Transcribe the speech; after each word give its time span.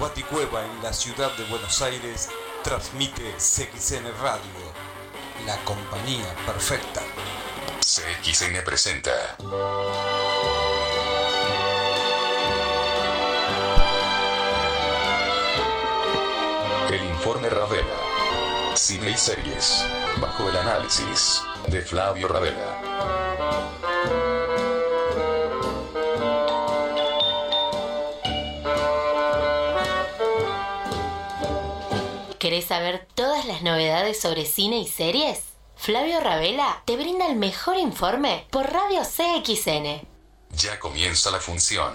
Baticueva 0.00 0.64
en 0.66 0.82
la 0.82 0.92
ciudad 0.92 1.34
de 1.36 1.44
Buenos 1.44 1.80
Aires, 1.82 2.28
transmite 2.64 3.22
CXN 3.36 4.06
Radio, 4.20 4.72
la 5.46 5.56
compañía 5.64 6.26
perfecta. 6.44 7.00
CXN 7.80 8.64
presenta. 8.64 9.12
El 16.90 17.04
informe 17.04 17.48
Ravela. 17.48 18.74
Cine 18.74 19.10
y 19.10 19.16
series. 19.16 19.86
Bajo 20.20 20.48
el 20.48 20.56
análisis 20.56 21.40
de 21.68 21.82
Flavio 21.82 22.26
Ravela. 22.26 22.77
¿Querés 32.58 32.70
saber 32.70 33.06
todas 33.14 33.46
las 33.46 33.62
novedades 33.62 34.18
sobre 34.18 34.44
cine 34.44 34.80
y 34.80 34.86
series? 34.88 35.42
Flavio 35.76 36.18
Ravela 36.18 36.82
te 36.86 36.96
brinda 36.96 37.30
el 37.30 37.36
mejor 37.36 37.78
informe 37.78 38.46
por 38.50 38.64
Radio 38.64 39.02
CXN. 39.02 40.04
Ya 40.56 40.76
comienza 40.80 41.30
la 41.30 41.38
función. 41.38 41.92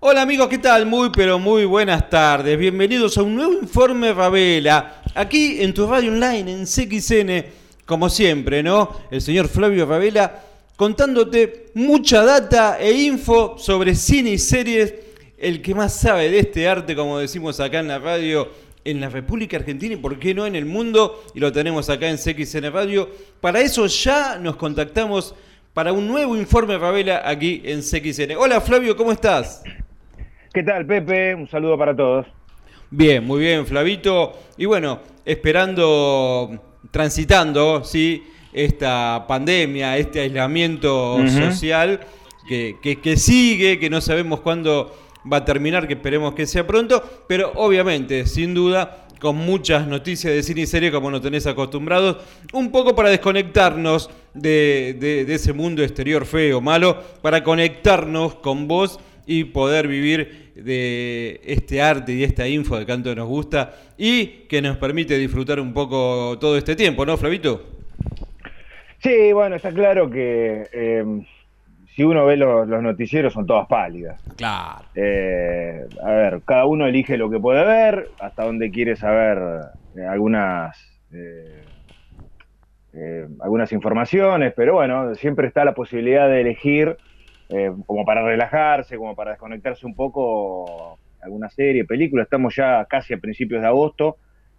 Hola 0.00 0.20
amigos, 0.20 0.48
¿qué 0.48 0.58
tal? 0.58 0.84
Muy 0.84 1.08
pero 1.08 1.38
muy 1.38 1.64
buenas 1.64 2.10
tardes. 2.10 2.58
Bienvenidos 2.58 3.16
a 3.16 3.22
un 3.22 3.36
nuevo 3.36 3.54
informe 3.54 4.12
Ravela. 4.12 5.02
Aquí 5.14 5.62
en 5.62 5.72
tu 5.72 5.86
radio 5.86 6.12
online 6.12 6.52
en 6.52 6.66
CXN, 6.66 7.50
como 7.86 8.10
siempre, 8.10 8.62
¿no? 8.62 8.94
El 9.10 9.22
señor 9.22 9.48
Flavio 9.48 9.86
Ravela 9.86 10.42
contándote 10.76 11.70
mucha 11.72 12.22
data 12.22 12.78
e 12.78 12.92
info 12.92 13.56
sobre 13.56 13.94
cine 13.94 14.32
y 14.32 14.38
series. 14.38 14.92
El 15.38 15.62
que 15.62 15.74
más 15.74 15.94
sabe 15.94 16.30
de 16.30 16.40
este 16.40 16.68
arte, 16.68 16.94
como 16.94 17.18
decimos 17.18 17.58
acá 17.60 17.78
en 17.78 17.88
la 17.88 17.98
radio, 17.98 18.50
en 18.84 19.00
la 19.00 19.08
República 19.08 19.56
Argentina 19.56 19.94
y 19.94 19.96
por 19.96 20.18
qué 20.18 20.34
no 20.34 20.46
en 20.46 20.56
el 20.56 20.66
mundo, 20.66 21.22
y 21.34 21.40
lo 21.40 21.52
tenemos 21.52 21.88
acá 21.90 22.08
en 22.08 22.16
CXN 22.16 22.72
Radio. 22.72 23.08
Para 23.40 23.60
eso 23.60 23.86
ya 23.86 24.38
nos 24.38 24.56
contactamos 24.56 25.34
para 25.72 25.92
un 25.92 26.06
nuevo 26.06 26.36
informe 26.36 26.76
Ravela 26.76 27.22
aquí 27.24 27.62
en 27.64 27.80
CXN. 27.80 28.36
Hola 28.38 28.60
Flavio, 28.60 28.96
¿cómo 28.96 29.12
estás? 29.12 29.62
¿Qué 30.52 30.62
tal, 30.62 30.84
Pepe? 30.84 31.34
Un 31.34 31.48
saludo 31.48 31.78
para 31.78 31.96
todos. 31.96 32.26
Bien, 32.90 33.24
muy 33.24 33.40
bien, 33.40 33.64
Flavito. 33.64 34.38
Y 34.58 34.66
bueno, 34.66 35.00
esperando, 35.24 36.60
transitando, 36.90 37.82
¿sí? 37.84 38.22
Esta 38.52 39.24
pandemia, 39.26 39.96
este 39.96 40.20
aislamiento 40.20 41.26
social 41.26 42.00
que, 42.46 42.76
que, 42.82 43.00
que 43.00 43.16
sigue, 43.16 43.78
que 43.78 43.88
no 43.88 44.02
sabemos 44.02 44.40
cuándo 44.40 44.94
va 45.30 45.38
a 45.38 45.44
terminar, 45.44 45.86
que 45.86 45.94
esperemos 45.94 46.34
que 46.34 46.46
sea 46.46 46.66
pronto, 46.66 47.02
pero 47.26 47.52
obviamente, 47.56 48.26
sin 48.26 48.54
duda, 48.54 49.06
con 49.20 49.36
muchas 49.36 49.86
noticias 49.86 50.34
de 50.34 50.42
cine 50.42 50.62
y 50.62 50.66
serie 50.66 50.90
como 50.90 51.10
nos 51.10 51.22
tenés 51.22 51.46
acostumbrados, 51.46 52.16
un 52.52 52.72
poco 52.72 52.94
para 52.94 53.10
desconectarnos 53.10 54.10
de, 54.34 54.96
de, 54.98 55.24
de 55.24 55.34
ese 55.34 55.52
mundo 55.52 55.82
exterior 55.82 56.26
feo, 56.26 56.60
malo, 56.60 57.00
para 57.22 57.44
conectarnos 57.44 58.34
con 58.36 58.66
vos 58.66 58.98
y 59.26 59.44
poder 59.44 59.86
vivir 59.86 60.52
de 60.56 61.40
este 61.44 61.80
arte 61.80 62.12
y 62.12 62.24
esta 62.24 62.46
info 62.48 62.78
que 62.78 62.84
tanto 62.84 63.14
nos 63.14 63.28
gusta 63.28 63.74
y 63.96 64.26
que 64.48 64.60
nos 64.60 64.76
permite 64.76 65.16
disfrutar 65.16 65.60
un 65.60 65.72
poco 65.72 66.36
todo 66.40 66.56
este 66.56 66.74
tiempo, 66.74 67.06
¿no, 67.06 67.16
Flavito? 67.16 67.62
Sí, 68.98 69.32
bueno, 69.32 69.56
está 69.56 69.72
claro 69.72 70.10
que 70.10 70.68
eh, 70.72 71.04
si 71.94 72.04
uno 72.04 72.24
ve 72.24 72.36
los, 72.36 72.66
los, 72.68 72.82
noticieros 72.82 73.34
son 73.34 73.46
todas 73.46 73.66
pálidas. 73.66 74.20
Claro. 74.36 74.84
Eh, 74.94 75.86
a 76.02 76.10
ver, 76.10 76.40
cada 76.44 76.64
uno 76.64 76.86
elige 76.86 77.18
lo 77.18 77.28
que 77.28 77.38
puede 77.38 77.64
ver, 77.64 78.08
hasta 78.18 78.44
donde 78.44 78.70
quiere 78.70 78.96
saber 78.96 79.38
eh, 79.96 80.06
algunas 80.06 80.76
eh, 81.12 81.64
eh, 82.94 83.28
algunas 83.40 83.72
informaciones, 83.72 84.54
pero 84.56 84.74
bueno, 84.74 85.14
siempre 85.14 85.48
está 85.48 85.64
la 85.64 85.74
posibilidad 85.74 86.28
de 86.28 86.40
elegir 86.40 86.96
como 87.84 88.06
para 88.06 88.22
relajarse, 88.22 88.96
como 88.96 89.14
para 89.14 89.32
desconectarse 89.32 89.84
un 89.84 89.94
poco 89.94 90.98
alguna 91.20 91.50
serie, 91.50 91.84
película. 91.84 92.22
Estamos 92.22 92.56
ya 92.56 92.86
casi 92.86 93.12
a 93.12 93.18
principios 93.18 93.60
de 93.60 93.68
agosto 93.68 94.16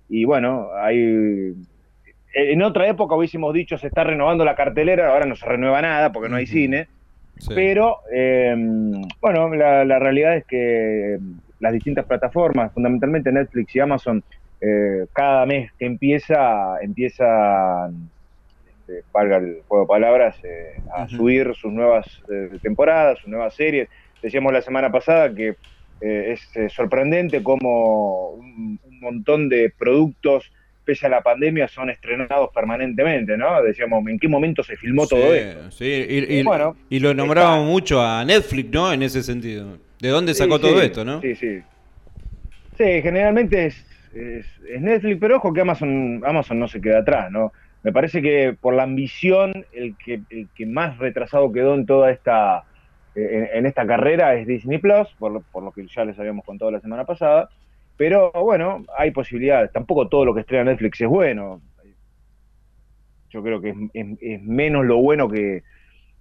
y 0.08 0.26
bueno, 0.26 0.68
hay 0.76 1.56
en 2.36 2.62
otra 2.62 2.88
época 2.88 3.16
hubiésemos 3.16 3.52
dicho 3.52 3.80
se 3.80 3.88
está 3.88 4.04
renovando 4.04 4.46
la 4.46 4.54
cartelera, 4.54 5.10
ahora 5.10 5.26
no 5.26 5.36
se 5.36 5.48
renueva 5.48 5.82
nada 5.82 6.12
porque 6.12 6.30
no 6.30 6.36
hay 6.36 6.46
cine. 6.46 6.88
Sí. 7.38 7.52
Pero, 7.56 8.00
eh, 8.12 8.56
bueno, 9.20 9.54
la, 9.54 9.84
la, 9.84 10.00
realidad 10.00 10.38
es 10.38 10.46
que 10.46 11.18
las 11.60 11.74
distintas 11.74 12.06
plataformas, 12.06 12.72
fundamentalmente 12.74 13.32
Netflix 13.32 13.76
y 13.76 13.80
Amazon, 13.80 14.24
eh, 14.62 15.08
cada 15.14 15.46
mes 15.46 15.72
que 15.74 15.86
empieza, 15.86 16.80
empiezan, 16.82 18.10
este, 18.80 19.04
valga 19.12 19.38
el 19.38 19.62
juego 19.68 19.84
de 19.84 19.88
palabras, 19.88 20.36
eh, 20.44 20.82
a 20.92 21.04
uh 21.04 21.06
-huh. 21.06 21.10
subir 21.10 21.56
sus 21.56 21.72
nuevas 21.72 22.06
temporadas, 22.62 23.20
sus 23.20 23.30
nuevas 23.30 23.54
series. 23.56 23.90
Decíamos 24.22 24.54
la 24.54 24.62
semana 24.62 24.92
pasada 24.92 25.34
que 25.34 25.56
es 26.02 26.42
sorprendente 26.70 27.42
cómo 27.44 28.32
un, 28.32 28.78
un 28.84 29.00
montón 29.00 29.48
de 29.48 29.72
productos 29.78 30.52
pese 30.84 31.08
a 31.08 31.10
la 31.10 31.22
pandemia, 31.22 31.68
son 31.68 31.90
estrenados 31.90 32.50
permanentemente, 32.54 33.38
¿no? 33.38 33.62
Decíamos, 33.62 34.06
¿en 34.08 34.20
qué 34.20 34.28
momento 34.28 34.64
se 34.64 34.76
filmó 34.76 35.04
sí, 35.04 35.10
todo 35.10 35.34
esto? 35.34 35.72
Sí, 35.72 35.86
y, 35.86 36.40
y, 36.40 36.44
bueno, 36.44 36.76
y 36.90 37.00
lo 37.00 37.14
nombrábamos 37.14 37.68
mucho 37.68 38.02
a 38.02 38.24
Netflix, 38.26 38.72
¿no? 38.72 38.92
En 38.92 39.04
ese 39.04 39.24
sentido. 39.24 39.78
¿De 40.00 40.10
dónde 40.10 40.34
sacó 40.34 40.58
sí, 40.58 40.62
todo 40.62 40.80
sí, 40.80 40.86
esto, 40.86 41.06
no? 41.06 41.22
Sí, 41.22 41.36
sí. 41.36 41.62
Sí, 42.78 43.02
generalmente 43.02 43.68
es, 43.68 43.86
es, 44.14 44.46
es, 44.68 44.82
Netflix, 44.82 45.18
pero 45.20 45.38
ojo 45.38 45.54
que 45.54 45.62
Amazon, 45.62 46.22
Amazon 46.26 46.60
no 46.60 46.68
se 46.68 46.82
queda 46.82 47.00
atrás, 47.00 47.32
¿no? 47.32 47.54
Me 47.84 47.92
parece 47.92 48.22
que 48.22 48.56
por 48.60 48.74
la 48.74 48.84
ambición, 48.84 49.66
el 49.74 49.96
que, 49.98 50.22
el 50.30 50.48
que 50.56 50.66
más 50.66 50.98
retrasado 50.98 51.52
quedó 51.52 51.76
en 51.76 51.86
toda 51.86 52.12
esta, 52.12 52.64
en, 53.16 53.48
en 53.54 53.66
esta 53.66 53.86
carrera 53.86 54.36
es 54.36 54.48
Disney 54.48 54.78
Plus, 54.80 55.08
por, 55.20 55.44
por 55.44 55.64
lo 55.64 55.72
que 55.72 55.86
ya 55.88 56.06
les 56.06 56.18
habíamos 56.18 56.46
contado 56.46 56.72
la 56.72 56.80
semana 56.80 57.06
pasada. 57.06 57.50
Pero 57.98 58.32
bueno, 58.32 58.84
hay 58.98 59.12
posibilidades. 59.12 59.72
Tampoco 59.72 60.08
todo 60.08 60.26
lo 60.26 60.34
que 60.34 60.42
estrena 60.42 60.72
Netflix 60.72 61.02
es 61.02 61.08
bueno. 61.08 61.62
Yo 63.30 63.44
creo 63.44 63.62
que 63.62 63.70
es, 63.70 63.76
es, 63.94 64.18
es 64.22 64.44
menos 64.44 64.86
lo 64.86 64.98
bueno 64.98 65.28
que, 65.28 65.64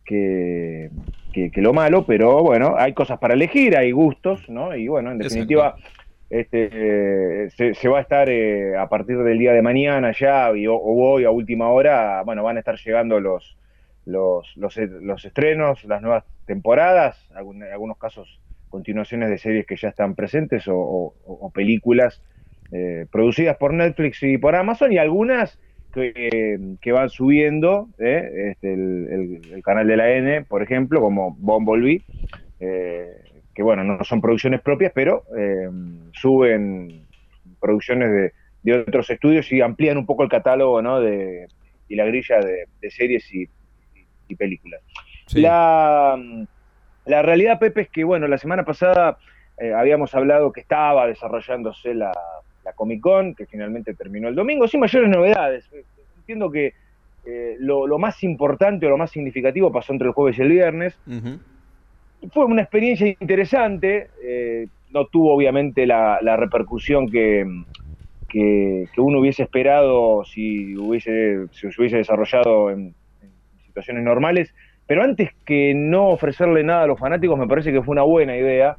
que, 0.04 0.90
que, 1.32 1.50
que, 1.50 1.60
lo 1.60 1.72
malo, 1.72 2.06
pero 2.06 2.42
bueno, 2.42 2.74
hay 2.78 2.94
cosas 2.94 3.18
para 3.18 3.34
elegir, 3.34 3.76
hay 3.76 3.92
gustos, 3.92 4.48
¿no? 4.48 4.74
Y 4.74 4.88
bueno, 4.88 5.12
en 5.12 5.18
definitiva, 5.18 5.76
este, 6.30 6.70
eh, 6.72 7.50
se, 7.50 7.74
se, 7.74 7.88
va 7.88 7.98
a 7.98 8.02
estar 8.02 8.30
eh, 8.30 8.76
a 8.76 8.88
partir 8.88 9.18
del 9.18 9.38
día 9.38 9.52
de 9.52 9.60
mañana 9.60 10.12
ya, 10.18 10.50
y, 10.56 10.66
o, 10.66 10.74
o, 10.74 11.12
hoy 11.12 11.24
a 11.24 11.30
última 11.30 11.68
hora, 11.68 12.22
bueno, 12.24 12.42
van 12.42 12.56
a 12.56 12.60
estar 12.60 12.76
llegando 12.78 13.20
los, 13.20 13.58
los, 14.06 14.56
los, 14.56 14.76
los 14.76 15.24
estrenos, 15.24 15.84
las 15.84 16.00
nuevas 16.00 16.24
temporadas, 16.46 17.28
en 17.36 17.62
algunos 17.64 17.98
casos 17.98 18.40
continuaciones 18.72 19.30
de 19.30 19.38
series 19.38 19.66
que 19.66 19.76
ya 19.76 19.90
están 19.90 20.16
presentes 20.16 20.66
o, 20.66 20.76
o, 20.76 21.14
o 21.24 21.50
películas 21.50 22.20
eh, 22.72 23.04
producidas 23.12 23.58
por 23.58 23.74
Netflix 23.74 24.22
y 24.22 24.38
por 24.38 24.56
Amazon 24.56 24.92
y 24.94 24.96
algunas 24.96 25.60
que, 25.92 26.58
que 26.80 26.92
van 26.92 27.10
subiendo, 27.10 27.90
eh, 27.98 28.52
este, 28.52 28.72
el, 28.72 29.08
el, 29.10 29.52
el, 29.52 29.62
canal 29.62 29.86
de 29.86 29.96
la 29.98 30.10
N, 30.10 30.44
por 30.44 30.62
ejemplo, 30.62 31.02
como 31.02 31.36
Bumblebee, 31.38 32.00
eh, 32.60 33.08
que 33.54 33.62
bueno, 33.62 33.84
no 33.84 34.02
son 34.04 34.22
producciones 34.22 34.62
propias, 34.62 34.90
pero 34.94 35.24
suben 36.14 37.04
producciones 37.60 38.10
de, 38.10 38.32
de, 38.62 38.80
otros 38.80 39.10
estudios 39.10 39.52
y 39.52 39.60
amplían 39.60 39.98
un 39.98 40.06
poco 40.06 40.22
el 40.22 40.30
catálogo 40.30 40.80
¿no? 40.80 40.98
de, 40.98 41.48
y 41.88 41.94
la 41.94 42.06
grilla 42.06 42.40
de, 42.40 42.68
de 42.80 42.90
series 42.90 43.30
y, 43.34 43.46
y 44.28 44.34
películas. 44.34 44.80
Sí. 45.26 45.42
La 45.42 46.16
la 47.06 47.22
realidad, 47.22 47.58
Pepe, 47.58 47.82
es 47.82 47.90
que, 47.90 48.04
bueno, 48.04 48.28
la 48.28 48.38
semana 48.38 48.64
pasada 48.64 49.18
eh, 49.58 49.72
habíamos 49.72 50.14
hablado 50.14 50.52
que 50.52 50.60
estaba 50.60 51.06
desarrollándose 51.06 51.94
la, 51.94 52.12
la, 52.64 52.72
Comic 52.72 53.00
Con, 53.00 53.34
que 53.34 53.46
finalmente 53.46 53.94
terminó 53.94 54.28
el 54.28 54.34
domingo, 54.34 54.68
sin 54.68 54.80
mayores 54.80 55.10
novedades. 55.10 55.68
Entiendo 56.18 56.50
que 56.50 56.74
eh, 57.26 57.56
lo, 57.58 57.86
lo, 57.86 57.98
más 57.98 58.22
importante 58.22 58.86
o 58.86 58.90
lo 58.90 58.98
más 58.98 59.10
significativo 59.10 59.72
pasó 59.72 59.92
entre 59.92 60.08
el 60.08 60.14
jueves 60.14 60.38
y 60.38 60.42
el 60.42 60.48
viernes. 60.48 60.98
Uh 61.06 61.10
-huh. 61.10 61.38
Fue 62.32 62.44
una 62.44 62.62
experiencia 62.62 63.08
interesante, 63.18 64.08
eh, 64.22 64.68
no 64.90 65.06
tuvo 65.06 65.34
obviamente 65.34 65.86
la, 65.86 66.20
la 66.22 66.36
repercusión 66.36 67.10
que, 67.10 67.44
que, 68.28 68.86
que, 68.94 69.00
uno 69.00 69.18
hubiese 69.18 69.42
esperado 69.42 70.24
si, 70.24 70.76
hubiese, 70.76 71.48
si 71.50 71.72
se 71.72 71.80
hubiese 71.80 71.96
desarrollado 71.96 72.70
en, 72.70 72.94
en 73.22 73.30
situaciones 73.66 74.04
normales 74.04 74.54
pero 74.86 75.02
antes 75.02 75.30
que 75.44 75.74
no 75.74 76.08
ofrecerle 76.08 76.64
nada 76.64 76.82
a 76.82 76.86
los 76.86 76.98
fanáticos, 76.98 77.38
me 77.38 77.46
parece 77.46 77.72
que 77.72 77.82
fue 77.82 77.92
una 77.92 78.02
buena 78.02 78.36
idea 78.36 78.76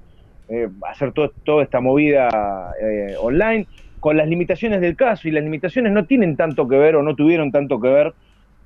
eh, 0.49 0.67
hacer 0.89 1.13
toda 1.13 1.63
esta 1.63 1.79
movida 1.79 2.73
eh, 2.81 3.15
online, 3.19 3.65
con 3.99 4.17
las 4.17 4.27
limitaciones 4.27 4.81
del 4.81 4.95
caso, 4.97 5.27
y 5.27 5.31
las 5.31 5.43
limitaciones 5.43 5.93
no 5.93 6.05
tienen 6.05 6.35
tanto 6.35 6.67
que 6.67 6.75
ver 6.75 6.97
o 6.97 7.03
no 7.03 7.15
tuvieron 7.15 7.51
tanto 7.51 7.79
que 7.79 7.87
ver 7.87 8.13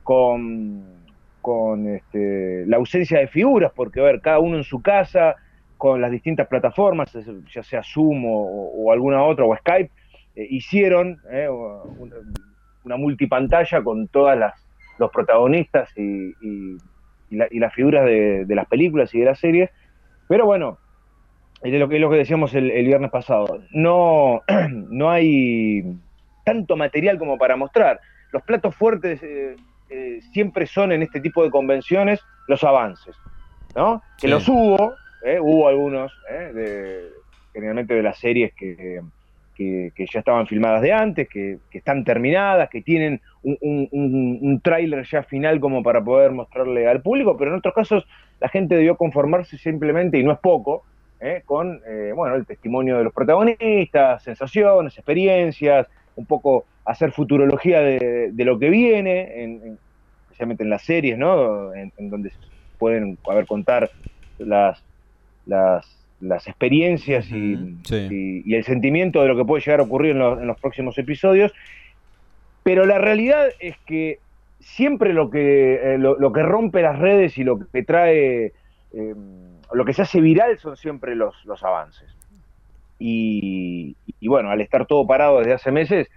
con, 0.03 0.83
este, 1.87 2.65
la 2.65 2.77
ausencia 2.77 3.19
de 3.19 3.27
figuras, 3.27 3.71
porque 3.75 3.99
a 3.99 4.03
ver, 4.03 4.21
cada 4.21 4.39
uno 4.39 4.57
en 4.57 4.63
su 4.63 4.81
casa, 4.81 5.35
con 5.77 6.01
las 6.01 6.11
distintas 6.11 6.47
plataformas, 6.47 7.15
ya 7.53 7.61
sea 7.61 7.83
Zoom 7.83 8.23
o, 8.25 8.91
alguna 8.91 9.23
otra, 9.23 9.45
o 9.45 9.55
Skype, 9.55 9.91
eh, 10.35 10.47
hicieron 10.49 11.19
una, 12.83 12.97
multipantalla 12.97 13.83
con 13.83 14.07
todas 14.07 14.37
las 14.37 14.67
los 14.97 15.11
protagonistas 15.11 15.89
y, 15.97 16.77
las 17.29 17.73
figuras 17.73 18.05
de, 18.05 18.45
las 18.49 18.67
películas 18.67 19.13
y 19.13 19.19
de 19.19 19.25
las 19.25 19.39
series. 19.39 19.69
Pero 20.27 20.45
bueno, 20.45 20.77
es 21.61 21.73
lo 21.73 21.89
que, 21.89 21.99
lo 21.99 22.09
que 22.09 22.17
decíamos 22.17 22.53
el, 22.53 22.69
viernes 22.85 23.11
pasado. 23.11 23.61
No, 23.71 24.41
no 24.89 25.09
hay 25.09 25.83
tanto 26.45 26.75
material 26.75 27.17
como 27.17 27.37
para 27.37 27.55
mostrar. 27.55 27.99
Los 28.31 28.43
platos 28.43 28.75
fuertes 28.75 29.21
eh, 29.23 30.19
siempre 30.31 30.65
son 30.65 30.91
en 30.91 31.01
este 31.03 31.19
tipo 31.19 31.43
de 31.43 31.49
convenciones 31.49 32.21
los 32.47 32.63
avances, 32.63 33.15
¿no? 33.75 34.01
Que 34.17 34.27
los 34.27 34.47
hubo, 34.47 34.95
¿eh? 35.23 35.39
hubo 35.39 35.67
algunos, 35.67 36.11
¿eh? 36.29 37.09
generalmente 37.53 37.93
de 37.93 38.03
las 38.03 38.17
series 38.17 38.53
que, 38.53 39.01
ya 39.57 40.19
estaban 40.19 40.47
filmadas 40.47 40.81
de 40.81 40.93
antes, 40.93 41.27
que, 41.29 41.57
están 41.71 42.03
terminadas, 42.03 42.69
que 42.69 42.81
tienen 42.81 43.21
un, 43.43 44.61
tráiler 44.63 45.05
ya 45.05 45.23
final 45.23 45.59
como 45.59 45.83
para 45.83 46.03
poder 46.03 46.31
mostrarle 46.31 46.87
al 46.87 47.01
público, 47.01 47.37
pero 47.37 47.51
en 47.51 47.57
otros 47.57 47.73
casos 47.73 48.07
la 48.39 48.49
gente 48.49 48.75
debió 48.75 48.97
conformarse 48.97 49.57
simplemente, 49.57 50.19
y 50.19 50.23
no 50.23 50.31
es 50.31 50.39
poco, 50.39 50.83
¿eh? 51.19 51.41
con 51.45 51.81
bueno, 52.15 52.35
el 52.35 52.45
testimonio 52.45 52.97
de 52.97 53.05
los 53.05 53.13
protagonistas, 53.13 54.23
sensaciones, 54.23 54.95
experiencias, 54.97 55.87
un 56.15 56.25
poco 56.25 56.65
hacer 56.85 57.11
futurología 57.11 57.81
de, 57.81 58.31
lo 58.37 58.59
que 58.59 58.69
viene, 58.69 59.77
especialmente 60.25 60.63
en 60.63 60.69
las 60.69 60.83
series, 60.83 61.17
¿no? 61.17 61.73
En, 61.73 61.91
en 61.97 62.09
donde 62.09 62.31
pueden 62.77 63.17
haber 63.27 63.45
contar 63.45 63.89
las, 64.37 64.83
las, 65.45 65.85
las 66.19 66.47
experiencias 66.47 67.29
y, 67.29 67.75
el 67.91 68.63
sentimiento 68.63 69.21
de 69.21 69.27
lo 69.27 69.37
que 69.37 69.45
puede 69.45 69.63
llegar 69.63 69.79
a 69.79 69.83
ocurrir 69.83 70.15
en, 70.15 70.47
los 70.47 70.59
próximos 70.59 70.97
episodios. 70.97 71.53
Pero 72.63 72.85
la 72.85 72.97
realidad 72.97 73.47
es 73.59 73.77
que 73.85 74.19
siempre 74.59 75.13
lo 75.13 75.29
que, 75.29 75.93
eh, 75.93 75.97
lo, 75.97 76.33
que 76.33 76.43
rompe 76.43 76.81
las 76.81 76.99
redes 76.99 77.37
y 77.37 77.43
lo 77.43 77.59
que 77.59 77.83
trae, 77.83 78.51
em, 78.93 79.15
lo 79.71 79.85
que 79.85 79.93
se 79.93 80.01
hace 80.01 80.19
viral 80.19 80.57
son 80.57 80.75
siempre 80.75 81.15
los, 81.15 81.45
los 81.45 81.63
avances. 81.63 82.17
Y, 82.99 83.95
bueno, 84.21 84.49
al 84.49 84.59
estar 84.59 84.87
todo 84.87 85.05
parado 85.05 85.37
desde 85.37 85.53
hace 85.53 85.71
meses, 85.71 86.07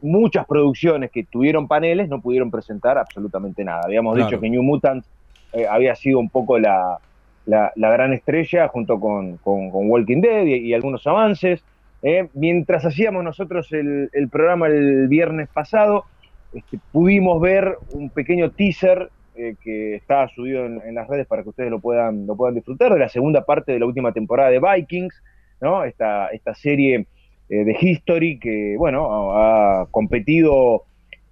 muchas 0.00 0.46
producciones 0.46 1.10
que 1.10 1.24
tuvieron 1.24 1.68
paneles 1.68 2.08
no 2.08 2.20
pudieron 2.22 2.50
presentar 2.50 2.96
absolutamente 2.96 3.62
nada. 3.62 3.82
Habíamos 3.84 4.16
dicho 4.16 4.40
que 4.40 4.48
New 4.48 4.62
Mutant 4.62 5.04
eh, 5.52 5.66
había 5.66 5.94
sido 5.94 6.18
un 6.18 6.30
poco 6.30 6.58
la, 6.58 6.98
la, 7.46 7.72
gran 7.76 8.12
estrella 8.12 8.68
junto 8.68 9.00
con, 9.00 9.38
Walking 9.44 10.20
Dead 10.20 10.44
y, 10.44 10.74
algunos 10.74 11.06
avances. 11.06 11.64
¿eh? 12.02 12.28
mientras 12.34 12.84
hacíamos 12.84 13.22
nosotros 13.24 13.72
el, 13.72 14.10
programa 14.30 14.66
el 14.68 15.08
viernes 15.08 15.48
pasado, 15.48 16.04
este, 16.52 16.78
pudimos 16.90 17.40
ver 17.40 17.76
un 17.92 18.10
pequeño 18.10 18.50
teaser 18.50 19.10
eh, 19.36 19.54
que 19.62 19.94
estaba 19.96 20.28
subido 20.28 20.66
en, 20.66 20.94
las 20.94 21.08
redes 21.08 21.26
para 21.26 21.42
que 21.42 21.48
ustedes 21.48 21.70
lo 21.70 21.80
puedan, 21.80 22.26
lo 22.26 22.36
puedan 22.36 22.54
disfrutar, 22.54 22.92
de 22.92 22.98
la 22.98 23.08
segunda 23.08 23.44
parte 23.44 23.72
de 23.72 23.78
la 23.78 23.86
última 23.86 24.12
temporada 24.12 24.50
de 24.50 24.60
Vikings, 24.60 25.22
¿no? 25.60 25.84
esta, 25.84 26.28
esta 26.28 26.54
serie 26.54 27.06
eh, 27.48 27.64
de 27.64 27.76
History 27.80 28.38
que 28.38 28.74
bueno, 28.76 29.32
ha 29.32 29.86
competido 29.90 30.84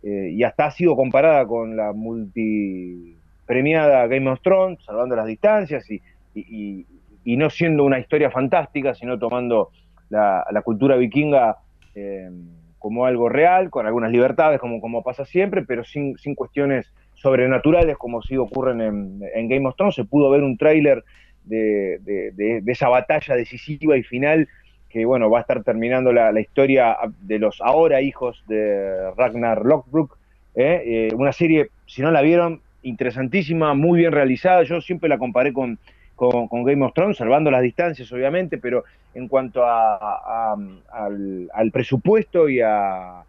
y 0.02 0.42
hasta 0.44 0.64
ha 0.64 0.70
sido 0.70 0.96
comparada 0.96 1.46
con 1.46 1.76
la 1.76 1.92
multi 1.92 3.19
premiada 3.50 4.06
Game 4.06 4.30
of 4.30 4.40
Thrones, 4.42 4.78
salvando 4.84 5.16
las 5.16 5.26
distancias 5.26 5.84
y, 5.90 6.86
no 7.24 7.50
siendo 7.50 7.82
una 7.82 7.98
historia 7.98 8.30
fantástica, 8.30 8.94
sino 8.94 9.18
tomando 9.18 9.70
la, 10.08 10.62
cultura 10.62 10.94
vikinga 10.94 11.56
eh, 11.96 12.30
como 12.78 13.06
algo 13.06 13.28
real, 13.28 13.68
con 13.68 13.86
algunas 13.86 14.12
libertades, 14.12 14.60
como, 14.60 14.80
como 14.80 15.02
pasa 15.02 15.24
siempre, 15.24 15.64
pero 15.64 15.82
sin, 15.82 16.16
sin 16.16 16.36
cuestiones 16.36 16.92
sobrenaturales, 17.14 17.96
como 17.96 18.22
sí 18.22 18.36
ocurren 18.36 18.80
en, 18.80 19.48
Game 19.48 19.66
of 19.66 19.74
Thrones. 19.74 19.96
Se 19.96 20.04
pudo 20.04 20.30
ver 20.30 20.44
un 20.44 20.56
tráiler 20.56 21.02
de, 21.42 22.62
esa 22.66 22.88
batalla 22.88 23.34
decisiva 23.34 23.96
y 23.96 24.04
final 24.04 24.46
que 24.88 25.04
bueno, 25.04 25.28
va 25.28 25.38
a 25.38 25.40
estar 25.40 25.64
terminando 25.64 26.12
la, 26.12 26.40
historia 26.40 26.96
de 27.22 27.40
los 27.40 27.60
ahora 27.60 28.00
hijos 28.00 28.44
de 28.46 29.10
Ragnar 29.16 29.64
Lockbrook. 29.64 30.16
¿eh? 30.54 31.08
Eh, 31.10 31.14
una 31.16 31.32
serie, 31.32 31.70
si 31.86 32.00
no 32.00 32.12
la 32.12 32.22
vieron, 32.22 32.60
interesantísima, 32.82 33.74
muy 33.74 34.00
bien 34.00 34.12
realizada. 34.12 34.62
Yo 34.62 34.80
siempre 34.80 35.08
la 35.08 35.18
comparé 35.18 35.52
con, 35.52 35.78
con, 36.16 36.64
Game 36.64 36.84
of 36.84 36.92
Thrones, 36.92 37.16
salvando 37.16 37.50
las 37.50 37.62
distancias, 37.62 38.12
obviamente, 38.12 38.58
pero 38.58 38.84
en 39.14 39.28
cuanto 39.28 39.64
a, 39.64 40.54
al, 40.92 41.70
presupuesto 41.72 42.48
y 42.48 42.60
a, 42.60 43.22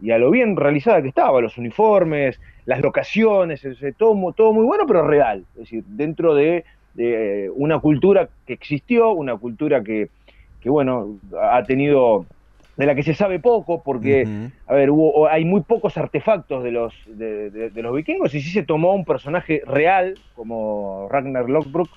y 0.00 0.10
a 0.10 0.18
lo 0.18 0.30
bien 0.30 0.56
realizada 0.56 1.02
que 1.02 1.08
estaba, 1.08 1.40
los 1.40 1.58
uniformes, 1.58 2.40
las 2.64 2.80
locaciones, 2.80 3.66
todo, 3.96 4.32
todo 4.32 4.52
muy 4.52 4.64
bueno, 4.64 4.84
pero 4.86 5.06
real. 5.06 5.44
Es 5.54 5.60
decir, 5.60 5.84
dentro 5.84 6.34
de, 6.34 6.64
de 6.94 7.50
una 7.54 7.78
cultura 7.78 8.28
que 8.46 8.54
existió, 8.54 9.12
una 9.12 9.36
cultura 9.36 9.82
que, 9.82 10.08
que 10.60 10.70
bueno, 10.70 11.18
ha 11.40 11.62
tenido 11.64 12.26
de 12.78 12.86
la 12.86 12.94
que 12.94 13.02
se 13.02 13.12
sabe 13.12 13.40
poco, 13.40 13.82
porque, 13.82 14.50
a 14.68 14.74
ver, 14.74 14.90
hubo, 14.90 15.28
hay 15.28 15.44
muy 15.44 15.62
pocos 15.62 15.98
artefactos 15.98 16.62
de 16.62 16.70
los, 16.70 16.94
de, 17.06 17.70
los 17.74 17.94
vikingos, 17.94 18.32
y 18.34 18.40
sí 18.40 18.50
se 18.50 18.62
tomó 18.62 18.94
un 18.94 19.04
personaje 19.04 19.62
real, 19.66 20.14
como 20.36 21.08
Ragnar 21.10 21.50
Lothbrok, 21.50 21.88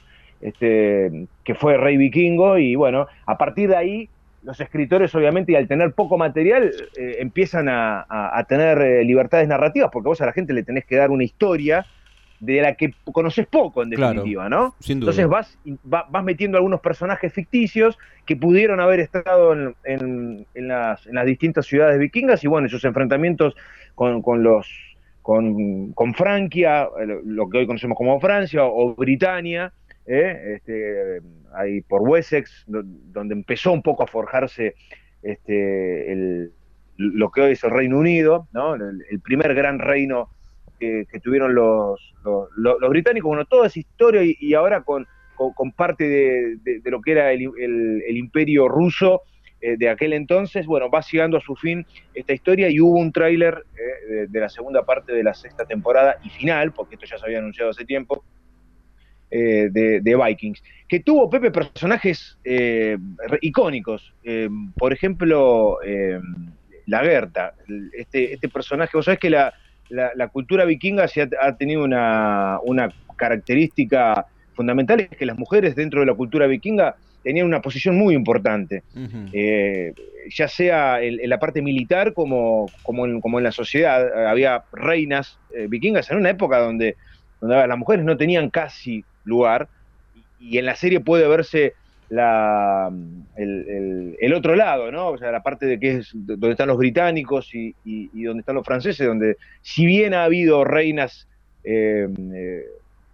este, 0.41 1.27
que 1.43 1.53
fue 1.53 1.77
rey 1.77 1.97
vikingo, 1.97 2.57
y 2.57 2.75
bueno, 2.75 3.05
a 3.27 3.37
partir 3.37 3.69
de 3.69 3.75
ahí, 3.75 4.09
los 4.41 4.59
escritores, 4.59 5.13
obviamente, 5.13 5.51
y 5.51 5.55
al 5.55 5.67
tener 5.67 5.93
poco 5.93 6.17
material, 6.17 6.71
eh, 6.97 7.17
empiezan 7.19 7.67
a, 7.69 8.43
tener 8.49 8.81
eh, 8.81 9.03
libertades 9.03 9.47
narrativas, 9.47 9.91
porque 9.93 10.09
vos 10.09 10.21
a 10.21 10.25
la 10.25 10.33
gente 10.33 10.51
le 10.51 10.63
tenés 10.63 10.85
que 10.85 10.95
dar 10.95 11.11
una 11.11 11.23
historia 11.23 11.85
de 12.41 12.59
la 12.59 12.73
que 12.73 12.91
conoces 13.13 13.45
poco, 13.45 13.83
en 13.83 13.91
definitiva, 13.91 14.49
¿no? 14.49 14.73
Entonces 14.87 15.27
vas, 15.27 15.59
vas 15.75 16.23
metiendo 16.23 16.57
algunos 16.57 16.81
personajes 16.81 17.31
ficticios 17.31 17.99
que 18.25 18.35
pudieron 18.35 18.79
haber 18.79 18.99
estado 18.99 19.53
en, 19.83 20.47
las, 20.55 21.05
distintas 21.25 21.67
ciudades 21.67 21.99
vikingas 21.99 22.43
y 22.43 22.47
bueno, 22.47 22.65
esos 22.65 22.83
enfrentamientos 22.83 23.55
con, 23.93 24.23
los 24.41 24.67
con, 25.21 25.93
con, 25.93 26.15
Francia, 26.15 26.89
lo 27.23 27.47
que 27.47 27.59
hoy 27.59 27.67
conocemos 27.67 27.95
como 27.95 28.19
Francia 28.19 28.65
o, 28.65 28.95
Britania, 28.95 29.71
¿eh? 30.07 30.55
este, 30.55 31.21
ahí 31.53 31.81
por 31.81 32.01
Wessex, 32.01 32.65
donde 32.65 33.35
empezó 33.35 33.71
un 33.71 33.83
poco 33.83 34.01
a 34.01 34.07
forjarse 34.07 34.73
este, 35.21 36.49
lo 36.97 37.29
que 37.29 37.41
hoy 37.41 37.51
es 37.51 37.63
el 37.63 37.69
Reino 37.69 37.99
Unido, 37.99 38.47
¿no? 38.51 38.73
el 38.73 39.19
primer 39.23 39.53
gran 39.53 39.77
reino 39.77 40.29
que, 40.81 41.19
tuvieron 41.19 41.53
los, 41.53 41.99
los, 42.55 42.89
británicos, 42.89 43.27
bueno, 43.27 43.45
toda 43.45 43.67
esa 43.67 43.79
historia 43.79 44.21
y, 44.23 44.53
ahora 44.55 44.81
con, 44.81 45.05
con, 45.35 45.71
parte 45.71 46.07
de, 46.63 46.81
lo 46.85 47.01
que 47.01 47.11
era 47.11 47.31
el, 47.31 47.51
el, 47.55 48.17
imperio 48.17 48.67
ruso 48.67 49.21
eh, 49.61 49.75
de 49.77 49.89
aquel 49.89 50.13
entonces, 50.13 50.65
bueno, 50.65 50.89
va 50.89 51.01
llegando 51.01 51.37
a 51.37 51.41
su 51.41 51.55
fin 51.55 51.85
esta 52.15 52.33
historia 52.33 52.69
y 52.69 52.79
hubo 52.79 52.97
un 52.99 53.11
tráiler 53.11 53.63
eh, 53.77 54.25
de, 54.27 54.39
la 54.39 54.49
segunda 54.49 54.83
parte 54.83 55.13
de 55.13 55.23
la 55.23 55.35
sexta 55.35 55.65
temporada 55.65 56.17
y 56.23 56.29
final, 56.29 56.71
porque 56.71 56.95
esto 56.95 57.05
ya 57.05 57.19
se 57.19 57.25
había 57.25 57.37
anunciado 57.37 57.69
hace 57.69 57.85
tiempo, 57.85 58.23
eh, 59.29 59.69
de, 59.71 60.01
Vikings, 60.25 60.63
que 60.89 60.99
tuvo, 61.01 61.29
Pepe, 61.29 61.51
personajes 61.51 62.37
icónicos, 63.39 64.13
por 64.75 64.91
ejemplo, 64.91 65.77
la 66.87 66.99
Gerta, 66.99 67.53
este, 67.93 68.33
este 68.33 68.49
personaje, 68.49 68.91
vos 68.93 69.05
sabés 69.05 69.19
que 69.19 69.29
la, 69.29 69.53
la, 69.91 70.27
cultura 70.29 70.65
vikinga 70.65 71.07
se 71.07 71.29
ha, 71.39 71.55
tenido 71.55 71.83
una, 71.83 72.59
característica 73.15 74.25
fundamental, 74.53 75.01
es 75.01 75.09
que 75.09 75.25
las 75.25 75.37
mujeres 75.37 75.75
dentro 75.75 75.99
de 75.99 76.07
la 76.07 76.13
cultura 76.13 76.47
vikinga 76.47 76.95
tenían 77.23 77.45
una 77.45 77.61
posición 77.61 77.95
muy 77.97 78.15
importante, 78.15 78.83
eh, 79.31 79.93
ya 80.29 80.47
sea 80.47 81.01
en, 81.01 81.29
la 81.29 81.39
parte 81.39 81.61
militar 81.61 82.13
como, 82.13 82.67
como, 82.83 83.05
en, 83.05 83.43
la 83.43 83.51
sociedad. 83.51 84.27
Había 84.27 84.63
reinas 84.71 85.37
eh, 85.55 85.67
vikingas 85.69 86.09
en 86.09 86.17
una 86.17 86.31
época 86.31 86.57
donde, 86.59 86.95
donde 87.39 87.67
las 87.67 87.77
mujeres 87.77 88.03
no 88.05 88.17
tenían 88.17 88.49
casi 88.49 89.05
lugar, 89.23 89.67
y 90.39 90.57
en 90.57 90.65
la 90.65 90.75
serie 90.75 90.99
puede 90.99 91.27
verse 91.27 91.73
la, 92.11 92.91
el, 93.37 94.33
otro 94.35 94.55
lado, 94.55 94.91
¿no? 94.91 95.09
O 95.09 95.17
sea, 95.17 95.31
la 95.31 95.41
parte 95.41 95.65
de 95.65 95.79
que 95.79 95.97
es 95.97 96.11
donde 96.13 96.51
están 96.51 96.67
los 96.67 96.77
británicos 96.77 97.49
y, 97.53 97.73
donde 98.23 98.41
están 98.41 98.55
los 98.55 98.65
franceses, 98.65 99.07
donde 99.07 99.37
si 99.61 99.85
bien 99.85 100.13
ha 100.13 100.25
habido 100.25 100.65
reinas, 100.65 101.29
eh, 101.63 102.09
eh, 102.33 102.65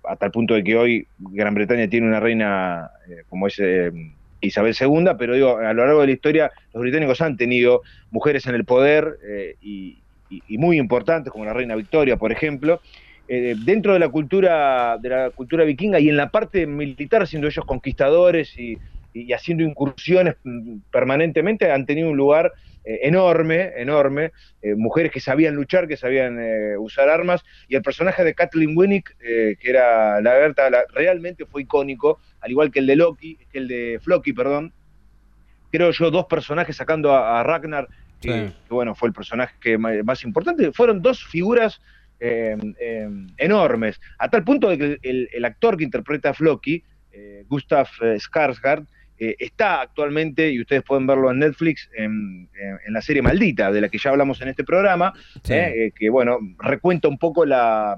hasta 0.04 0.26
el 0.26 0.32
punto 0.32 0.56
de 0.56 0.64
que 0.64 0.76
hoy 0.76 1.08
Gran 1.20 1.54
Bretaña 1.54 1.88
tiene 1.88 2.08
una 2.08 2.20
reina 2.20 2.90
eh, 3.08 3.22
como 3.30 3.46
es 3.46 3.62
Isabel 4.42 4.76
II, 4.80 5.12
pero 5.18 5.36
digo, 5.36 5.58
a 5.58 5.74
lo 5.74 5.86
largo 5.86 6.02
de 6.02 6.08
la 6.08 6.14
historia 6.14 6.52
los 6.74 6.82
británicos 6.82 7.22
han 7.22 7.38
tenido 7.38 7.84
mujeres 8.10 8.48
en 8.48 8.56
el 8.56 8.66
poder 8.66 9.20
y, 9.62 10.00
muy 10.50 10.80
importantes, 10.80 11.32
como 11.32 11.46
la 11.46 11.54
reina 11.54 11.76
Victoria, 11.76 12.18
por 12.18 12.32
ejemplo, 12.32 12.82
dentro 13.28 13.94
de 13.94 14.00
la 14.00 14.10
cultura 14.10 14.98
de 15.02 15.10
la 15.10 15.30
cultura 15.32 15.66
vikinga 15.66 16.00
y 16.00 16.10
en 16.10 16.18
la 16.18 16.30
parte 16.30 16.66
militar, 16.66 17.28
siendo 17.28 17.48
ellos 17.48 17.66
conquistadores 17.66 18.58
y, 18.58 18.78
y 19.14 19.34
haciendo 19.34 19.64
incursiones 19.64 20.36
mm, 20.44 20.78
permanentemente, 20.92 21.72
han 21.72 21.86
tenido 21.86 22.10
un 22.10 22.18
lugar 22.18 22.54
eh, 22.88 23.00
enorme, 23.08 23.74
enorme, 23.76 24.32
eh, 24.62 24.74
mujeres 24.76 25.12
que 25.12 25.20
sabían 25.20 25.56
luchar, 25.56 25.90
que 25.90 25.98
sabían 25.98 26.38
eh, 26.40 26.78
usar 26.78 27.10
armas, 27.10 27.44
y 27.68 27.76
el 27.76 27.82
personaje 27.82 28.24
de 28.24 28.34
Kathleen 28.34 28.78
Winnick, 28.78 29.18
que 29.18 29.58
era 29.62 30.22
la 30.22 30.34
Berta, 30.36 30.70
realmente 30.94 31.46
fue 31.46 31.64
icónico, 31.64 32.22
al 32.40 32.52
igual 32.52 32.72
que 32.72 32.80
el 32.80 32.88
de 32.88 32.96
Loki, 32.96 33.38
que 33.52 33.58
el 33.58 33.68
de 33.68 34.00
Floki, 34.02 34.32
perdón. 34.32 34.72
Creo 35.70 35.92
yo 35.92 36.10
dos 36.12 36.28
personajes 36.28 36.78
sacando 36.78 37.14
a, 37.14 37.44
Ragnar, 37.44 37.90
que, 38.22 38.54
bueno, 38.70 38.96
fue 38.96 39.10
el 39.10 39.14
personaje 39.14 39.78
más 39.78 40.24
importante, 40.24 40.72
fueron 40.72 41.02
dos 41.02 41.26
figuras 41.26 41.82
enormes, 42.20 44.00
a 44.18 44.30
tal 44.30 44.44
punto 44.44 44.70
de 44.70 44.78
que 44.78 44.98
el, 45.04 45.46
actor 45.46 45.78
que 45.78 45.84
interpreta 45.84 46.30
a 46.30 46.34
Floki, 46.34 46.84
Gustav 47.48 47.88
Skarsgård, 48.00 48.88
eh, 49.20 49.36
está 49.40 49.82
actualmente, 49.82 50.52
y 50.52 50.62
ustedes 50.62 50.84
pueden 50.84 51.08
verlo 51.08 51.32
en 51.32 51.40
Netflix, 51.40 51.90
en, 51.96 52.48
la 52.88 53.02
serie 53.02 53.24
Maldita, 53.24 53.72
de 53.72 53.82
la 53.82 53.90
que 53.90 53.98
ya 53.98 54.12
hablamos 54.12 54.40
en 54.42 54.50
este 54.50 54.64
programa, 54.64 55.12
eh, 55.50 55.74
eh, 55.76 55.92
que 55.96 56.10
bueno, 56.10 56.38
recuenta 56.60 57.08
un 57.08 57.18
poco 57.18 57.44
la, 57.44 57.96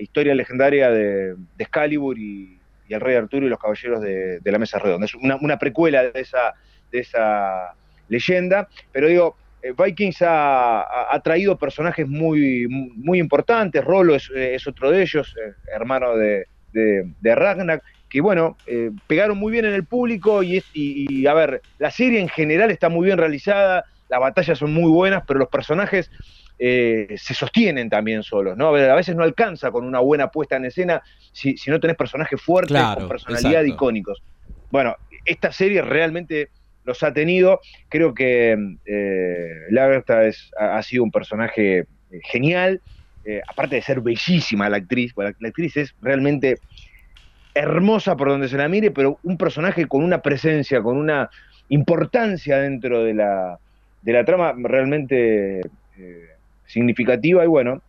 historia 0.00 0.34
legendaria 0.34 0.90
de, 0.90 1.36
Excalibur 1.58 2.18
y, 2.18 2.58
el 2.88 3.00
Rey 3.00 3.16
Arturo 3.16 3.46
y 3.46 3.48
los 3.48 3.58
Caballeros 3.58 4.02
de, 4.02 4.40
la 4.44 4.58
Mesa 4.58 4.78
Redonda. 4.78 5.06
Es 5.06 5.14
una, 5.14 5.58
precuela 5.58 6.02
de 6.02 6.20
esa, 6.20 6.54
de 6.90 6.98
esa 6.98 7.74
leyenda, 8.08 8.68
pero 8.90 9.06
digo, 9.06 9.36
Vikings 9.76 10.18
ha, 10.22 11.20
traído 11.22 11.56
personajes 11.56 12.06
muy, 12.08 12.66
muy 12.68 13.18
importantes, 13.18 13.84
Rolo 13.84 14.14
es, 14.14 14.66
otro 14.66 14.90
de 14.90 15.02
ellos, 15.02 15.34
hermano 15.72 16.16
de, 16.16 16.46
de 16.72 17.34
Ragnar, 17.34 17.82
que 18.12 18.20
bueno, 18.20 18.58
eh, 18.66 18.90
pegaron 19.06 19.38
muy 19.38 19.50
bien 19.50 19.64
en 19.64 19.72
el 19.72 19.86
público 19.86 20.42
y, 20.42 20.62
y, 20.74 21.26
a 21.26 21.32
ver, 21.32 21.62
la 21.78 21.90
serie 21.90 22.20
en 22.20 22.28
general 22.28 22.70
está 22.70 22.90
muy 22.90 23.06
bien 23.06 23.16
realizada, 23.16 23.86
las 24.10 24.20
batallas 24.20 24.58
son 24.58 24.74
muy 24.74 24.90
buenas, 24.90 25.22
pero 25.26 25.38
los 25.38 25.48
personajes 25.48 26.10
eh, 26.58 27.14
se 27.16 27.32
sostienen 27.32 27.88
también 27.88 28.22
solos, 28.22 28.54
¿no? 28.54 28.68
A, 28.68 28.94
veces 28.94 29.16
no 29.16 29.22
alcanza 29.22 29.70
con 29.70 29.86
una 29.86 30.00
buena 30.00 30.30
puesta 30.30 30.56
en 30.56 30.66
escena 30.66 31.02
si, 31.32 31.56
no 31.68 31.80
tenés 31.80 31.96
personajes 31.96 32.38
fuertes 32.38 32.78
con 32.94 33.08
personalidad 33.08 33.62
icónicos. 33.62 34.22
Bueno, 34.70 34.94
esta 35.24 35.50
serie 35.50 35.80
realmente 35.80 36.50
los 36.84 37.02
ha 37.02 37.12
tenido, 37.12 37.60
creo 37.88 38.14
que 38.14 38.56
eh, 38.84 39.48
Lagerta 39.70 40.24
es, 40.24 40.50
ha, 40.58 40.82
sido 40.82 41.04
un 41.04 41.10
personaje 41.10 41.78
eh, 41.78 41.86
genial, 42.30 42.80
aparte 43.48 43.76
de 43.76 43.82
ser 43.82 44.00
bellísima 44.00 44.68
la 44.68 44.78
actriz, 44.78 45.12
la 45.16 45.48
actriz 45.48 45.76
es 45.76 45.94
realmente 46.02 46.58
hermosa 47.54 48.16
por 48.16 48.28
donde 48.28 48.48
se 48.48 48.56
la 48.56 48.68
mire, 48.68 48.90
pero 48.90 49.18
un 49.22 49.36
personaje 49.36 49.86
con 49.86 50.02
una 50.02 50.22
presencia, 50.22 50.82
con 50.82 50.96
una 50.96 51.30
importancia 51.68 52.58
dentro 52.58 53.04
de 53.04 53.14
la, 53.14 53.58
de 54.02 54.12
la 54.12 54.24
trama 54.24 54.54
realmente 54.56 55.60
eh, 55.60 56.28
significativa 56.66 57.44
y 57.44 57.48
bueno, 57.48 57.82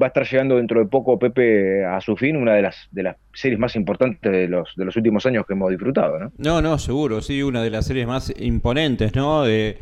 va 0.00 0.06
a 0.06 0.08
estar 0.08 0.26
llegando 0.26 0.56
dentro 0.56 0.80
de 0.80 0.86
poco 0.86 1.18
Pepe 1.18 1.84
a 1.84 2.00
su 2.00 2.16
fin, 2.16 2.36
una 2.36 2.54
de 2.54 2.62
las, 2.62 2.88
de 2.90 3.02
las 3.02 3.16
series 3.32 3.58
más 3.58 3.76
importantes 3.76 4.32
de 4.32 4.48
los, 4.48 4.74
de 4.76 4.84
los 4.84 4.96
últimos 4.96 5.26
años 5.26 5.44
que 5.46 5.52
hemos 5.52 5.70
disfrutado, 5.70 6.18
¿no? 6.18 6.32
No, 6.38 6.62
no, 6.62 6.78
seguro, 6.78 7.20
sí, 7.20 7.42
una 7.42 7.62
de 7.62 7.70
las 7.70 7.86
series 7.86 8.06
más 8.06 8.32
imponentes, 8.38 9.14
¿no? 9.14 9.42
De, 9.44 9.78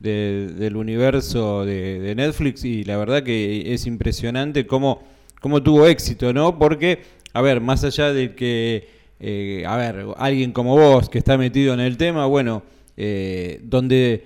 del 0.00 0.76
universo 0.76 1.64
de, 1.64 2.12
Netflix 2.14 2.64
y 2.64 2.84
la 2.84 2.98
verdad 2.98 3.22
que 3.22 3.72
es 3.72 3.86
impresionante 3.86 4.66
cómo, 4.66 5.02
cómo 5.40 5.62
tuvo 5.62 5.86
éxito, 5.86 6.34
¿no? 6.34 6.58
Porque 6.58 7.00
a 7.34 7.42
ver, 7.42 7.60
más 7.60 7.82
allá 7.84 8.12
de 8.12 8.34
que, 8.34 8.88
eh, 9.18 9.64
a 9.66 9.76
ver, 9.76 10.06
alguien 10.16 10.52
como 10.52 10.76
vos 10.76 11.10
que 11.10 11.18
está 11.18 11.36
metido 11.36 11.74
en 11.74 11.80
el 11.80 11.96
tema, 11.96 12.26
bueno, 12.26 12.62
eh, 12.96 13.60
donde 13.64 14.24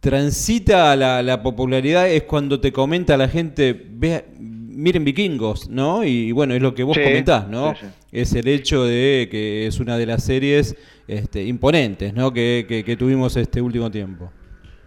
transita 0.00 0.96
la, 0.96 1.42
popularidad 1.44 2.10
es 2.10 2.24
cuando 2.24 2.58
te 2.58 2.72
comenta 2.72 3.16
la 3.16 3.28
gente, 3.28 3.80
ve, 3.90 4.24
miren 4.72 5.04
vikingos, 5.04 5.68
¿no? 5.68 6.04
Y, 6.04 6.32
bueno, 6.32 6.54
es 6.54 6.62
lo 6.62 6.74
que 6.74 6.82
vos 6.82 6.96
comentás, 6.96 7.48
¿no? 7.48 7.74
Es 8.10 8.34
el 8.34 8.48
hecho 8.48 8.84
de 8.84 9.28
que 9.30 9.66
es 9.66 9.80
una 9.80 9.96
de 9.96 10.06
las 10.06 10.24
series 10.24 10.76
este, 11.08 11.44
imponentes, 11.44 12.14
¿no? 12.14 12.32
Que, 12.32 12.66
que, 12.84 12.96
tuvimos 12.96 13.36
este 13.36 13.60
último 13.60 13.90
tiempo. 13.90 14.30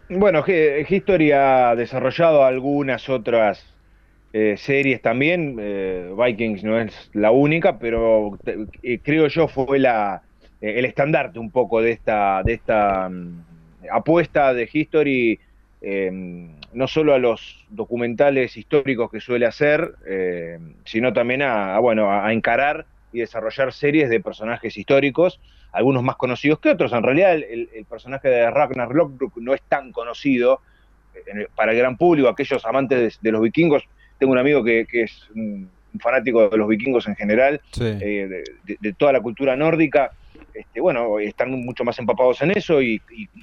Bueno, 0.09 0.43
History 0.47 1.31
ha 1.31 1.75
desarrollado 1.75 2.43
algunas 2.43 3.09
otras 3.09 3.65
eh, 4.33 4.55
series 4.57 5.01
también. 5.01 5.57
Eh, 5.59 6.11
Vikings 6.15 6.63
no 6.63 6.79
es 6.79 7.09
la 7.13 7.31
única, 7.31 7.79
pero 7.79 8.37
eh, 8.83 8.99
creo 9.01 9.27
yo 9.27 9.47
fue 9.47 9.79
la, 9.79 10.21
el 10.61 10.85
estandarte 10.85 11.39
un 11.39 11.51
poco 11.51 11.81
de 11.81 11.91
esta, 11.91 12.43
de 12.43 12.53
esta 12.53 13.09
mm, 13.09 13.43
apuesta 13.91 14.53
de 14.53 14.69
History, 14.71 15.39
no 16.73 16.87
solo 16.87 17.13
a 17.13 17.19
los 17.19 17.63
documentales 17.69 18.57
históricos 18.57 19.11
que 19.11 19.19
suele 19.19 19.45
hacer, 19.45 19.93
sino 20.83 21.13
también 21.13 21.43
a, 21.43 21.77
bueno, 21.77 22.11
a 22.11 22.33
encarar 22.33 22.87
y 23.13 23.19
desarrollar 23.19 23.71
series 23.71 24.09
de 24.09 24.19
personajes 24.19 24.75
históricos, 24.77 25.39
algunos 25.71 26.01
más 26.01 26.15
conocidos 26.15 26.59
que 26.59 26.71
otros. 26.71 26.91
En 26.91 27.03
realidad 27.03 27.35
el, 27.35 27.85
personaje 27.87 28.29
de 28.29 28.49
Ragnar 28.49 28.95
Lothbrok 28.95 29.37
no 29.37 29.53
es 29.53 29.61
tan 29.61 29.91
conocido 29.91 30.61
para 31.55 31.71
el 31.71 31.77
gran 31.77 31.97
público, 31.97 32.29
aquellos 32.29 32.65
amantes 32.65 33.19
de 33.21 33.31
los 33.31 33.41
vikingos 33.41 33.87
tengo 34.17 34.31
un 34.31 34.37
amigo 34.37 34.63
que, 34.63 34.85
es 34.91 35.29
un, 35.35 35.69
fanático 35.99 36.49
de 36.49 36.57
los 36.57 36.67
vikingos 36.67 37.07
en 37.07 37.15
general, 37.15 37.61
eh, 37.79 38.43
de, 38.63 38.93
toda 38.93 39.13
la 39.13 39.21
cultura 39.21 39.55
nórdica. 39.55 40.11
Este, 40.55 40.79
bueno, 40.79 41.19
están 41.19 41.51
mucho 41.51 41.83
más 41.83 41.99
empapados 41.99 42.41
en 42.41 42.51
eso 42.51 42.81
y, 42.81 43.01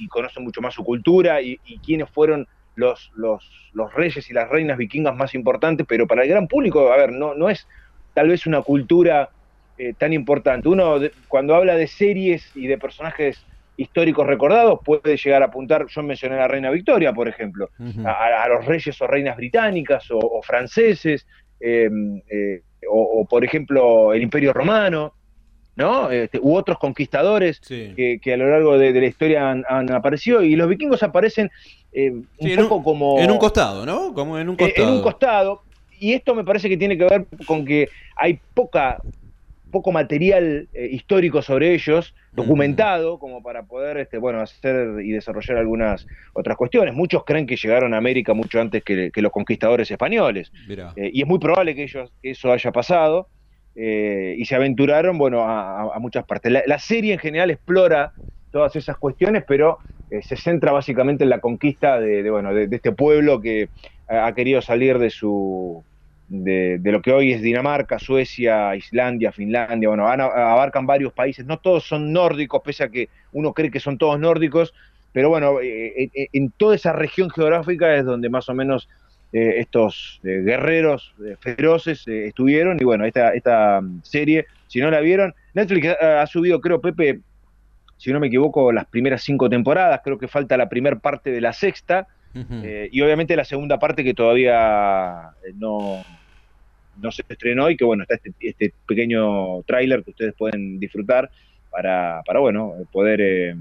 conocen 0.09 0.45
mucho 0.45 0.63
más 0.63 0.75
su 0.75 0.83
cultura 0.83 1.43
y, 1.43 1.59
quiénes 1.85 2.09
fueron 2.11 2.49
los, 2.75 3.13
los, 3.15 3.71
los, 3.75 3.93
reyes 3.93 4.31
y 4.31 4.33
las 4.33 4.49
reinas 4.49 4.79
vikingas 4.79 5.15
más 5.15 5.35
importantes, 5.35 5.87
pero 5.87 6.07
para 6.07 6.23
el 6.23 6.29
gran 6.31 6.49
público, 6.49 6.91
a 6.91 6.97
ver, 6.97 7.13
no, 7.13 7.35
no 7.35 7.51
es 7.51 7.69
tal 8.15 8.29
vez 8.29 8.47
una 8.47 8.63
cultura 8.63 9.29
eh, 9.77 9.95
tan 9.97 10.13
importante. 10.13 10.69
Uno 10.69 10.97
cuando 11.29 11.55
habla 11.55 11.77
de 11.77 11.87
series 11.87 12.51
y 12.55 12.67
de 12.67 12.79
personajes 12.79 13.45
históricos 13.77 14.27
recordados 14.27 14.81
puede 14.85 15.17
llegar 15.17 15.43
a 15.43 15.47
apuntar, 15.47 15.87
yo 15.89 16.03
mencioné 16.03 16.37
a 16.37 16.41
la 16.41 16.49
reina 16.49 16.71
Victoria, 16.71 17.13
por 17.13 17.29
ejemplo, 17.29 17.71
a, 18.05 18.49
los 18.49 18.65
reyes 18.65 19.01
o 19.01 19.07
reinas 19.07 19.37
británicas 19.37 20.07
o, 20.11 20.41
franceses, 20.43 21.27
em, 21.61 22.23
eh, 22.31 22.63
o, 22.89 23.27
por 23.29 23.45
ejemplo 23.45 24.13
el 24.13 24.23
Imperio 24.23 24.53
Romano, 24.53 25.15
¿no? 25.77 26.11
Este, 26.11 26.39
u 26.41 26.55
otros 26.55 26.79
conquistadores 26.79 27.61
que, 27.61 28.21
a 28.33 28.37
lo 28.37 28.51
largo 28.51 28.79
de, 28.79 28.93
la 28.93 29.07
historia 29.07 29.51
han, 29.51 29.93
aparecido, 29.93 30.43
y 30.43 30.57
los 30.57 30.69
vikingos 30.69 31.03
aparecen 31.03 31.51
eh, 31.93 32.11
un 32.11 32.57
poco 32.57 32.83
como... 32.83 33.19
En 33.19 33.31
un 33.31 33.39
costado, 33.39 33.87
¿no? 33.87 34.13
Como 34.15 34.39
en 34.39 34.49
un 34.49 34.57
costado. 34.57 34.87
Eh, 34.87 34.89
en 34.89 34.95
un 34.95 35.03
costado, 35.03 35.63
y 35.99 36.13
esto 36.13 36.35
me 36.35 36.45
parece 36.45 36.69
que 36.69 36.77
tiene 36.77 36.99
que 36.99 37.05
ver 37.05 37.27
con 37.47 37.65
que 37.65 37.89
hay 38.17 38.39
poca 38.55 39.01
poco 39.73 39.91
material 39.91 40.69
eh, 40.73 40.89
histórico 40.93 41.43
sobre 41.43 41.75
ellos, 41.75 42.15
documentado, 42.33 43.19
como 43.19 43.43
para 43.43 43.65
poder 43.65 43.97
este, 43.97 44.19
bueno, 44.19 44.41
hacer 44.41 45.01
y 45.03 45.11
desarrollar 45.11 45.57
algunas 45.57 46.07
otras 46.35 46.57
cuestiones. 46.57 46.95
Muchos 46.95 47.25
creen 47.25 47.47
que 47.47 47.57
llegaron 47.57 47.95
a 47.95 47.97
América 47.97 48.35
mucho 48.35 48.61
antes 48.61 48.85
que, 48.85 49.11
los 49.17 49.33
conquistadores 49.33 49.91
españoles. 49.91 50.53
Eh, 50.69 51.11
y 51.13 51.23
es 51.23 51.27
muy 51.27 51.41
probable 51.41 51.75
que, 51.75 51.83
ellos, 51.83 52.13
eso 52.23 52.53
haya 52.53 52.71
pasado. 52.71 53.29
Eh, 53.75 54.35
y 54.37 54.45
se 54.45 54.55
aventuraron, 54.55 55.17
bueno, 55.19 55.43
a, 55.45 55.99
muchas 55.99 56.25
partes. 56.25 56.53
La, 56.67 56.79
serie 56.79 57.15
en 57.15 57.19
general 57.19 57.51
explora 57.51 58.13
todas 58.51 58.77
esas 58.77 58.97
cuestiones, 58.99 59.45
pero 59.47 59.79
se 60.21 60.37
centra 60.37 60.73
básicamente 60.73 61.25
en 61.25 61.31
la 61.31 61.41
conquista 61.41 61.99
de, 61.99 62.29
bueno, 62.31 62.53
de 62.53 62.69
este 62.71 62.93
pueblo 62.93 63.41
que 63.41 63.71
ha 64.09 64.35
querido 64.35 64.61
salir 64.61 64.99
de 64.99 65.09
su 65.09 65.83
de, 66.33 66.81
lo 66.85 67.03
que 67.03 67.13
hoy 67.13 67.33
es 67.33 67.43
Dinamarca, 67.43 67.99
Suecia, 67.99 68.75
Islandia, 68.75 69.33
Finlandia, 69.33 69.89
bueno, 69.89 70.07
abarcan 70.07 70.87
varios 70.87 71.13
países, 71.13 71.45
no 71.45 71.59
todos 71.59 71.85
son 71.85 72.13
nórdicos, 72.13 72.63
pese 72.65 72.85
a 72.85 72.89
que 72.89 73.09
uno 73.33 73.53
cree 73.53 73.71
que 73.71 73.81
son 73.81 73.99
todos 73.99 74.19
nórdicos, 74.19 74.73
pero 75.13 75.29
bueno, 75.29 75.61
eh, 75.61 76.11
eh, 76.15 76.29
en 76.33 76.51
toda 76.51 76.75
esa 76.75 76.93
región 76.93 77.29
geográfica 77.29 77.95
es 77.95 78.07
donde 78.07 78.31
más 78.31 78.49
o 78.49 78.55
menos 78.55 78.89
eh, 79.33 79.55
estos 79.59 80.21
guerreros 80.23 81.15
feroces 81.41 82.07
estuvieron, 82.07 82.79
y 82.81 82.85
bueno, 82.85 83.05
esta, 83.05 83.35
esta 83.35 83.81
mm, 83.81 84.03
serie, 84.03 84.47
si 84.67 84.81
no 84.81 84.91
la 84.91 85.01
vieron, 85.01 85.35
Netflix 85.55 85.89
ha, 86.01 86.27
subido, 86.27 86.61
creo, 86.61 86.81
Pepe, 86.81 87.21
si 87.97 88.13
no 88.13 88.21
me 88.21 88.27
equivoco, 88.27 88.73
las 88.73 88.87
primeras 88.87 89.23
cinco 89.23 89.49
temporadas, 89.49 90.01
creo 90.03 90.19
que 90.19 90.29
falta 90.29 90.57
la 90.57 90.69
primera 90.69 90.99
parte 90.99 91.31
de 91.31 91.41
la 91.41 91.53
sexta, 91.53 92.09
y 92.35 92.99
obviamente 93.03 93.37
la 93.37 93.45
segunda 93.45 93.79
parte 93.79 94.03
que 94.03 94.15
todavía 94.15 95.33
no, 95.57 96.03
no 97.01 97.13
se 97.13 97.23
estrenó 97.29 97.71
y 97.71 97.77
que 97.77 97.85
bueno, 97.85 98.03
está 98.03 98.15
este, 98.15 98.33
este 98.41 98.75
pequeño 98.87 99.63
tráiler 99.63 100.03
que 100.03 100.11
ustedes 100.11 100.35
pueden 100.35 100.79
disfrutar 100.79 101.31
para, 101.71 102.23
para 102.27 102.41
bueno, 102.41 102.75
poder 102.93 103.21
eh, 103.21 103.57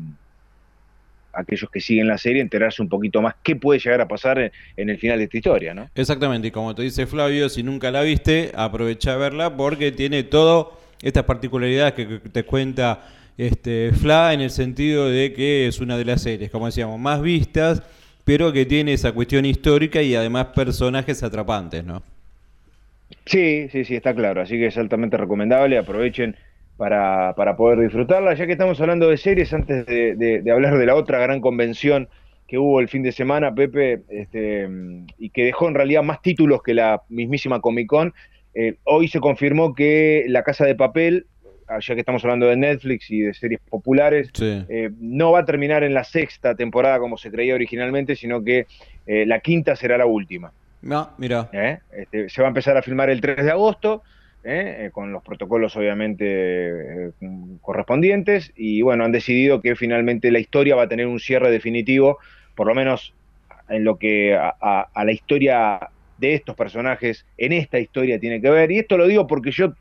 aquellos 1.34 1.70
que 1.70 1.80
siguen 1.80 2.08
la 2.08 2.18
serie 2.18 2.42
enterarse 2.42 2.82
un 2.82 2.90
poquito 2.90 3.22
más 3.22 3.36
qué 3.44 3.56
puede 3.56 3.80
llegar 3.80 4.02
a 4.02 4.08
pasar 4.08 4.52
en, 4.76 4.90
el 4.90 4.98
final 4.98 5.18
de 5.18 5.26
esta 5.26 5.38
historia, 5.38 5.74
¿no? 5.74 5.90
Exactamente, 5.96 6.48
y 6.48 6.52
como 6.52 6.76
te 6.76 6.82
dice 6.82 7.08
Flavio, 7.08 7.50
si 7.50 7.64
nunca 7.64 7.92
la 7.92 8.02
viste, 8.02 8.52
aprovecha 8.56 9.14
a 9.14 9.18
verla 9.18 9.56
porque 9.56 9.92
tiene 9.92 10.24
todo 10.24 10.80
estas 11.02 11.24
particularidades 11.24 11.94
que 11.94 12.06
te 12.06 12.44
cuenta 12.44 13.08
este 13.38 13.92
Fla 13.94 14.34
en 14.34 14.42
el 14.42 14.52
sentido 14.52 15.10
de 15.10 15.34
que 15.34 15.68
es 15.68 15.80
una 15.80 15.98
de 15.98 16.06
las 16.06 16.22
series, 16.22 16.52
como 16.52 16.68
decíamos, 16.68 17.00
más 17.00 17.22
vistas, 17.22 17.82
pero 18.24 18.54
que 18.54 18.66
tiene 18.66 18.94
esa 18.94 19.12
cuestión 19.14 19.46
histórica 19.46 20.02
y 20.02 20.16
además 20.16 20.48
personajes 20.48 21.24
atrapantes, 21.24 21.84
¿no? 21.84 22.04
Sí, 23.26 23.68
sí, 23.72 23.86
sí, 23.86 23.96
está 23.96 24.14
claro, 24.14 24.42
así 24.42 24.58
que 24.58 24.68
es 24.68 24.78
altamente 24.78 25.18
recomendable, 25.18 25.78
aprovechen 25.78 26.36
para, 26.82 27.36
para 27.36 27.56
poder 27.56 27.80
disfrutarla. 27.80 28.34
Ya 28.34 28.48
que 28.48 28.54
estamos 28.54 28.82
hablando 28.82 29.08
de 29.08 29.16
series, 29.16 29.54
antes 29.54 29.86
de, 29.86 30.44
hablar 30.52 30.80
de 30.80 30.88
la 30.88 30.96
otra 30.96 31.20
gran 31.20 31.40
convención 31.40 32.10
que 32.48 32.58
hubo 32.58 32.80
el 32.80 32.90
fin 32.90 33.04
de 33.04 33.12
semana, 33.12 33.54
Pepe, 33.54 34.02
este, 34.10 34.68
y 35.20 35.30
que 35.30 35.46
dejó 35.46 35.68
en 35.68 35.76
realidad 35.76 36.02
más 36.02 36.24
títulos 36.24 36.64
que 36.64 36.74
la 36.74 37.04
mismísima 37.08 37.60
Comic 37.62 37.86
Con, 37.86 38.16
eh, 38.56 38.78
hoy 38.86 39.08
se 39.10 39.20
confirmó 39.20 39.76
que 39.76 40.26
La 40.28 40.42
Casa 40.42 40.66
de 40.66 40.74
Papel, 40.74 41.28
ah, 41.68 41.78
ya 41.80 41.94
que 41.94 42.00
estamos 42.00 42.24
hablando 42.24 42.48
de 42.48 42.56
Netflix 42.56 43.12
y 43.12 43.20
de 43.20 43.36
series 43.36 43.62
populares, 43.70 44.32
eh, 44.42 44.90
no 45.00 45.34
va 45.34 45.42
a 45.42 45.46
terminar 45.46 45.84
en 45.84 45.94
la 45.94 46.04
sexta 46.04 46.56
temporada 46.56 46.98
como 46.98 47.16
se 47.16 47.30
creía 47.30 47.54
originalmente, 47.54 48.16
sino 48.16 48.44
que 48.44 48.66
eh, 49.06 49.28
la 49.28 49.40
quinta 49.40 49.76
será 49.76 50.00
la 50.00 50.08
última. 50.08 50.52
No, 50.82 51.12
mira. 51.20 51.48
Este, 51.92 52.28
se 52.28 52.42
va 52.42 52.48
a 52.48 52.50
empezar 52.50 52.76
a 52.76 52.82
filmar 52.82 53.12
el 53.12 53.22
3 53.22 53.46
de 53.46 53.52
agosto. 53.52 54.02
¿Eh? 54.44 54.86
Eh, 54.86 54.90
con 54.92 55.12
los 55.12 55.24
protocolos 55.24 55.76
obviamente 55.76 56.26
eh, 56.28 57.12
correspondientes 57.62 58.52
y 58.56 58.82
bueno, 58.82 59.06
han 59.06 59.12
decidido 59.12 59.62
que 59.62 59.76
finalmente 59.76 60.32
la 60.32 60.40
historia 60.40 60.76
va 60.76 60.84
a 60.84 60.88
tener 60.88 61.08
un 61.08 61.20
cierre 61.20 61.52
definitivo, 61.52 62.18
por 62.56 62.68
lo 62.68 62.76
menos 62.76 63.14
en 63.70 63.84
lo 63.84 63.98
que 63.98 64.36
a, 64.36 64.88
la 64.96 65.12
historia 65.12 65.90
de 66.18 66.34
estos 66.34 66.56
personajes 66.56 67.26
en 67.38 67.54
esta 67.54 67.80
historia 67.80 68.20
tiene 68.20 68.42
que 68.42 68.50
ver. 68.50 68.72
Y 68.72 68.80
esto 68.80 68.98
lo 68.98 69.08
digo 69.08 69.28
porque 69.28 69.52
yo 69.52 69.74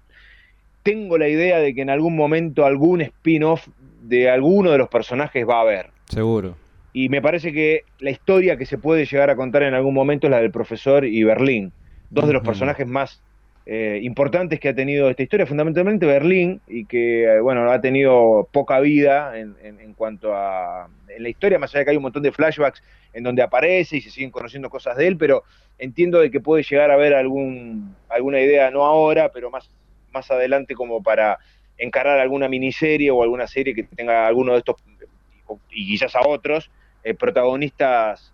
tengo 0.83 1.19
la 1.19 1.29
idea 1.29 1.59
de 1.59 1.75
que 1.75 1.83
en 1.83 1.91
algún 1.91 2.15
momento 2.15 2.65
algún 2.65 3.01
spin-off 3.01 3.67
de 4.03 4.31
alguno 4.31 4.71
de 4.71 4.79
los 4.79 4.89
personajes 4.89 5.47
va 5.47 5.59
a 5.59 5.63
haber. 5.63 5.91
Seguro. 6.07 6.57
Y 6.93 7.09
me 7.09 7.21
parece 7.21 7.53
que 7.53 7.83
la 7.99 8.11
historia 8.11 8.57
que 8.57 8.67
se 8.67 8.79
puede 8.79 9.05
llegar 9.05 9.31
a 9.31 9.37
contar 9.37 9.63
en 9.65 9.75
algún 9.75 9.95
momento 9.95 10.27
es 10.27 10.31
la 10.31 10.41
del 10.41 10.51
profesor 10.51 11.05
y 11.05 11.23
Berlín, 11.25 11.73
dos 12.11 12.27
de 12.27 12.33
los 12.33 12.43
personajes 12.43 12.87
más 12.87 13.21
eh, 13.67 14.01
importantes 14.03 14.59
que 14.59 14.71
ha 14.71 14.75
tenido 14.75 15.11
esta 15.11 15.23
historia, 15.23 15.47
fundamentalmente 15.47 16.07
Berlín, 16.07 16.61
y 16.67 16.87
que, 16.87 17.25
eh, 17.25 17.41
bueno, 17.41 17.71
ha 17.71 17.81
tenido 17.81 18.49
poca 18.51 18.81
vida 18.81 19.39
en, 19.39 19.95
cuanto 19.95 20.35
a 20.35 20.89
en 21.09 21.23
la 21.23 21.29
historia, 21.29 21.59
más 21.59 21.71
allá 21.71 21.81
de 21.81 21.85
que 21.85 21.91
hay 21.91 21.97
un 21.97 22.05
montón 22.05 22.23
de 22.23 22.33
flashbacks 22.33 22.83
en 23.13 23.23
donde 23.23 23.43
aparece 23.43 23.99
y 23.99 24.01
se 24.01 24.11
siguen 24.11 24.31
conociendo 24.31 24.71
cosas 24.71 24.97
de 24.97 25.07
él, 25.07 25.17
pero 25.17 25.45
entiendo 25.79 26.21
de 26.21 26.31
que 26.31 26.41
puede 26.41 26.63
llegar 26.63 26.91
a 26.91 26.95
haber 26.95 27.15
algún, 27.15 27.95
alguna 28.09 28.41
idea, 28.41 28.71
no 28.71 28.85
ahora, 28.85 29.31
pero 29.31 29.51
más, 29.51 29.69
más 30.11 30.31
adelante 30.31 30.75
como 30.75 31.03
para 31.03 31.39
encarar 31.77 32.19
alguna 32.19 32.49
miniserie 32.49 33.11
o 33.11 33.23
alguna 33.23 33.47
serie 33.47 33.75
que 33.75 33.83
tenga 33.85 34.27
alguno 34.27 34.53
de 34.53 34.59
estos, 34.59 34.77
y 35.71 35.87
quizás 35.87 36.17
a 36.17 36.27
otros, 36.27 36.71
eh, 37.05 37.15
protagonistas 37.15 38.33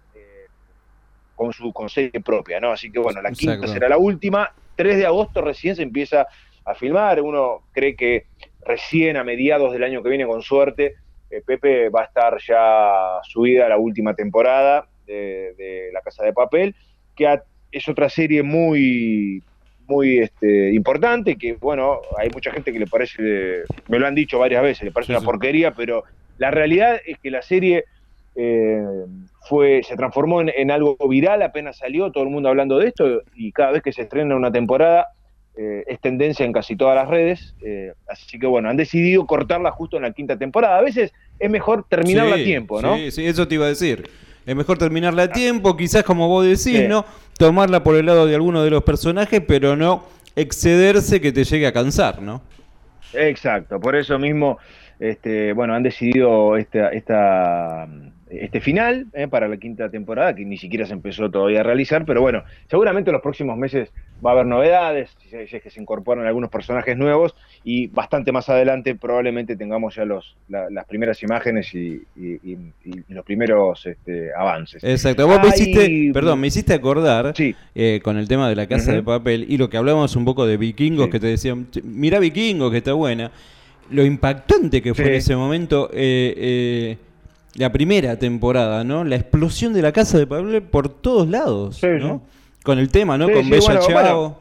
con 1.35 1.53
su 1.53 1.73
con 1.73 1.91
serie 1.91 2.21
propia, 2.23 2.59
¿no? 2.59 2.73
Así 2.73 2.91
que 2.91 2.99
bueno, 2.99 3.21
la 3.21 3.31
quinta 3.31 3.67
será 3.67 3.91
la 3.91 3.99
última 3.99 4.51
3 4.77 4.99
de 4.99 5.07
agosto 5.07 5.43
recién 5.43 5.77
se 5.77 5.83
empieza 5.83 6.27
a 6.65 6.75
filmar, 6.75 7.21
uno 7.21 7.63
cree 7.73 7.97
que 7.97 8.27
recién 8.65 9.17
a 9.17 9.25
mediados 9.25 9.73
del 9.73 9.85
año 9.85 10.03
que 10.03 10.09
viene, 10.09 10.27
con 10.27 10.43
suerte, 10.43 10.97
eh, 11.31 11.43
Pepe 11.45 11.89
va 11.89 12.03
a 12.03 12.05
estar 12.05 12.39
ya 12.47 13.21
subida 13.23 13.67
a 13.67 13.69
la 13.69 13.79
última 13.79 14.15
temporada 14.15 14.89
de, 15.07 15.91
La 15.93 16.01
Casa 16.01 16.25
de 16.25 16.33
Papel, 16.33 16.75
que 17.15 17.41
es 17.71 17.89
otra 17.89 18.09
serie 18.09 18.43
muy 18.43 19.43
muy 19.89 20.19
este, 20.19 20.73
importante, 20.75 21.37
que 21.37 21.53
bueno, 21.55 22.01
hay 22.19 22.29
mucha 22.31 22.51
gente 22.51 22.73
que 22.73 22.81
le 22.81 22.89
parece, 22.89 23.63
me 23.87 24.01
lo 24.01 24.07
han 24.09 24.17
dicho 24.17 24.37
varias 24.37 24.61
veces, 24.61 24.83
le 24.83 24.91
parece 24.91 25.13
una 25.13 25.21
porquería, 25.21 25.75
pero 25.75 26.03
la 26.39 26.51
realidad 26.51 27.01
es 27.07 27.19
que 27.19 27.31
la 27.31 27.41
serie 27.41 27.85
eh, 28.37 28.85
fue, 29.49 29.83
se 29.83 29.97
transformó 29.97 30.43
en, 30.43 30.71
algo 30.71 30.97
viral, 31.09 31.43
apenas 31.43 31.79
salió, 31.79 32.11
todo 32.11 32.25
el 32.25 32.31
mundo 32.31 32.49
hablando 32.49 32.79
de 32.79 32.89
esto, 32.89 33.23
y 33.35 33.53
cada 33.53 33.73
vez 33.73 33.83
que 33.83 33.93
se 33.93 34.03
estrena 34.03 34.35
una 34.35 34.51
temporada 34.51 35.07
eh, 35.57 35.85
es 35.87 36.01
tendencia 36.01 36.45
en 36.45 36.53
casi 36.53 36.77
todas 36.77 36.97
las 36.97 37.09
redes, 37.09 37.55
eh, 37.63 37.93
así 38.09 38.39
que 38.39 38.47
bueno, 38.47 38.69
han 38.69 38.77
decidido 38.77 39.25
cortarla 39.27 39.71
justo 39.71 39.97
en 39.97 40.03
la 40.03 40.13
quinta 40.13 40.37
temporada. 40.37 40.79
A 40.79 40.83
veces 40.83 41.13
es 41.39 41.51
mejor 41.51 41.87
terminarla 41.89 42.35
a 42.35 42.39
tiempo, 42.39 42.83
¿no? 42.83 42.97
Sí, 42.97 43.11
sí, 43.11 43.27
eso 43.27 43.49
te 43.49 43.55
iba 43.55 43.65
a 43.65 43.69
decir. 43.69 44.09
Es 44.45 44.55
mejor 44.55 44.79
terminarla 44.79 45.25
a 45.25 45.29
tiempo, 45.33 45.77
quizás 45.77 46.03
como 46.03 46.29
vos 46.29 46.45
decís, 46.45 46.89
¿no? 46.89 47.05
Tomarla 47.39 47.83
por 47.83 47.97
el 47.97 48.07
lado 48.07 48.27
de 48.27 48.35
alguno 48.35 48.63
de 48.63 48.71
los 48.71 48.85
personajes, 48.85 49.41
pero 49.47 49.77
no 49.77 50.05
excederse 50.37 51.21
que 51.21 51.33
te 51.33 51.45
llegue 51.45 51.67
a 51.67 51.73
cansar, 51.73 52.21
¿no? 52.21 52.43
Exacto, 53.15 53.81
por 53.81 53.97
eso 53.97 54.19
mismo, 54.19 54.59
este, 55.01 55.53
bueno, 55.53 55.75
han 55.75 55.83
decidido 55.83 56.57
esta, 56.57 56.91
esta 56.91 57.89
este 58.41 58.61
final 58.61 59.07
eh, 59.13 59.29
para 59.29 59.49
la 59.49 59.57
quinta 59.57 59.89
temporada, 59.91 60.35
que 60.35 60.45
ni 60.45 60.57
siquiera 60.57 60.87
se 60.87 60.93
empezó 60.93 61.31
todavía 61.31 61.61
a 61.61 61.63
realizar, 61.63 62.05
pero 62.05 62.21
bueno, 62.21 62.45
seguramente 62.69 63.11
en 63.11 63.15
los 63.15 63.23
próximos 63.23 63.57
meses 63.57 63.91
va 64.25 64.31
a 64.31 64.33
haber 64.35 64.47
novedades, 64.47 65.11
si 65.19 65.37
es 65.57 65.63
que 65.63 65.71
se 65.71 65.81
incorporan 65.81 66.27
algunos 66.27 66.51
personajes 66.51 66.97
nuevos, 66.97 67.35
y 67.65 67.89
bastante 67.89 68.33
más 68.33 68.49
adelante 68.49 68.95
probablemente 68.95 69.57
tengamos 69.57 69.95
ya 69.95 70.05
los, 70.05 70.37
las 70.49 70.85
primeras 70.87 71.23
imágenes 71.23 71.75
y, 71.75 72.03
los 73.09 73.25
primeros 73.25 73.87
este, 73.87 74.31
avances. 74.35 74.83
Exacto, 74.83 75.27
vos 75.27 75.41
me 75.41 75.49
hiciste, 75.49 76.11
perdón, 76.13 76.41
me 76.41 76.47
hiciste 76.47 76.75
acordar 76.75 77.35
eh, 77.75 78.01
con 78.03 78.17
el 78.17 78.29
tema 78.29 78.49
de 78.49 78.57
la 78.57 78.67
casa 78.67 78.93
de 78.93 79.03
papel 79.03 79.47
y 79.49 79.57
lo 79.57 79.69
que 79.69 79.77
hablábamos 79.77 80.17
un 80.17 80.25
poco 80.25 80.47
de 80.47 80.57
vikingos, 80.57 81.09
que 81.09 81.21
te 81.21 81.27
decían, 81.27 81.67
mira 81.85 82.19
vikingos, 82.19 82.71
que 82.71 82.79
está 82.79 82.93
buena. 82.93 83.31
Lo 83.89 84.05
impactante 84.05 84.83
que 84.83 84.95
fue 84.95 85.07
en 85.07 85.15
ese 85.15 85.37
momento, 85.37 85.91
eh, 85.93 86.35
eh 86.37 86.97
la 87.57 87.73
primera 87.73 88.19
temporada, 88.19 88.85
¿no? 88.85 89.05
La 89.05 89.17
explosión 89.17 89.73
de 89.73 89.83
la 89.83 89.93
casa 89.93 90.19
de 90.19 90.27
Pablo 90.27 90.61
por 90.63 90.89
todos 90.89 91.29
lados, 91.29 91.83
¿no? 91.83 92.23
Con 92.63 92.79
el 92.79 92.91
tema, 92.91 93.17
¿no? 93.17 93.31
Con 93.31 93.49
Bella 93.49 93.79
Chao. 93.81 94.41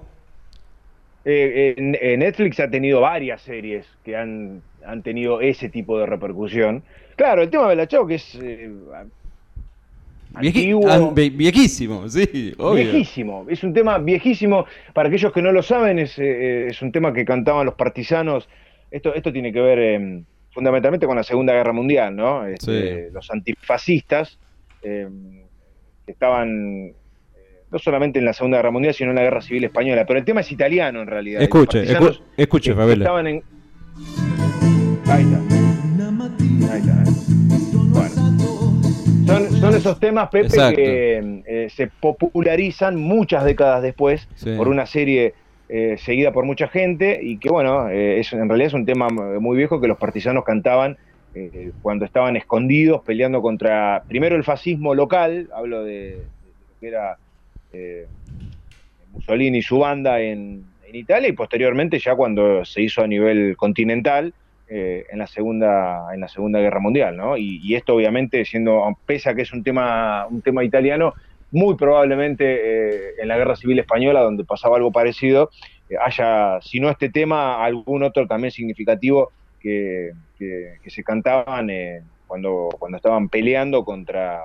Eh, 1.28 2.15
Netflix 2.17 2.60
ha 2.60 2.69
tenido 2.69 3.01
varias 3.01 3.41
series 3.41 3.86
que 4.04 4.15
han, 4.15 4.62
han, 4.86 5.01
tenido 5.01 5.41
ese 5.41 5.69
tipo 5.69 5.97
de 5.97 6.06
repercusión. 6.06 6.84
Claro, 7.15 7.41
el 7.41 7.49
tema 7.49 7.63
de 7.63 7.69
Bella 7.69 7.88
Chao 7.88 8.06
que 8.06 8.15
es... 8.15 8.38
Eh, 8.41 8.69
viejísimo, 10.39 12.10
sí, 12.10 12.54
obvio. 12.58 12.84
Viejísimo, 12.84 13.45
es 13.49 13.63
un 13.63 13.73
tema 13.73 13.97
viejísimo. 13.97 14.65
Para 14.93 15.08
aquellos 15.08 15.32
que 15.32 15.41
no 15.41 15.51
lo 15.51 15.63
saben, 15.63 15.97
es, 15.99 16.19
eh, 16.19 16.67
es 16.67 16.82
un 16.82 16.91
tema 16.91 17.13
que 17.13 17.25
cantaban 17.25 17.65
los 17.65 17.75
partisanos. 17.75 18.47
Esto, 18.91 19.13
esto 19.15 19.32
tiene 19.32 19.51
que 19.54 19.62
ver... 19.62 19.80
Eh, 19.80 20.23
fundamentalmente 20.56 21.06
con 21.06 21.18
la 21.18 21.24
Segunda 21.24 21.52
Guerra 21.52 21.74
Mundial, 21.74 22.15
¿no? 22.15 22.48
Este, 22.48 23.12
los 23.12 23.30
antifascistas 23.30 24.39
eh, 24.82 25.06
estaban 26.08 26.88
eh, 26.88 26.94
no 27.70 27.78
solamente 27.78 28.20
en 28.20 28.26
la 28.26 28.32
Segunda 28.32 28.58
Guerra 28.58 28.72
Mundial, 28.72 28.94
sino 28.94 29.10
en 29.10 29.18
la 29.18 29.24
Guerra 29.24 29.41
Civil 29.41 29.65
Española. 29.65 30.06
Pero 30.08 30.18
el 30.18 30.24
tema 30.24 30.39
es 30.39 30.52
italiano 30.54 31.02
en 31.02 31.08
realidad. 31.08 31.41
Escuche, 31.41 31.84
escuche, 32.38 32.74
Fabela. 32.74 33.04
Estaban 33.04 33.28
en... 33.28 33.44
Ahí 35.08 35.24
está. 35.24 36.74
Ahí 36.74 36.80
está. 36.80 37.04
¿eh? 37.04 37.15
Bueno. 37.89 38.15
Son, 39.60 39.76
esos 39.76 40.00
temas, 40.00 40.30
Pepe, 40.30 40.48
que 40.74 41.68
se 41.70 41.88
popularizan 41.88 42.96
muchas 42.96 43.44
décadas 43.44 43.82
después 43.82 44.30
por 44.56 44.70
una 44.70 44.86
serie 44.86 45.34
eh, 45.67 45.97
seguida 45.97 46.32
por 46.32 46.45
mucha 46.45 46.67
gente 46.67 47.19
y 47.23 47.38
que 47.38 47.49
bueno, 47.49 47.89
eh, 47.89 48.19
es, 48.19 48.32
en 48.34 48.47
realidad 48.47 48.67
es 48.67 48.73
un 48.73 48.86
tema 48.86 49.08
muy 49.10 49.58
viejo 49.58 49.82
que 49.82 49.88
los 49.88 49.97
partisanos 49.97 50.43
cantaban 50.43 50.95
eh, 51.34 51.71
cuando 51.82 52.06
estaban 52.06 52.38
escondidos 52.38 53.01
peleando 53.01 53.41
contra, 53.41 54.04
primero 54.08 54.36
el 54.36 54.43
fascismo 54.43 54.93
local, 54.93 55.49
hablo 55.56 55.84
de, 55.84 56.17
lo 56.19 56.80
que 56.80 56.88
era 56.88 57.17
Mussolini 59.12 59.58
y 59.58 59.62
su 59.63 59.80
banda 59.80 60.21
en, 60.21 60.73
Italia 60.93 61.28
y 61.28 61.34
posteriormente 61.34 61.99
ya 61.99 62.15
cuando 62.15 62.63
se 62.63 62.82
hizo 62.82 63.01
a 63.01 63.08
nivel 63.08 63.58
continental 63.58 64.34
en, 64.69 65.19
la 65.19 65.28
segunda, 65.28 66.08
en 66.13 66.21
la 66.21 66.30
Segunda 66.30 66.62
Guerra 66.62 66.80
Mundial, 66.80 67.17
¿no? 67.17 67.36
Y, 67.36 67.75
esto 67.75 67.95
obviamente 67.95 68.45
siendo, 68.45 68.97
pese 69.06 69.30
a 69.30 69.36
que 69.36 69.41
es 69.41 69.51
un 69.51 69.62
tema, 69.62 70.25
un 70.28 70.41
tema 70.41 70.63
italiano, 70.63 71.13
muy 71.56 71.76
probablemente 71.76 72.44
eh, 72.44 73.13
en 73.18 73.30
la 73.30 73.38
Guerra 73.38 73.56
Civil 73.56 73.80
Española, 73.80 74.20
donde 74.20 74.44
pasaba 74.44 74.76
algo 74.76 74.91
parecido, 74.91 75.50
eh, 75.89 75.96
haya, 76.04 76.60
si 76.62 76.82
no 76.82 76.89
este 76.89 77.10
tema, 77.10 77.63
algún 77.63 78.04
otro 78.04 78.28
también 78.28 78.52
significativo 78.52 79.32
que, 79.62 80.12
se 80.38 81.04
cantaban 81.04 81.70
eh, 81.70 82.02
cuando, 82.28 82.70
cuando 82.78 82.98
estaban 82.98 83.30
peleando 83.30 83.86
contra, 83.86 84.41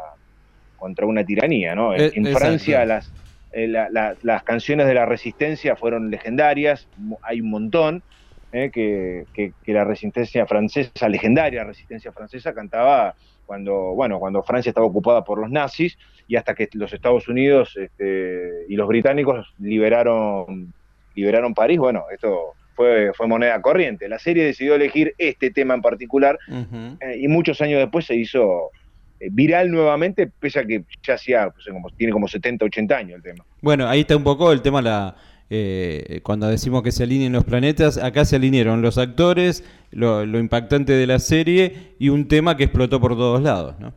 contra 0.79 1.05
una 1.05 1.25
tiranía. 1.25 1.75
¿no? 1.75 1.94
En, 1.96 2.27
Francia 2.27 2.87
las, 2.87 3.12
las 3.53 4.42
canciones 4.44 4.87
de 4.87 4.94
la 4.94 5.05
resistencia 5.05 5.75
fueron 5.75 6.12
legendarias, 6.12 6.87
hay 7.23 7.40
un 7.40 7.51
montón. 7.51 8.05
eh, 8.53 9.27
que, 9.35 9.53
la 9.66 9.83
resistencia 9.83 10.46
francesa, 10.46 11.09
legendaria 11.09 11.64
resistencia 11.64 12.12
francesa, 12.12 12.55
cantaba 12.55 13.16
cuando, 13.51 13.97
bueno, 13.97 14.21
cuando 14.21 14.45
Francia 14.45 14.71
estaba 14.71 14.87
ocupada 14.87 15.25
por 15.25 15.41
los 15.41 15.51
nazis 15.51 15.99
y 16.29 16.37
hasta 16.37 16.55
que 16.55 16.69
los 16.75 16.93
Estados 16.93 17.27
Unidos 17.27 17.77
este, 17.77 18.65
y 18.69 18.77
los 18.77 18.87
británicos 18.87 19.53
liberaron, 19.59 20.73
liberaron 21.17 21.53
París, 21.53 21.81
bueno, 21.81 22.05
esto 22.15 22.55
fue, 22.77 23.11
fue 23.13 23.27
moneda 23.27 23.61
corriente. 23.61 24.09
La 24.09 24.21
serie 24.21 24.45
decidió 24.45 24.77
elegir 24.77 25.17
este 25.19 25.51
tema 25.51 25.75
en 25.75 25.83
particular 25.83 26.39
eh, 26.49 27.19
y 27.19 27.27
muchos 27.27 27.61
años 27.61 27.81
después 27.81 28.07
se 28.07 28.15
hizo 28.15 28.71
eh, 29.19 29.31
viral 29.33 29.73
nuevamente, 29.73 30.29
pese 30.29 30.61
a 30.61 30.65
que 30.65 30.85
ya 31.03 31.15
hacía, 31.15 31.51
pues, 31.51 31.67
como, 31.67 31.91
tiene 31.91 32.13
como 32.13 32.29
70, 32.29 32.67
80 32.67 32.97
años 32.97 33.17
el 33.17 33.23
tema. 33.25 33.45
Bueno, 33.63 33.89
ahí 33.89 34.03
está 34.03 34.17
un 34.17 34.23
poco 34.23 34.53
el 34.53 34.63
tema, 34.63 34.81
la 34.81 35.17
eh, 35.53 36.21
cuando 36.23 36.49
decimos 36.49 36.83
que 36.83 36.93
se 36.93 37.03
alineen 37.03 37.33
los 37.33 37.45
planetas, 37.45 37.99
acá 37.99 38.25
se 38.25 38.37
alinearon 38.37 38.83
los 38.83 38.99
actores, 38.99 39.65
lo, 39.91 40.25
impactante 40.25 40.93
de 40.93 41.07
la 41.07 41.19
serie 41.19 41.95
y 41.99 42.09
un 42.09 42.29
tema 42.29 42.57
que 42.57 42.65
explotó 42.65 43.01
por 43.01 43.17
todos 43.17 43.43
lados, 43.43 43.79
¿no? 43.81 43.93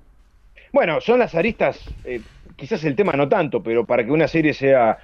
Bueno, 0.71 0.99
son 0.99 1.19
las 1.19 1.35
aristas, 1.35 1.79
eh, 2.03 2.21
quizás 2.55 2.83
el 2.83 2.95
tema 2.95 3.13
no 3.13 3.29
tanto, 3.29 3.61
pero 3.61 3.85
para 3.85 4.03
que 4.03 4.11
una 4.11 4.27
serie 4.27 4.53
sea 4.53 4.97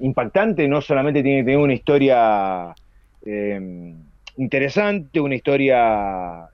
impactante 0.00 0.66
no 0.66 0.80
solamente 0.80 1.22
tiene 1.22 1.40
que 1.40 1.44
tener 1.44 1.58
una 1.58 1.74
historia 1.74 2.74
interesante, 4.36 5.20
una 5.20 5.34
historia 5.34 6.48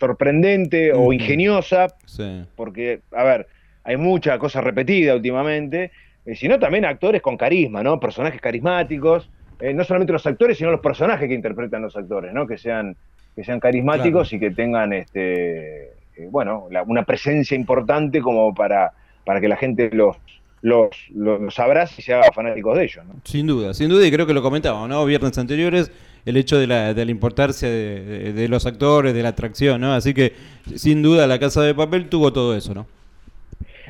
sorprendente 0.00 0.92
o 0.94 1.12
ingeniosa, 1.12 1.88
porque, 2.56 3.02
a 3.12 3.22
ver, 3.22 3.46
hay 3.84 3.98
mucha 3.98 4.38
cosa 4.38 4.62
repetida 4.62 5.14
últimamente, 5.14 5.92
eh, 6.26 6.34
sino 6.34 6.58
también 6.58 6.84
actores 6.84 7.22
con 7.22 7.36
carisma, 7.36 7.82
¿no? 7.82 7.98
Personajes 7.98 8.40
carismáticos, 8.40 9.30
eh, 9.60 9.74
no 9.74 9.84
solamente 9.84 10.12
los 10.12 10.26
actores, 10.26 10.58
sino 10.58 10.70
los 10.70 10.80
personajes 10.80 11.28
que 11.28 11.34
interpretan 11.34 11.82
los 11.82 11.96
actores, 11.96 12.32
¿no? 12.32 12.46
Que 12.46 12.58
sean, 12.58 12.96
que 13.34 13.44
sean 13.44 13.60
carismáticos 13.60 14.32
y 14.32 14.40
que 14.40 14.50
tengan, 14.50 14.92
este, 14.92 15.82
eh, 16.16 16.28
bueno, 16.30 16.68
una 16.86 17.04
presencia 17.04 17.54
importante 17.54 18.20
como 18.20 18.54
para, 18.54 18.92
para 19.24 19.40
que 19.40 19.48
la 19.48 19.56
gente 19.56 19.90
los, 19.92 20.16
los, 20.62 20.90
los, 21.14 21.58
abrace 21.58 21.96
y 21.98 22.02
se 22.02 22.14
haga 22.14 22.32
fanáticos 22.32 22.76
de 22.76 22.84
ellos. 22.84 23.04
¿no? 23.06 23.14
Sin 23.24 23.46
duda, 23.46 23.74
sin 23.74 23.88
duda, 23.88 24.06
y 24.06 24.10
creo 24.10 24.26
que 24.26 24.34
lo 24.34 24.42
comentábamos, 24.42 24.88
¿no? 24.88 25.04
Viernes 25.04 25.36
anteriores, 25.38 25.90
el 26.24 26.36
hecho 26.36 26.58
de 26.58 26.66
la, 26.66 26.94
de 26.94 27.04
la 27.04 27.10
importancia 27.10 27.68
de, 27.68 28.46
los 28.48 28.66
actores, 28.66 29.14
de 29.14 29.22
la 29.22 29.30
atracción, 29.30 29.80
¿no? 29.80 29.94
Así 29.94 30.14
que, 30.14 30.34
sin 30.74 31.02
duda, 31.02 31.26
la 31.26 31.38
Casa 31.38 31.62
de 31.62 31.74
Papel 31.74 32.08
tuvo 32.08 32.32
todo 32.32 32.54
eso, 32.56 32.74
¿no? 32.74 32.86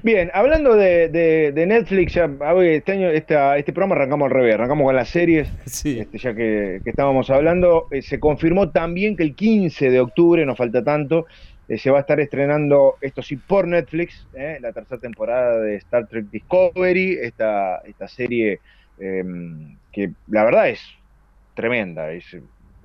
Bien, 0.02 0.30
hablando 0.32 0.76
de, 0.76 1.52
Netflix, 1.66 2.14
ya, 2.14 2.30
este 2.62 2.92
año 2.92 3.10
este 3.10 3.72
programa 3.72 3.96
arrancamos 3.96 4.26
al 4.26 4.30
revés, 4.30 4.54
arrancamos 4.54 4.86
con 4.86 4.96
las 4.96 5.08
series, 5.08 5.48
este, 5.66 6.18
ya 6.18 6.34
que, 6.34 6.80
estábamos 6.84 7.28
hablando, 7.28 7.86
eh, 7.90 8.00
se 8.00 8.18
confirmó 8.18 8.70
también 8.70 9.14
que 9.16 9.24
el 9.24 9.34
15 9.34 9.90
de 9.90 10.00
octubre, 10.00 10.46
no 10.46 10.56
falta 10.56 10.82
tanto, 10.82 11.26
eh, 11.68 11.76
se 11.76 11.90
va 11.90 11.98
a 11.98 12.00
estar 12.00 12.18
estrenando, 12.18 12.96
esto 13.02 13.22
sí, 13.22 13.36
por 13.36 13.68
Netflix, 13.68 14.26
eh, 14.34 14.58
la 14.60 14.72
tercera 14.72 15.00
temporada 15.00 15.60
de 15.60 15.76
Star 15.76 16.06
Trek 16.06 16.30
Discovery, 16.30 17.18
esta, 17.20 17.78
esta 17.78 18.08
serie 18.08 18.60
em, 18.98 19.76
que 19.92 20.12
la 20.28 20.44
verdad 20.44 20.70
es 20.70 20.80
tremenda, 21.54 22.10
es 22.10 22.24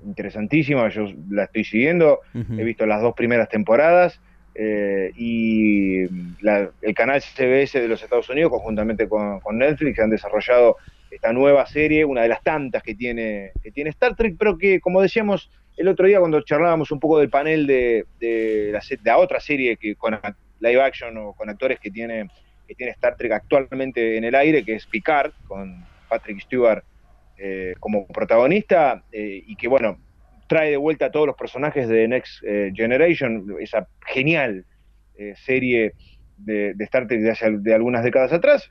interesantísima, 0.04 0.88
yo 0.90 1.06
la 1.30 1.44
estoy 1.44 1.64
siguiendo, 1.64 2.20
he 2.34 2.64
visto 2.64 2.84
las 2.84 3.00
dos 3.00 3.14
primeras 3.14 3.48
temporadas 3.48 4.20
eh, 4.58 5.12
y 5.16 6.04
el 6.04 6.94
canal 6.94 7.20
CBS 7.20 7.80
de 7.80 7.88
los 7.88 8.02
Estados 8.02 8.28
Unidos, 8.30 8.50
conjuntamente 8.50 9.08
con, 9.08 9.40
Netflix, 9.52 9.98
han 9.98 10.10
desarrollado 10.10 10.76
esta 11.10 11.32
nueva 11.32 11.66
serie, 11.66 12.04
una 12.04 12.22
de 12.22 12.28
las 12.28 12.42
tantas 12.42 12.82
que 12.82 12.94
tiene, 12.94 13.52
que 13.62 13.70
tiene 13.70 13.90
Star 13.90 14.16
Trek, 14.16 14.36
pero 14.38 14.56
que, 14.56 14.80
como 14.80 15.02
decíamos 15.02 15.50
el 15.76 15.88
otro 15.88 16.06
día 16.06 16.20
cuando 16.20 16.40
charlábamos 16.40 16.90
un 16.90 17.00
poco 17.00 17.18
del 17.18 17.28
panel 17.28 17.66
de, 17.66 18.06
de, 18.18 18.70
la, 18.72 18.80
de 18.80 19.10
otra 19.12 19.40
serie 19.40 19.76
que 19.76 19.94
con 19.94 20.18
live 20.60 20.80
action 20.80 21.16
o 21.18 21.32
con 21.34 21.50
actores 21.50 21.78
que 21.78 21.90
tiene, 21.90 22.28
que 22.66 22.74
tiene 22.74 22.92
Star 22.92 23.16
Trek 23.16 23.32
actualmente 23.32 24.16
en 24.16 24.24
el 24.24 24.34
aire, 24.34 24.64
que 24.64 24.76
es 24.76 24.86
Picard, 24.86 25.32
con 25.46 25.84
Patrick 26.08 26.40
Stewart 26.40 26.82
eh, 27.36 27.74
como 27.78 28.06
protagonista, 28.06 29.02
eh, 29.12 29.42
y 29.46 29.56
que 29.56 29.68
bueno, 29.68 29.98
trae 30.46 30.70
de 30.70 30.76
vuelta 30.76 31.06
a 31.06 31.10
todos 31.10 31.26
los 31.26 31.36
personajes 31.36 31.88
de 31.88 32.08
Next 32.08 32.42
eh, 32.44 32.72
Generation, 32.74 33.56
esa 33.60 33.88
genial 34.06 34.64
serie 35.34 35.94
de, 36.36 36.74
Star 36.80 37.06
Trek 37.06 37.20
de, 37.22 37.30
hace, 37.30 37.46
algunas 37.46 38.04
décadas 38.04 38.30
atrás. 38.34 38.70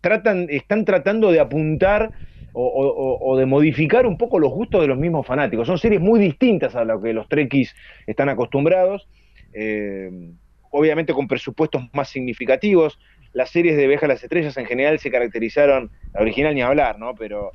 tratan, 0.00 0.48
están 0.50 0.84
tratando 0.84 1.30
de 1.30 1.38
apuntar 1.38 2.10
o, 2.54 3.36
de 3.36 3.46
modificar 3.46 4.06
un 4.06 4.16
poco 4.16 4.38
los 4.38 4.52
gustos 4.52 4.80
de 4.80 4.86
los 4.86 4.96
mismos 4.96 5.26
fanáticos. 5.26 5.66
Son 5.66 5.78
series 5.78 6.00
muy 6.00 6.20
distintas 6.20 6.76
a 6.76 6.84
lo 6.84 7.00
que 7.02 7.12
los 7.12 7.28
Trekkies 7.28 7.74
están 8.06 8.28
acostumbrados, 8.28 9.08
eh, 9.52 10.10
obviamente 10.70 11.12
con 11.12 11.26
presupuestos 11.26 11.82
más 11.92 12.08
significativos. 12.08 12.98
Las 13.32 13.50
series 13.50 13.76
de 13.76 13.88
Veja 13.88 14.06
las 14.06 14.22
Estrellas 14.22 14.56
en 14.56 14.66
general 14.66 15.00
se 15.00 15.10
caracterizaron, 15.10 15.90
la 16.12 16.20
original 16.20 16.54
ni 16.54 16.62
hablar, 16.62 16.98
¿no? 16.98 17.14
Pero 17.16 17.50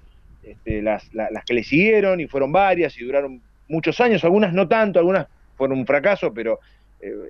este, 0.52 0.82
las, 0.82 1.10
que 1.46 1.54
le 1.54 1.64
siguieron 1.64 2.20
y 2.20 2.28
fueron 2.28 2.52
varias 2.52 2.98
y 3.00 3.06
duraron 3.06 3.42
muchos 3.68 4.00
años, 4.00 4.24
algunas 4.24 4.54
no 4.54 4.68
tanto, 4.68 5.00
algunas 5.00 5.28
fueron 5.56 5.80
un 5.80 5.86
fracaso, 5.86 6.34
pero 6.34 6.60
eh, 7.02 7.30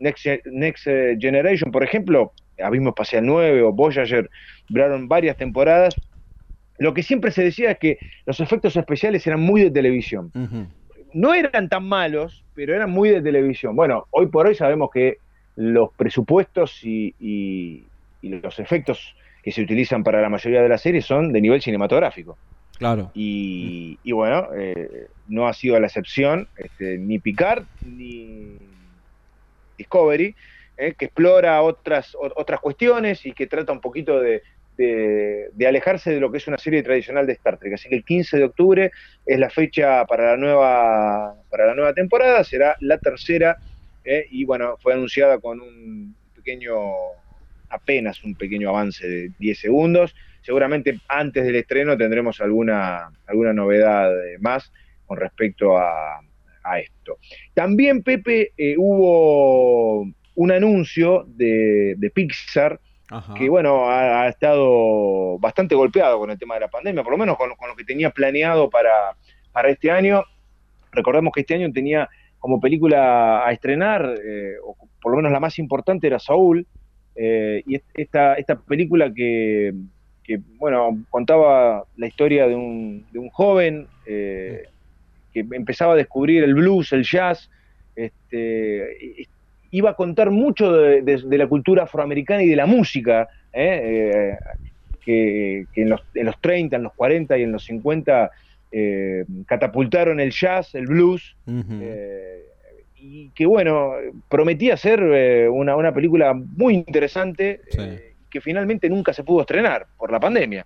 Next, 0.00 0.26
Next 0.46 0.86
eh, 0.86 1.16
Generation, 1.18 1.70
por 1.70 1.82
ejemplo, 1.82 2.32
Abismo 2.62 2.90
Espacial 2.90 3.24
9 3.24 3.62
o 3.62 3.72
Voyager 3.72 4.30
duraron 4.68 5.08
varias 5.08 5.36
temporadas 5.36 5.96
lo 6.78 6.94
que 6.94 7.02
siempre 7.02 7.30
se 7.30 7.42
decía 7.42 7.72
es 7.72 7.78
que 7.78 7.98
los 8.26 8.40
efectos 8.40 8.76
especiales 8.76 9.26
eran 9.26 9.40
muy 9.40 9.62
de 9.62 9.70
televisión. 9.70 10.32
No 11.12 11.34
eran 11.34 11.68
tan 11.68 11.84
malos, 11.84 12.44
pero 12.54 12.74
eran 12.74 12.90
muy 12.90 13.10
de 13.10 13.22
televisión. 13.22 13.76
Bueno, 13.76 14.06
hoy 14.10 14.26
por 14.26 14.46
hoy 14.46 14.54
sabemos 14.54 14.90
que 14.92 15.18
los 15.56 15.92
presupuestos 15.92 16.80
y, 16.82 17.84
los 18.22 18.58
efectos 18.58 19.14
que 19.44 19.52
se 19.52 19.62
utilizan 19.62 20.02
para 20.02 20.20
la 20.20 20.28
mayoría 20.28 20.62
de 20.62 20.68
las 20.68 20.80
series 20.80 21.04
son 21.04 21.32
de 21.32 21.40
nivel 21.40 21.60
cinematográfico. 21.60 22.38
Claro. 22.78 23.10
Y, 23.14 23.98
bueno, 24.10 24.48
eh, 24.56 25.08
no 25.28 25.46
ha 25.46 25.52
sido 25.52 25.78
la 25.78 25.86
excepción 25.86 26.48
este, 26.56 26.98
ni 26.98 27.18
Picard 27.18 27.64
ni 27.84 28.56
Discovery, 29.78 30.34
eh, 30.76 30.94
que 30.98 31.04
explora 31.04 31.62
otras, 31.62 32.16
otras 32.18 32.60
cuestiones 32.60 33.24
y 33.26 33.32
que 33.32 33.46
trata 33.46 33.72
un 33.72 33.80
poquito 33.80 34.18
de, 34.18 34.42
de, 34.76 35.66
alejarse 35.66 36.10
de 36.10 36.20
lo 36.20 36.30
que 36.30 36.38
es 36.38 36.48
una 36.48 36.58
serie 36.58 36.82
tradicional 36.82 37.26
de 37.26 37.34
Star 37.34 37.58
Trek. 37.58 37.74
Así 37.74 37.88
que 37.88 37.96
el 37.96 38.04
15 38.04 38.38
de 38.38 38.44
octubre 38.44 38.92
es 39.24 39.38
la 39.38 39.50
fecha 39.50 40.04
para 40.06 40.32
la 40.32 40.36
nueva, 40.36 41.34
para 41.50 41.66
la 41.66 41.74
nueva 41.74 41.92
temporada, 41.92 42.42
será 42.44 42.76
la 42.80 42.98
tercera, 42.98 43.56
eh, 44.04 44.26
y 44.30 44.44
bueno, 44.44 44.76
fue 44.80 44.94
anunciada 44.94 45.38
con 45.38 45.60
un 45.60 46.14
pequeño, 46.34 46.74
apenas 47.74 48.22
un 48.24 48.34
pequeño 48.34 48.70
avance 48.70 49.06
de 49.06 49.30
10 49.38 49.58
segundos. 49.58 50.14
Seguramente 50.42 51.00
antes 51.08 51.44
del 51.44 51.56
estreno 51.56 51.96
tendremos 51.96 52.40
alguna, 52.40 53.10
alguna 53.26 53.52
novedad 53.52 54.10
más 54.40 54.72
con 55.06 55.18
respecto 55.18 55.76
a, 55.76 56.20
esto. 56.80 57.18
También, 57.52 58.02
Pepe, 58.02 58.52
eh, 58.56 58.74
hubo 58.78 60.00
un 60.34 60.50
anuncio 60.50 61.26
de, 61.28 61.94
de 61.98 62.10
Pixar 62.10 62.80
que 63.36 63.48
bueno, 63.48 63.88
ha, 63.88 64.28
estado 64.28 65.38
bastante 65.38 65.74
golpeado 65.74 66.18
con 66.18 66.30
el 66.30 66.38
tema 66.38 66.54
de 66.54 66.60
la 66.60 66.68
pandemia, 66.68 67.02
por 67.02 67.12
lo 67.12 67.18
menos 67.18 67.36
con, 67.36 67.50
lo 67.50 67.76
que 67.76 67.84
tenía 67.84 68.10
planeado 68.10 68.70
para, 68.70 69.16
para 69.52 69.68
este 69.68 69.90
año. 69.90 70.24
Recordemos 70.90 71.32
que 71.32 71.40
este 71.40 71.54
año 71.54 71.70
tenía 71.72 72.08
como 72.38 72.60
película 72.60 73.46
a 73.46 73.52
estrenar, 73.52 74.14
eh, 74.24 74.54
o 74.64 74.76
por 75.00 75.12
lo 75.12 75.16
menos 75.16 75.32
la 75.32 75.40
más 75.40 75.58
importante 75.58 76.06
era 76.06 76.18
Saúl, 76.18 76.66
eh, 77.16 77.62
y 77.66 77.80
esta, 77.94 78.34
esta 78.34 78.56
película 78.56 79.12
que, 79.12 79.74
bueno, 80.56 81.04
contaba 81.10 81.84
la 81.96 82.06
historia 82.06 82.48
de 82.48 82.54
un, 82.54 83.04
de 83.12 83.18
un 83.18 83.28
joven 83.30 83.86
eh, 84.06 84.64
que 85.32 85.46
empezaba 85.52 85.94
a 85.94 85.96
descubrir 85.96 86.44
el 86.44 86.54
blues, 86.54 86.92
el 86.92 87.04
jazz, 87.04 87.50
este, 87.96 89.26
iba 89.70 89.90
a 89.90 89.94
contar 89.94 90.30
mucho 90.30 90.72
de, 90.72 91.38
la 91.38 91.46
cultura 91.48 91.82
afroamericana 91.82 92.42
y 92.42 92.48
de 92.48 92.56
la 92.56 92.66
música, 92.66 93.28
¿eh? 93.52 93.80
Eh, 93.82 94.38
que, 95.04 95.66
en, 95.74 95.90
los, 95.90 96.00
en, 96.14 96.26
los, 96.26 96.40
30, 96.40 96.76
en 96.76 96.82
los 96.84 96.94
40 96.94 97.36
y 97.38 97.42
en 97.42 97.52
los 97.52 97.64
50 97.64 98.30
eh, 98.70 99.24
catapultaron 99.46 100.20
el 100.20 100.30
jazz, 100.30 100.74
el 100.74 100.86
blues, 100.86 101.36
y 103.06 103.28
que 103.30 103.44
bueno, 103.44 103.92
prometía 104.30 104.78
ser 104.78 105.02
una, 105.50 105.76
una, 105.76 105.92
película 105.92 106.32
muy 106.32 106.74
interesante, 106.74 107.60
que 108.30 108.40
finalmente 108.40 108.88
nunca 108.88 109.12
se 109.12 109.22
pudo 109.22 109.42
estrenar 109.42 109.86
por 109.98 110.10
la 110.10 110.18
pandemia. 110.18 110.64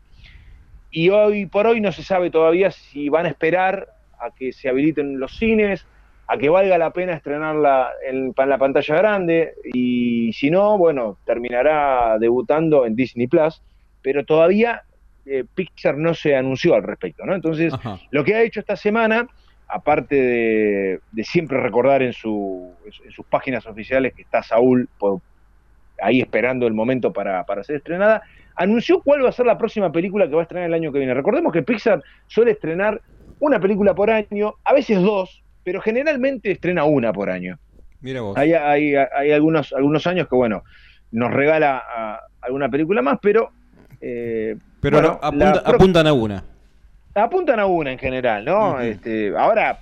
Y 0.90 1.08
hoy 1.08 1.46
por 1.46 1.66
hoy 1.66 1.80
no 1.80 1.90
se 1.90 2.04
sabe 2.04 2.30
todavía 2.30 2.70
si 2.70 3.08
van 3.08 3.26
a 3.26 3.30
esperar 3.30 3.88
a 4.20 4.30
que 4.30 4.52
se 4.52 4.68
habiliten 4.68 5.18
los 5.18 5.36
cines, 5.36 5.84
a 6.28 6.38
que 6.38 6.48
valga 6.48 6.78
la 6.78 6.92
pena 6.92 7.14
estrenarla 7.14 7.90
en, 8.06 8.32
la 8.36 8.58
pantalla 8.58 8.96
grande 8.96 9.54
y 9.74 10.32
si 10.32 10.50
no, 10.50 10.78
bueno, 10.78 11.18
terminará 11.26 12.18
debutando 12.20 12.86
en 12.86 12.94
Disney 12.94 13.26
Plus, 13.26 13.62
pero 14.00 14.24
todavía 14.24 14.82
eh, 15.26 15.44
Pixar 15.54 15.96
no 15.96 16.14
se 16.14 16.36
anunció 16.36 16.76
al 16.76 16.84
respecto, 16.84 17.26
¿no? 17.26 17.34
Entonces, 17.34 17.74
lo 18.10 18.22
que 18.22 18.34
ha 18.36 18.42
hecho 18.42 18.60
esta 18.60 18.76
semana, 18.76 19.26
aparte 19.68 21.00
de, 21.12 21.24
siempre 21.24 21.60
recordar 21.60 22.02
en, 22.02 22.12
su, 22.12 22.72
en, 23.04 23.12
sus 23.12 23.26
páginas 23.26 23.66
oficiales 23.66 24.14
que 24.14 24.22
está 24.22 24.42
Saúl 24.42 24.88
ahí 26.00 26.20
esperando 26.20 26.66
el 26.66 26.74
momento 26.74 27.12
para, 27.12 27.44
para 27.44 27.64
ser 27.64 27.76
estrenada, 27.76 28.22
anunció 28.56 29.00
cuál 29.02 29.24
va 29.24 29.28
a 29.28 29.32
ser 29.32 29.46
la 29.46 29.58
próxima 29.58 29.92
película 29.92 30.28
que 30.28 30.34
va 30.34 30.40
a 30.40 30.44
estrenar 30.44 30.68
el 30.68 30.74
año 30.74 30.92
que 30.92 30.98
viene. 30.98 31.14
Recordemos 31.14 31.52
que 31.52 31.62
Pixar 31.62 32.02
suele 32.26 32.52
estrenar 32.52 33.00
una 33.40 33.60
película 33.60 33.94
por 33.94 34.10
año, 34.10 34.54
a 34.64 34.72
veces 34.72 35.00
dos, 35.02 35.42
pero 35.64 35.80
generalmente 35.80 36.50
estrena 36.50 36.84
una 36.84 37.12
por 37.12 37.30
año. 37.30 37.58
Mira 38.00 38.20
vos. 38.20 38.36
Hay, 38.36 38.52
hay, 38.52 38.94
hay 38.94 39.32
algunos, 39.32 39.72
algunos 39.72 40.06
años 40.06 40.28
que, 40.28 40.36
bueno, 40.36 40.62
nos 41.10 41.32
regala 41.32 42.20
alguna 42.40 42.68
película 42.68 43.02
más, 43.02 43.18
pero... 43.20 43.50
Eh, 44.00 44.56
pero 44.80 45.18
apuntan 45.22 46.06
a 46.06 46.12
una. 46.12 46.44
Apuntan 47.18 47.60
a 47.60 47.66
una 47.66 47.92
en 47.92 47.98
general, 47.98 48.44
¿no? 48.44 48.80
este, 48.80 49.36
ahora, 49.36 49.80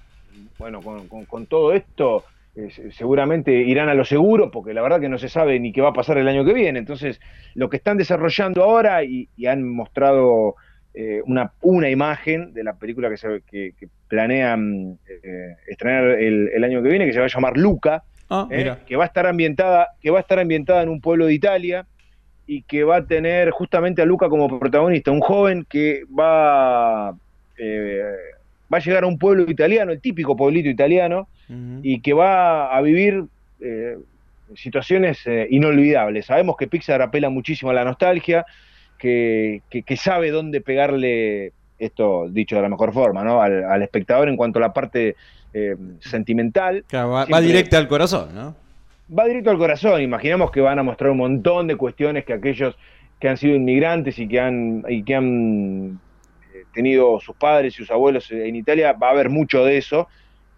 bueno, 0.59 0.81
con, 0.81 1.47
todo 1.47 1.73
esto, 1.73 2.25
eh, 2.55 2.71
seguramente 2.93 3.53
irán 3.53 3.89
a 3.89 3.95
lo 3.95 4.05
seguro, 4.05 4.51
porque 4.51 4.75
la 4.75 4.83
verdad 4.83 5.01
que 5.01 5.09
no 5.09 5.19
se 5.19 5.29
sabe 5.29 5.59
ni 5.61 5.73
qué 5.73 5.81
va 5.81 5.91
a 5.91 5.95
pasar 5.95 6.19
el 6.19 6.29
año 6.29 6.45
que 6.45 6.55
viene. 6.55 6.79
Entonces, 6.79 7.21
lo 7.55 7.69
que 7.69 7.77
están 7.77 7.97
desarrollando 7.97 8.63
ahora 8.63 9.05
y, 9.05 9.29
han 9.47 9.69
mostrado 9.69 10.57
eh, 10.95 11.23
una, 11.27 11.53
una 11.63 11.91
imagen 11.91 12.55
de 12.55 12.65
la 12.65 12.75
película 12.75 13.11
que, 13.11 13.17
se, 13.17 13.43
que, 13.51 13.73
planean 14.09 14.99
estrenar 15.67 16.05
el, 16.05 16.49
el, 16.55 16.65
año 16.65 16.83
que 16.83 16.89
viene, 16.89 17.07
que 17.07 17.13
se 17.13 17.19
va 17.19 17.25
a 17.27 17.29
llamar 17.29 17.57
Luca, 17.57 18.05
Ah, 18.29 18.49
¿eh? 18.51 18.75
que 18.87 18.97
va 18.97 19.05
a 19.05 19.07
estar 19.07 19.27
ambientada, 19.27 19.89
que 20.01 20.11
va 20.11 20.19
a 20.19 20.21
estar 20.21 20.39
ambientada 20.39 20.83
en 20.83 20.89
un 20.89 21.01
pueblo 21.01 21.27
de 21.27 21.35
Italia 21.35 21.87
y 22.45 22.63
que 22.63 22.83
va 22.83 22.97
a 22.97 23.07
tener 23.07 23.51
justamente 23.51 24.03
a 24.03 24.05
Luca 24.05 24.29
como 24.29 24.59
protagonista, 24.59 25.13
un 25.13 25.21
joven 25.21 25.65
que 25.69 26.03
va, 26.07 27.17
eh, 27.59 28.03
va 28.73 28.79
a 28.79 28.81
llegar 28.81 29.05
a 29.05 29.07
un 29.07 29.19
pueblo 29.19 29.49
italiano, 29.49 29.93
el 29.93 30.01
típico 30.01 30.37
pueblito 30.37 30.69
italiano, 30.69 31.29
y 31.83 32.01
que 32.01 32.13
va 32.13 32.77
a 32.77 32.81
vivir 32.81 33.25
eh, 33.61 33.97
situaciones 34.57 35.21
inolvidables. 35.49 36.27
Sabemos 36.27 36.57
que 36.57 36.67
Pixar 36.67 37.01
apela 37.03 37.31
muchísimo 37.31 37.71
a 37.71 37.75
la 37.75 37.85
nostalgia, 37.85 38.45
que, 38.99 39.63
que, 39.71 39.97
sabe 39.97 40.31
dónde 40.31 40.61
pegarle 40.61 41.53
esto 41.79 42.29
dicho 42.29 42.57
de 42.57 42.63
la 42.63 42.69
mejor 42.69 42.93
forma, 42.93 43.23
¿no? 43.23 43.41
Al, 43.41 43.63
al, 43.65 43.83
espectador 43.83 44.29
en 44.29 44.37
cuanto 44.37 44.59
a 44.59 44.63
la 44.63 44.73
parte 44.73 45.15
eh, 45.59 45.75
sentimental. 46.01 46.85
va, 46.93 47.41
directo 47.41 47.79
al 47.79 47.89
corazón, 47.89 48.35
¿no? 48.35 48.55
Va 49.17 49.25
directo 49.25 49.51
al 49.51 49.57
corazón. 49.57 50.03
Imaginamos 50.03 50.51
que 50.51 50.61
van 50.61 50.79
a 50.79 50.83
mostrar 50.83 51.13
un 51.13 51.19
montón 51.19 51.67
de 51.67 51.77
cuestiones 51.77 52.27
que 52.27 52.35
aquellos 52.35 52.77
que 53.19 53.29
han 53.29 53.39
sido 53.39 53.55
inmigrantes 53.55 54.19
y 54.19 54.29
que 54.29 54.39
han, 54.39 54.85
y 54.87 55.03
que 55.03 55.15
han 55.15 55.25
eh, 55.95 55.99
tenido 56.77 57.19
sus 57.19 57.35
padres 57.35 57.75
y 57.75 57.79
sus 57.79 57.91
abuelos 57.91 58.31
en 58.31 58.55
Italia, 58.55 58.93
va 58.93 59.09
a 59.09 59.11
haber 59.11 59.31
mucho 59.31 59.65
de 59.65 59.79
eso. 59.79 60.07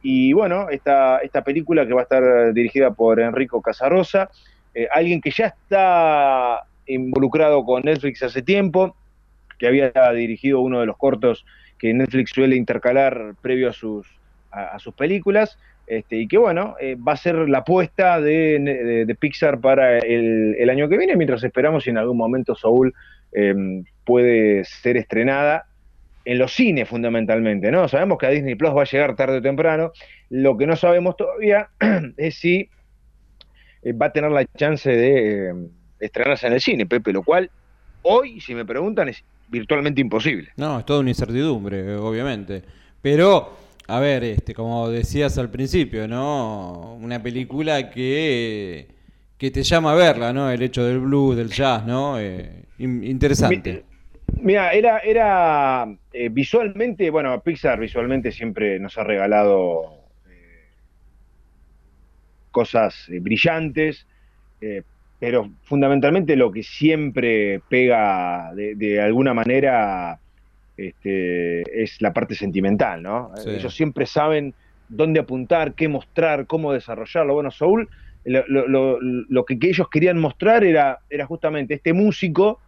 Y 0.03 0.33
bueno, 0.33 0.69
esta, 0.69 1.19
esta 1.19 1.43
película 1.43 1.87
que 1.87 1.95
va 1.95 2.01
a 2.01 2.03
estar 2.03 2.53
dirigida 2.53 2.91
por 2.91 3.21
Enrico 3.21 3.63
Casarosa, 3.63 4.31
eh, 4.75 4.89
alguien 4.93 5.21
que 5.21 5.31
ya 5.31 5.47
está 5.47 6.65
involucrado 6.87 7.65
con 7.65 7.83
Netflix 7.83 8.23
hace 8.23 8.43
tiempo, 8.43 8.97
que 9.59 9.67
había 9.67 9.93
dirigido 10.15 10.61
uno 10.61 10.81
de 10.81 10.87
los 10.87 10.97
cortos 10.97 11.45
que 11.79 11.95
Netflix 11.95 12.31
suele 12.35 12.57
intercalar 12.57 13.35
previo 13.41 13.71
a 13.71 13.73
sus, 13.73 14.07
a, 14.51 14.79
sus 14.79 14.95
películas. 14.95 15.59
Este, 15.87 16.17
y 16.17 16.29
que 16.29 16.37
bueno, 16.37 16.77
eh, 16.81 16.97
va 16.97 17.13
a 17.13 17.17
ser 17.17 17.49
la 17.49 17.59
apuesta 17.59 18.21
de, 18.21 19.17
Pixar 19.19 19.61
para 19.61 19.99
el, 19.99 20.69
año 20.69 20.89
que 20.89 20.99
viene, 20.99 21.17
mientras 21.17 21.43
esperamos 21.43 21.85
si 21.85 21.91
en 21.91 21.99
algún 21.99 22.17
momento 22.17 22.55
Soul 22.55 22.93
em, 23.33 23.85
puede 24.05 24.65
ser 24.65 24.97
estrenada 24.97 25.69
en 26.29 26.37
los 26.37 26.53
cines 26.53 26.87
fundamentalmente, 26.87 27.71
¿no? 27.71 27.89
Sabemos 27.89 28.19
que 28.19 28.27
a 28.27 28.29
Disney 28.29 28.55
Plus 28.55 28.77
va 28.77 28.83
a 28.83 28.85
llegar 28.85 29.17
tarde 29.17 29.39
o 29.39 29.43
temprano, 29.43 29.93
lo 30.29 30.59
que 30.59 30.67
no 30.67 30.77
sabemos 30.77 31.17
todavía 31.17 31.71
es 32.19 32.35
si 32.35 32.69
eh, 33.83 33.93
va 33.95 34.07
a 34.07 34.13
tener 34.13 34.31
la 34.31 34.45
chance 34.45 34.91
de 34.91 35.49
em, 35.49 35.69
estrenarse 35.99 36.47
en 36.47 36.53
el 36.53 36.61
cine, 36.61 36.85
Pepe, 36.85 37.15
lo 37.15 37.23
cual 37.23 37.51
hoy, 38.03 38.43
si 38.43 38.55
me 38.55 38.67
preguntan, 38.67 39.09
es 39.09 39.25
virtualmente 39.49 40.03
imposible. 40.03 40.51
No, 40.59 40.81
es 40.81 40.85
toda 40.85 41.01
una 41.01 41.09
incertidumbre, 41.09 41.97
obviamente. 41.97 42.63
Pero 43.01 43.57
a 43.87 43.99
ver, 43.99 44.23
este, 44.23 44.53
como 44.53 44.91
decías 44.91 45.39
al 45.39 45.49
principio, 45.49 46.07
¿no? 46.07 46.99
Una 47.01 47.23
película 47.23 47.89
que, 47.89 48.87
que 49.39 49.51
te 49.51 49.63
llama 49.63 49.93
a 49.93 49.95
verla, 49.95 50.35
¿no? 50.35 50.51
El 50.51 50.61
hecho 50.61 50.85
del 50.85 50.99
blues, 50.99 51.39
del 51.39 51.49
jazz, 51.49 51.87
¿no? 51.87 52.21
Eh, 52.21 52.65
interesante. 52.79 53.85
Mira, 54.41 54.73
era, 54.73 54.99
era 54.99 55.89
eh, 56.25 56.29
visualmente, 56.31 57.11
bueno, 57.11 57.41
Pixar 57.43 57.79
visualmente 57.79 58.33
siempre 58.33 58.79
nos 58.79 58.99
ha 58.99 59.05
regalado 59.05 60.05
eh, 60.29 60.69
cosas 62.51 63.07
brillantes, 63.21 64.07
pero 65.21 65.51
fundamentalmente 65.63 66.35
lo 66.35 66.51
que 66.51 66.65
siempre 66.65 67.61
pega 67.69 68.53
de, 68.55 68.75
de 68.75 69.01
alguna 69.01 69.33
manera 69.33 70.19
este, 70.79 71.83
es 71.83 72.01
la 72.01 72.13
parte 72.13 72.37
sentimental, 72.37 73.03
¿no? 73.03 73.33
Ellos 73.45 73.75
siempre 73.75 74.07
saben 74.07 74.55
dónde 74.89 75.19
apuntar, 75.19 75.75
qué 75.75 75.89
mostrar, 75.89 76.47
cómo 76.47 76.73
desarrollarlo. 76.73 77.35
Bueno, 77.35 77.51
Soul, 77.51 77.89
lo, 78.25 79.45
que, 79.45 79.59
ellos 79.61 79.89
querían 79.91 80.19
mostrar 80.21 80.63
era, 80.63 81.01
era 81.11 81.27
justamente 81.27 81.75
este 81.75 81.93
músico 81.93 82.61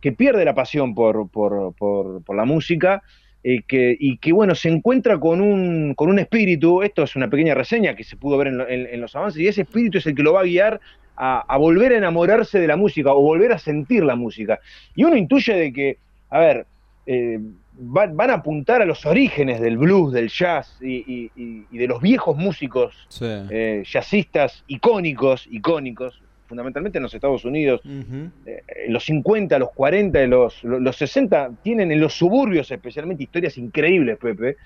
que 0.00 0.12
pierde 0.12 0.44
la 0.44 0.54
pasión 0.54 0.94
por, 0.94 1.28
por, 1.28 2.36
la 2.36 2.44
música 2.44 3.02
eh, 3.42 3.62
que, 3.66 3.96
y 3.98 4.18
que, 4.18 4.32
bueno, 4.32 4.54
se 4.54 4.68
encuentra 4.68 5.18
con 5.18 5.40
un, 5.40 5.94
con 5.94 6.10
un 6.10 6.18
espíritu, 6.18 6.82
esto 6.82 7.02
es 7.02 7.16
una 7.16 7.28
pequeña 7.28 7.54
reseña 7.54 7.94
que 7.94 8.04
se 8.04 8.16
pudo 8.16 8.36
ver 8.36 8.48
en, 8.48 9.00
los 9.00 9.14
avances, 9.16 9.40
y 9.40 9.48
ese 9.48 9.62
espíritu 9.62 9.98
es 9.98 10.06
el 10.06 10.14
que 10.14 10.22
lo 10.22 10.32
va 10.32 10.40
a 10.40 10.44
guiar 10.44 10.80
a, 11.16 11.40
a, 11.40 11.56
volver 11.56 11.92
a 11.92 11.98
enamorarse 11.98 12.60
de 12.60 12.66
la 12.66 12.76
música 12.76 13.12
o 13.12 13.20
volver 13.20 13.52
a 13.52 13.58
sentir 13.58 14.04
la 14.04 14.16
música. 14.16 14.60
Y 14.94 15.04
uno 15.04 15.16
intuye 15.16 15.54
de 15.54 15.72
que, 15.72 15.98
a 16.30 16.38
ver, 16.38 16.66
eh, 17.10 17.38
van, 17.78 18.30
a 18.30 18.34
apuntar 18.34 18.82
a 18.82 18.84
los 18.84 19.06
orígenes 19.06 19.60
del 19.60 19.78
blues, 19.78 20.12
del 20.12 20.28
jazz 20.28 20.76
y, 20.82 21.30
de 21.70 21.86
los 21.86 22.02
viejos 22.02 22.36
músicos 22.36 22.94
eh, 23.22 23.82
jazzistas 23.86 24.64
icónicos, 24.66 25.48
icónicos, 25.50 26.20
fundamentalmente 26.48 26.98
en 26.98 27.04
los 27.04 27.14
Estados 27.14 27.44
Unidos, 27.44 27.80
eh, 27.84 28.62
en 28.86 28.92
los 28.92 29.04
50, 29.04 29.58
los 29.58 29.70
40, 29.70 30.26
los, 30.26 30.64
los 30.64 30.96
60, 30.96 31.52
tienen 31.62 31.92
en 31.92 32.00
los 32.00 32.14
suburbios 32.14 32.70
especialmente 32.70 33.22
historias 33.22 33.56
increíbles, 33.58 34.18
Pepe. 34.18 34.56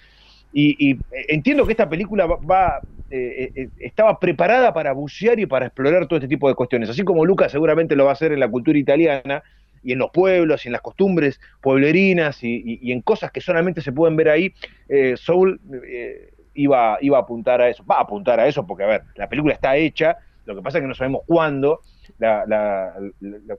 Y, 0.54 0.98
entiendo 1.28 1.64
que 1.64 1.72
esta 1.72 1.88
película 1.88 2.26
va, 2.26 2.80
estaba 3.08 4.20
preparada 4.20 4.72
para 4.74 4.92
bucear 4.92 5.40
y 5.40 5.46
para 5.46 5.66
explorar 5.66 6.06
todo 6.06 6.18
este 6.18 6.28
tipo 6.28 6.48
de 6.48 6.54
cuestiones, 6.54 6.90
así 6.90 7.02
como 7.04 7.24
Lucas 7.24 7.52
seguramente 7.52 7.96
lo 7.96 8.04
va 8.04 8.10
a 8.10 8.12
hacer 8.12 8.32
en 8.32 8.40
la 8.40 8.48
cultura 8.48 8.78
italiana, 8.78 9.42
y 9.82 9.92
en 9.92 9.98
los 9.98 10.10
pueblos 10.10 10.64
y 10.64 10.68
en 10.68 10.72
las 10.72 10.80
costumbres 10.80 11.40
pueblerinas 11.60 12.42
y, 12.42 12.92
en 12.92 13.02
cosas 13.02 13.30
que 13.32 13.40
solamente 13.40 13.80
se 13.80 13.92
pueden 13.92 14.16
ver 14.16 14.28
ahí, 14.28 14.54
eh, 14.88 15.14
Soul 15.16 15.60
eh, 15.84 16.32
iba, 16.54 16.98
iba 17.00 17.18
a 17.18 17.22
apuntar 17.22 17.60
a 17.60 17.68
eso, 17.68 17.84
va 17.84 17.96
a 17.96 18.02
apuntar 18.02 18.38
a 18.40 18.46
eso 18.46 18.66
porque, 18.66 18.84
a 18.84 18.86
ver, 18.86 19.02
la 19.16 19.28
película 19.28 19.54
está 19.54 19.76
hecha, 19.76 20.18
lo 20.44 20.56
que 20.56 20.62
pasa 20.62 20.78
es 20.78 20.82
que 20.82 20.88
no 20.88 20.94
sabemos 20.94 21.22
cuándo, 21.26 21.80
la, 22.18 22.44
la, 22.46 22.94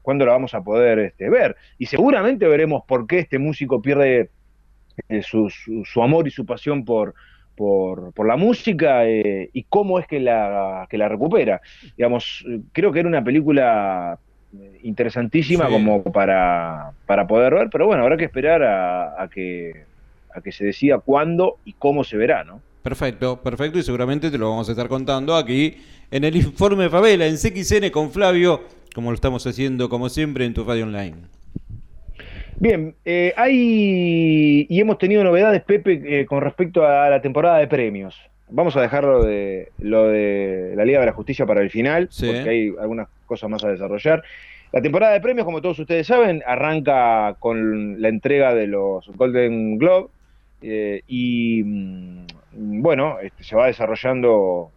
cuándo 0.02 0.26
la 0.26 0.34
vamos 0.34 0.54
a 0.54 0.62
poder 0.62 1.00
este, 1.00 1.30
ver. 1.30 1.56
Y 1.78 1.86
seguramente 1.86 2.48
veremos 2.48 2.84
por 2.88 3.08
qué 3.08 3.20
este 3.20 3.40
músico 3.40 3.82
pierde 3.82 4.30
eh, 5.10 5.22
su, 5.22 5.50
su, 5.50 6.04
amor 6.04 6.28
y 6.28 6.32
su 6.32 6.46
pasión 6.46 6.86
por, 6.86 7.14
por, 7.56 8.14
por 8.14 8.28
la 8.28 8.36
música 8.36 9.04
y 9.08 9.64
cómo 9.70 10.00
es 10.00 10.08
que 10.08 10.20
la, 10.20 10.88
que 10.90 10.98
la 10.98 11.10
recupera. 11.10 11.62
Digamos, 11.98 12.46
creo 12.72 12.92
que 12.92 13.00
era 13.00 13.10
una 13.10 13.24
película 13.24 14.20
interesantísima 14.84 15.68
como 15.68 16.04
para, 16.04 16.92
para 17.06 17.28
poder 17.28 17.54
ver, 17.54 17.70
pero 17.72 17.88
bueno, 17.88 18.04
habrá 18.04 18.18
que 18.18 18.26
esperar 18.26 18.64
a, 18.64 19.28
que, 19.30 19.86
a 20.34 20.42
que 20.42 20.52
se 20.52 20.66
decida 20.66 21.00
cuándo 21.00 21.58
y 21.66 21.74
cómo 21.74 22.04
se 22.04 22.18
verá, 22.18 22.44
¿no? 22.44 22.62
Perfecto, 22.84 23.42
perfecto, 23.42 23.80
y 23.80 23.84
seguramente 23.84 24.30
te 24.30 24.38
lo 24.38 24.50
vamos 24.50 24.68
a 24.68 24.74
estar 24.74 24.90
contando 24.90 25.38
aquí 25.38 25.78
en 26.12 26.26
el 26.26 26.36
informe 26.36 26.90
Favela, 26.90 27.26
en 27.26 27.38
CXN 27.38 27.90
con 27.92 28.12
Flavio, 28.12 28.62
como 28.94 29.10
lo 29.10 29.16
estamos 29.16 29.48
haciendo 29.48 29.88
como 29.88 30.10
siempre 30.10 30.46
en 30.46 30.54
tu 30.54 30.66
radio 30.66 30.84
online. 30.84 31.16
Bien, 32.60 32.94
eh, 33.06 33.34
hay 33.38 34.68
y 34.70 34.80
hemos 34.82 34.98
tenido 34.98 35.24
novedades, 35.24 35.64
Pepe, 35.64 36.02
eh, 36.06 36.26
con 36.26 36.42
respecto 36.42 36.86
a 36.86 37.10
la 37.10 37.22
temporada 37.22 37.58
de 37.58 37.68
premios. 37.68 38.16
Vamos 38.50 38.76
a 38.76 38.82
dejarlo 38.82 39.24
de 39.24 39.72
lo 39.80 40.10
de 40.10 40.74
la 40.76 40.84
Liga 40.84 41.00
de 41.00 41.06
la 41.06 41.14
Justicia 41.14 41.46
para 41.46 41.62
el 41.62 41.70
final, 41.70 42.10
porque 42.20 42.50
hay 42.50 42.74
algunas 42.80 43.08
cosas 43.26 43.50
más 43.50 43.64
a 43.64 43.70
desarrollar. 43.70 44.24
La 44.74 44.82
temporada 44.82 45.14
de 45.14 45.22
premios, 45.22 45.46
como 45.46 45.62
todos 45.62 45.80
ustedes 45.80 46.06
saben, 46.06 46.44
arranca 46.46 47.36
con 47.40 48.02
la 48.02 48.10
entrega 48.10 48.54
de 48.54 48.68
los 48.68 49.08
Golden 49.16 49.78
Globe 49.78 50.10
eh, 50.62 51.02
y 51.08 51.64
mm, 51.64 52.26
bueno, 52.56 53.20
este, 53.20 53.44
se 53.44 53.56
va 53.56 53.68
desarrollando 53.68 54.72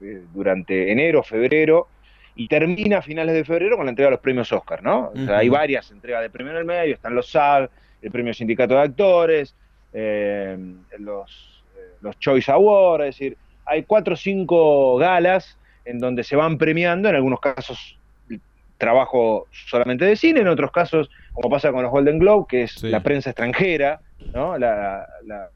eh, 0.00 0.22
durante 0.32 0.90
enero, 0.90 1.22
febrero 1.22 1.88
y 2.34 2.48
termina 2.48 2.98
a 2.98 3.02
finales 3.02 3.34
de 3.34 3.44
febrero 3.44 3.76
con 3.76 3.86
la 3.86 3.90
entrega 3.90 4.08
de 4.08 4.12
los 4.12 4.20
premios 4.20 4.52
Oscar, 4.52 4.82
¿no? 4.82 5.12
hay 5.28 5.48
varias 5.48 5.90
entregas 5.90 6.22
de 6.22 6.30
premios 6.30 6.54
en 6.54 6.60
el 6.60 6.64
medio, 6.64 6.94
están 6.94 7.14
los 7.14 7.30
SAG, 7.30 7.68
el 8.00 8.10
premio 8.10 8.32
Sindicato 8.32 8.74
de 8.74 8.80
Actores, 8.80 9.54
eh, 9.92 10.56
los, 10.98 11.64
los 12.00 12.18
Choice 12.18 12.50
Awards, 12.50 13.04
es 13.04 13.14
decir, 13.16 13.36
hay 13.66 13.82
cuatro 13.82 14.14
o 14.14 14.16
cinco 14.16 14.96
galas 14.96 15.58
en 15.84 15.98
donde 15.98 16.24
se 16.24 16.36
van 16.36 16.56
premiando, 16.56 17.08
en 17.08 17.16
algunos 17.16 17.40
casos 17.40 17.98
trabajo 18.80 19.46
solamente 19.50 20.06
de 20.06 20.16
cine, 20.16 20.40
en 20.40 20.48
otros 20.48 20.72
casos, 20.72 21.10
como 21.34 21.50
pasa 21.50 21.70
con 21.70 21.82
los 21.82 21.92
Golden 21.92 22.18
Globe, 22.18 22.46
que 22.48 22.62
es 22.62 22.82
la 22.82 23.02
prensa 23.02 23.30
extranjera, 23.30 24.00
¿no? 24.32 24.56
La, 24.56 25.06
la 25.26 25.50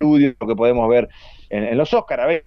lo 0.00 0.46
que 0.46 0.56
podemos 0.56 0.88
ver 0.88 1.08
en, 1.50 1.76
los 1.76 1.92
Oscars, 1.92 2.22
a 2.22 2.26
veces 2.26 2.44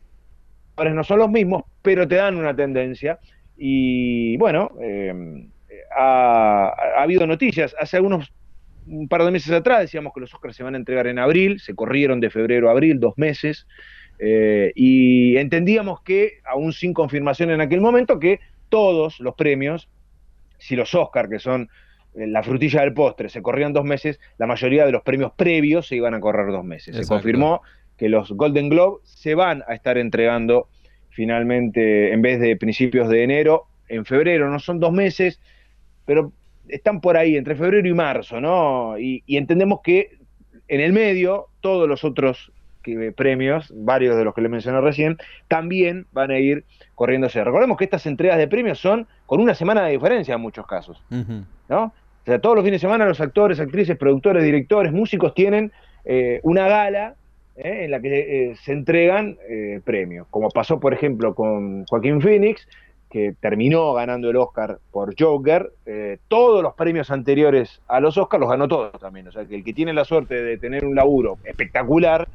no 0.96 1.04
son 1.04 1.20
los 1.20 1.30
mismos, 1.30 1.64
pero 1.82 2.08
te 2.08 2.16
dan 2.16 2.38
una 2.38 2.56
tendencia. 2.56 3.20
Y 3.58 4.36
bueno, 4.38 4.72
eh, 4.82 5.48
ha, 5.96 6.74
ha, 6.98 7.04
habido 7.04 7.28
noticias. 7.28 7.76
Hace 7.80 7.98
algunos 7.98 8.34
un 8.88 9.08
par 9.08 9.24
de 9.24 9.32
meses 9.32 9.52
atrás 9.52 9.82
decíamos 9.82 10.14
que 10.14 10.22
los 10.22 10.34
Oscars 10.34 10.56
se 10.56 10.64
van 10.64 10.74
a 10.74 10.78
entregar 10.78 11.08
en 11.08 11.20
abril, 11.20 11.60
se 11.60 11.76
corrieron 11.76 12.20
de 12.20 12.30
febrero 12.30 12.70
a 12.70 12.72
abril, 12.72 13.00
dos 13.00 13.14
meses. 13.18 13.68
Eh, 14.20 14.72
y 14.76 15.38
entendíamos 15.38 16.02
que, 16.02 16.40
aún 16.46 16.74
sin 16.74 16.94
confirmación 16.94 17.52
en 17.52 17.62
aquel 17.62 17.82
momento, 17.82 18.20
que 18.20 18.40
todos 18.70 19.20
los 19.20 19.36
premios, 19.36 19.90
si 20.58 20.76
los 20.76 20.94
Oscars, 20.96 21.30
que 21.30 21.40
son 21.40 21.70
la 22.16 22.44
frutilla 22.44 22.82
del 22.82 22.94
postre, 22.94 23.30
se 23.30 23.42
corrían 23.42 23.74
dos 23.74 23.86
meses, 23.86 24.20
la 24.38 24.48
mayoría 24.48 24.86
de 24.86 24.92
los 24.92 25.02
premios 25.04 25.32
previos 25.34 25.88
se 25.88 25.96
iban 25.96 26.14
a 26.14 26.20
correr 26.20 26.52
dos 26.52 26.64
meses. 26.64 26.96
Se 26.96 27.08
confirmó 27.08 27.62
que 27.98 28.10
los 28.10 28.32
Golden 28.32 28.70
Globe 28.70 29.02
se 29.04 29.36
van 29.36 29.64
a 29.68 29.74
estar 29.74 29.98
entregando 29.98 30.68
finalmente, 31.10 32.12
en 32.12 32.22
vez 32.22 32.40
de 32.40 32.56
principios 32.56 33.10
de 33.10 33.24
enero, 33.24 33.68
en 33.88 34.06
febrero, 34.06 34.50
no 34.50 34.60
son 34.60 34.80
dos 34.80 34.92
meses, 34.92 35.40
pero 36.06 36.32
están 36.68 37.02
por 37.02 37.18
ahí, 37.18 37.36
entre 37.36 37.56
febrero 37.56 37.88
y 37.88 37.94
marzo, 37.94 38.42
¿no? 38.42 38.98
y 38.98 39.24
entendemos 39.28 39.82
que 39.84 40.18
en 40.68 40.82
el 40.82 40.94
medio, 40.94 41.48
todos 41.62 41.88
los 41.88 42.04
otros 42.04 42.52
premios, 43.16 43.72
varios 43.76 44.18
de 44.18 44.24
los 44.24 44.34
que 44.34 44.42
le 44.42 44.50
mencioné 44.50 44.82
recién, 44.82 45.18
también 45.48 46.06
van 46.12 46.32
a 46.32 46.40
ir 46.40 46.66
corriéndose. 46.96 47.44
Recordemos 47.44 47.78
que 47.78 47.86
estas 47.86 48.06
entregas 48.06 48.38
de 48.38 48.48
premios 48.48 48.80
son 48.80 49.08
con 49.26 49.40
una 49.40 49.56
semana 49.56 49.86
de 49.86 49.92
diferencia 49.92 50.36
en 50.36 50.42
muchos 50.42 50.66
casos, 50.68 51.02
¿no? 51.70 51.94
O 52.24 52.26
sea, 52.26 52.40
todos 52.40 52.56
los 52.56 52.64
fines 52.64 52.82
de 52.82 52.88
semana 52.88 53.06
los 53.06 53.20
actores, 53.20 53.60
actrices, 53.60 53.98
productores, 53.98 54.44
directores, 54.44 54.92
músicos 54.92 55.34
tienen 55.34 55.72
eh, 56.06 56.40
una 56.44 56.68
gala 56.68 57.16
eh, 57.56 57.84
en 57.84 57.92
la 57.92 58.00
que 58.00 58.52
eh, 58.52 58.56
se 58.64 58.72
entregan 58.72 59.38
premios, 59.84 60.28
como 60.30 60.50
pasó, 60.50 60.80
por 60.80 60.94
ejemplo, 60.94 61.36
con 61.36 61.86
Joaquín 61.86 62.22
Phoenix, 62.22 62.68
que 63.10 63.36
terminó 63.40 63.94
ganando 63.94 64.30
el 64.30 64.38
Oscar 64.38 64.80
por 64.92 65.14
Joker, 65.20 65.72
todos 66.28 66.64
los 66.64 66.74
premios 66.74 67.12
anteriores 67.12 67.82
a 67.88 68.00
los 68.00 68.18
Oscars 68.18 68.42
los 68.42 68.50
ganó 68.50 68.68
todos 68.68 68.92
también. 69.00 69.28
O 69.28 69.32
sea, 69.32 69.46
que 69.46 69.56
el 69.56 69.64
que 69.64 69.74
tiene 69.74 69.94
la 69.94 70.04
suerte 70.04 70.42
de 70.42 70.58
tener 70.58 70.84
un 70.84 70.96
laburo 70.96 71.38
espectacular, 71.44 72.28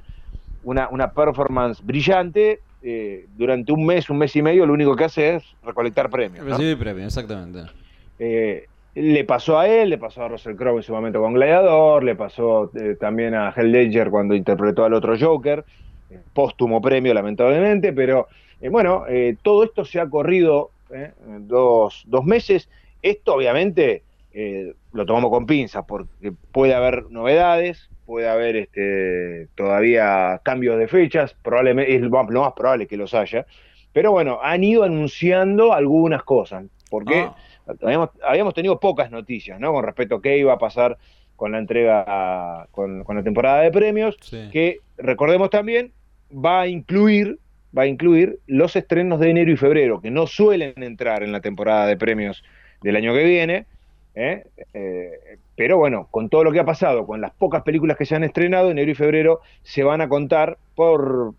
una, 0.62 0.88
una 0.90 1.10
performance 1.10 1.84
brillante, 1.84 2.60
eh, 2.80 3.26
durante 3.36 3.72
un 3.72 3.84
mes, 3.84 4.08
un 4.08 4.18
mes 4.18 4.34
y 4.36 4.42
medio, 4.42 4.64
lo 4.64 4.72
único 4.72 4.94
que 4.94 5.04
hace 5.04 5.36
es 5.36 5.44
recolectar 5.64 6.08
premios. 6.10 6.44
Recibir 6.44 6.78
premios, 6.78 7.06
exactamente. 7.06 7.70
Eh, 8.20 8.66
le 8.94 9.24
pasó 9.24 9.58
a 9.58 9.68
él, 9.68 9.90
le 9.90 9.98
pasó 9.98 10.22
a 10.22 10.28
Russell 10.28 10.56
Crowe 10.56 10.78
en 10.78 10.82
su 10.82 10.92
momento 10.92 11.20
con 11.20 11.34
Gladiador, 11.34 12.02
le 12.02 12.16
pasó 12.16 12.70
eh, 12.74 12.96
también 12.98 13.34
a 13.34 13.52
Hell 13.56 13.70
Ledger 13.70 14.10
cuando 14.10 14.34
interpretó 14.34 14.84
al 14.84 14.94
otro 14.94 15.16
Joker, 15.18 15.64
póstumo 16.32 16.80
premio 16.80 17.14
lamentablemente, 17.14 17.92
pero 17.92 18.28
bueno, 18.70 19.04
todo 19.42 19.62
esto 19.62 19.84
se 19.84 20.00
ha 20.00 20.08
corrido 20.08 20.70
dos, 21.40 22.02
dos 22.06 22.24
meses. 22.24 22.68
Esto 23.02 23.34
obviamente 23.34 24.02
lo 24.92 25.06
tomamos 25.06 25.30
con 25.30 25.46
pinzas 25.46 25.84
porque 25.86 26.32
puede 26.50 26.74
haber 26.74 27.10
novedades, 27.10 27.88
puede 28.08 28.26
haber 28.26 28.56
este, 28.56 29.48
todavía 29.54 30.40
cambios 30.42 30.78
de 30.78 30.88
fechas, 30.88 31.36
probablemente 31.42 31.94
es 31.94 32.00
lo 32.00 32.08
más 32.08 32.52
probable 32.54 32.86
que 32.86 32.96
los 32.96 33.12
haya, 33.12 33.46
pero 33.92 34.12
bueno, 34.12 34.38
han 34.42 34.64
ido 34.64 34.82
anunciando 34.82 35.74
algunas 35.74 36.22
cosas, 36.22 36.64
porque 36.88 37.26
ah. 37.28 37.36
Habíamos, 38.24 38.54
tenido 38.54 38.80
pocas 38.80 39.10
noticias, 39.10 39.60
¿no? 39.60 39.72
Con 39.72 39.84
respecto 39.84 40.16
a 40.16 40.22
qué 40.22 40.38
iba 40.38 40.52
a 40.52 40.58
pasar 40.58 40.98
con 41.36 41.52
la 41.52 41.58
entrega, 41.58 42.66
con, 42.72 43.04
la 43.06 43.22
temporada 43.22 43.60
de 43.60 43.70
premios, 43.70 44.16
que 44.52 44.78
recordemos 44.96 45.50
también 45.50 45.92
va 46.32 46.62
a 46.62 46.66
incluir 46.66 47.38
va 47.76 47.82
a 47.82 47.86
incluir 47.86 48.38
los 48.46 48.76
estrenos 48.76 49.20
de 49.20 49.30
enero 49.30 49.52
y 49.52 49.56
febrero, 49.56 50.00
que 50.00 50.10
no 50.10 50.26
suelen 50.26 50.82
entrar 50.82 51.22
en 51.22 51.32
la 51.32 51.40
temporada 51.40 51.86
de 51.86 51.96
premios 51.96 52.42
del 52.82 52.96
año 52.96 53.12
que 53.12 53.24
viene, 53.24 53.66
¿eh? 54.14 54.44
Eh, 54.72 55.38
pero 55.54 55.76
bueno, 55.76 56.08
con 56.10 56.28
todo 56.28 56.44
lo 56.44 56.52
que 56.52 56.60
ha 56.60 56.64
pasado, 56.64 57.06
con 57.06 57.20
las 57.20 57.32
pocas 57.32 57.62
películas 57.62 57.96
que 57.96 58.06
se 58.06 58.14
han 58.14 58.24
estrenado, 58.24 58.70
enero 58.70 58.90
y 58.90 58.94
febrero 58.94 59.40
se 59.62 59.82
van 59.82 60.00
a 60.00 60.08
contar 60.08 60.56
por, 60.74 61.34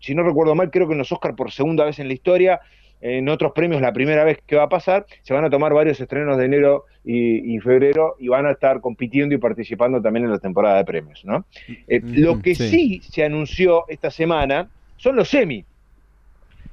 si 0.00 0.14
no 0.14 0.22
recuerdo 0.22 0.54
mal, 0.54 0.70
creo 0.70 0.86
que 0.86 0.92
en 0.92 0.98
los 0.98 1.12
Oscars 1.12 1.36
por 1.36 1.52
segunda 1.52 1.84
vez 1.84 1.98
en 1.98 2.08
la 2.08 2.14
historia, 2.14 2.60
en 3.00 3.28
otros 3.28 3.52
premios 3.52 3.82
la 3.82 3.92
primera 3.92 4.24
vez 4.24 4.38
que 4.46 4.56
va 4.56 4.64
a 4.64 4.68
pasar, 4.68 5.06
se 5.22 5.34
van 5.34 5.44
a 5.44 5.50
tomar 5.50 5.74
varios 5.74 6.00
estrenos 6.00 6.38
de 6.38 6.46
enero 6.46 6.84
y, 7.04 7.58
febrero 7.60 8.16
y 8.18 8.28
van 8.28 8.46
a 8.46 8.52
estar 8.52 8.80
compitiendo 8.80 9.34
y 9.34 9.38
participando 9.38 10.00
también 10.00 10.24
en 10.24 10.30
la 10.30 10.38
temporada 10.38 10.78
de 10.78 10.84
premios. 10.84 11.22
¿no? 11.24 11.44
Eh, 11.86 12.00
lo 12.02 12.40
que 12.40 12.54
sí. 12.54 13.00
se 13.02 13.24
anunció 13.24 13.84
esta 13.88 14.10
semana 14.10 14.70
son 14.96 15.16
los 15.16 15.28
semi. 15.28 15.64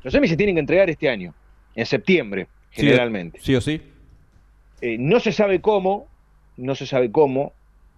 Los 0.04 0.14
semi 0.14 0.28
se 0.28 0.38
tienen 0.38 0.56
que 0.56 0.62
entregar 0.62 0.90
este 0.90 1.10
año, 1.10 1.34
en 1.76 1.86
septiembre, 1.86 2.48
generalmente. 2.72 3.40
sí 3.42 3.54
o 3.56 3.62
sí. 3.62 3.82
Eh, 4.82 4.98
no 4.98 5.20
se 5.20 5.32
sabe 5.32 5.60
cómo, 5.60 6.08
no 6.58 6.76
se 6.76 6.86
sabe 6.86 7.12
cómo, 7.12 7.54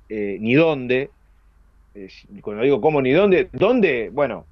eh, 0.10 0.38
ni 0.40 0.56
dónde. 0.56 1.12
Cuando 2.42 2.64
digo 2.64 2.82
cómo 2.82 3.00
ni 3.02 3.12
dónde, 3.12 3.48
¿dónde? 3.54 4.10
Bueno, 4.12 4.48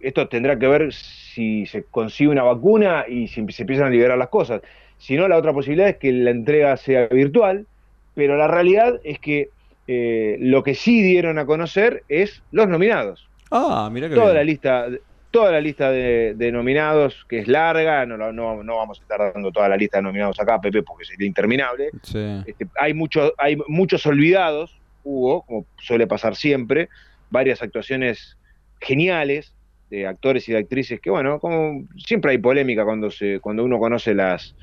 esto 0.00 0.28
tendrá 0.28 0.58
que 0.58 0.68
ver 0.68 0.92
si 0.92 1.66
se 1.66 1.84
consigue 1.84 2.30
una 2.30 2.42
vacuna 2.42 3.04
y 3.08 3.28
si 3.28 3.46
se 3.52 3.62
empiezan 3.62 3.86
a 3.86 3.90
liberar 3.90 4.18
las 4.18 4.28
cosas. 4.28 4.62
Si 4.98 5.16
no, 5.16 5.28
la 5.28 5.36
otra 5.36 5.52
posibilidad 5.52 5.88
es 5.88 5.96
que 5.96 6.12
la 6.12 6.30
entrega 6.30 6.76
sea 6.76 7.06
virtual, 7.08 7.66
pero 8.14 8.36
la 8.36 8.48
realidad 8.48 9.00
es 9.04 9.18
que 9.18 9.50
lo 9.86 10.62
que 10.62 10.74
sí 10.74 11.02
dieron 11.02 11.38
a 11.38 11.46
conocer 11.46 12.02
es 12.08 12.42
los 12.50 12.68
nominados. 12.68 13.28
Ah, 13.50 13.88
mira 13.92 14.08
que 14.08 14.14
Toda 14.14 14.34
la 14.34 14.42
lista 14.42 14.88
toda 15.36 15.52
la 15.52 15.60
lista 15.60 15.90
de, 15.90 16.50
nominados, 16.50 17.26
que 17.28 17.40
es 17.40 17.46
larga, 17.46 18.06
no, 18.06 18.16
no, 18.16 18.32
no, 18.32 18.76
vamos 18.76 18.98
a 18.98 19.02
estar 19.02 19.34
dando 19.34 19.52
toda 19.52 19.68
la 19.68 19.76
lista 19.76 19.98
de 19.98 20.04
nominados 20.04 20.40
acá, 20.40 20.58
Pepe, 20.58 20.82
porque 20.82 21.04
sería 21.04 21.26
interminable. 21.26 21.90
Este, 21.92 22.66
hay, 22.80 22.94
muchos 22.94 23.34
hay 23.36 23.58
muchos 23.68 24.06
olvidados, 24.06 24.80
hubo, 25.04 25.42
como 25.42 25.66
suele 25.76 26.06
pasar 26.06 26.36
siempre, 26.36 26.88
varias 27.28 27.60
actuaciones 27.60 28.38
geniales 28.80 29.52
de 29.90 30.06
actores 30.06 30.48
y 30.48 30.52
de 30.52 30.58
actrices 30.58 31.00
que, 31.00 31.10
bueno, 31.10 31.38
como 31.38 31.84
siempre 31.96 32.32
hay 32.32 32.38
polémica 32.38 32.84
cuando, 32.84 33.10
se, 33.10 33.40
cuando 33.40 33.64
uno 33.64 33.78
conoce 33.78 34.14
las, 34.14 34.54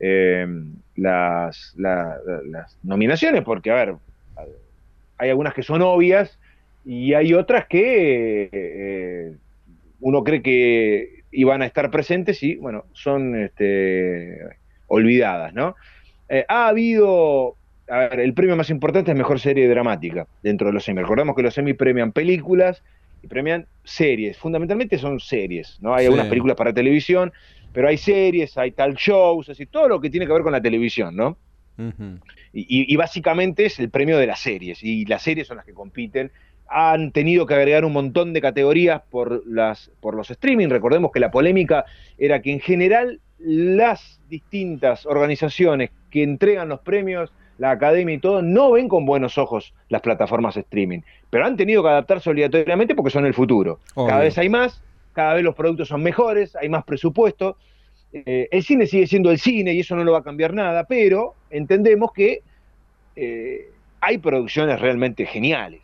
eh, 0.00 0.46
las, 0.96 1.76
nominaciones, 2.82 3.42
porque, 3.44 3.70
a 3.70 3.74
ver, 3.74 3.94
hay 5.16 5.30
algunas 5.30 5.54
que 5.54 5.62
son 5.62 5.82
obvias 5.82 6.38
y 6.84 7.14
hay 7.14 7.34
otras 7.34 7.66
que... 7.66 8.48
Eh, 8.52 9.32
uno 10.00 10.22
cree 10.22 10.42
que 10.42 11.22
iban 11.32 11.62
a 11.62 11.66
estar 11.66 11.90
presentes 11.90 12.42
y, 12.42 12.56
bueno, 12.56 12.84
son 12.92 13.34
este, 13.36 14.38
olvidadas, 14.86 15.52
¿no? 15.54 15.76
Eh, 16.28 16.44
ha 16.48 16.68
habido, 16.68 17.56
a 17.88 17.98
ver, 17.98 18.20
el 18.20 18.34
premio 18.34 18.56
más 18.56 18.70
importante 18.70 19.10
es 19.10 19.16
Mejor 19.16 19.40
Serie 19.40 19.68
Dramática 19.68 20.26
dentro 20.42 20.68
de 20.68 20.74
los 20.74 20.88
Emmy. 20.88 21.02
Recordemos 21.02 21.34
que 21.36 21.42
los 21.42 21.56
Emmy 21.58 21.74
premian 21.74 22.12
películas 22.12 22.82
y 23.22 23.26
premian 23.26 23.66
series, 23.84 24.36
fundamentalmente 24.36 24.98
son 24.98 25.20
series, 25.20 25.78
¿no? 25.80 25.94
Hay 25.94 26.06
algunas 26.06 26.26
películas 26.28 26.56
para 26.56 26.72
televisión, 26.72 27.32
pero 27.72 27.88
hay 27.88 27.96
series, 27.96 28.56
hay 28.58 28.72
tal 28.72 28.94
shows, 28.94 29.48
así, 29.48 29.66
todo 29.66 29.88
lo 29.88 30.00
que 30.00 30.10
tiene 30.10 30.26
que 30.26 30.32
ver 30.32 30.42
con 30.42 30.52
la 30.52 30.62
televisión, 30.62 31.16
¿no? 31.16 31.36
y, 32.52 32.92
y, 32.92 32.96
básicamente 32.96 33.66
es 33.66 33.78
el 33.78 33.88
premio 33.88 34.18
de 34.18 34.26
las 34.26 34.40
series, 34.40 34.82
y 34.82 35.04
las 35.04 35.22
series 35.22 35.46
son 35.46 35.58
las 35.58 35.66
que 35.66 35.72
compiten 35.72 36.32
han 36.68 37.12
tenido 37.12 37.46
que 37.46 37.54
agregar 37.54 37.84
un 37.84 37.92
montón 37.92 38.32
de 38.32 38.40
categorías 38.40 39.02
por, 39.10 39.46
las, 39.46 39.90
por 40.00 40.14
los 40.14 40.30
streaming. 40.30 40.68
Recordemos 40.68 41.10
que 41.12 41.20
la 41.20 41.30
polémica 41.30 41.86
era 42.18 42.42
que 42.42 42.52
en 42.52 42.60
general 42.60 43.20
las 43.38 44.20
distintas 44.28 45.06
organizaciones 45.06 45.90
que 46.10 46.22
entregan 46.22 46.68
los 46.68 46.80
premios, 46.80 47.32
la 47.58 47.72
academia 47.72 48.14
y 48.14 48.18
todo, 48.18 48.40
no 48.40 48.72
ven 48.72 48.88
con 48.88 49.04
buenos 49.04 49.36
ojos 49.36 49.74
las 49.88 50.00
plataformas 50.00 50.56
streaming, 50.56 51.00
pero 51.28 51.44
han 51.44 51.56
tenido 51.56 51.82
que 51.82 51.88
adaptarse 51.88 52.30
obligatoriamente 52.30 52.94
porque 52.94 53.10
son 53.10 53.26
el 53.26 53.34
futuro. 53.34 53.80
Cada 53.94 54.20
vez 54.20 54.38
hay 54.38 54.48
más, 54.48 54.82
cada 55.12 55.34
vez 55.34 55.42
los 55.42 55.54
productos 55.54 55.88
son 55.88 56.02
mejores, 56.02 56.54
hay 56.56 56.68
más 56.68 56.84
presupuesto. 56.84 57.56
Eh, 58.12 58.48
el 58.50 58.62
cine 58.62 58.86
sigue 58.86 59.06
siendo 59.06 59.30
el 59.30 59.38
cine 59.38 59.74
y 59.74 59.80
eso 59.80 59.94
no 59.96 60.04
lo 60.04 60.12
va 60.12 60.18
a 60.18 60.22
cambiar 60.22 60.54
nada, 60.54 60.84
pero 60.84 61.34
entendemos 61.50 62.12
que 62.12 62.42
eh, 63.16 63.70
hay 64.00 64.18
producciones 64.18 64.80
realmente 64.80 65.26
geniales 65.26 65.82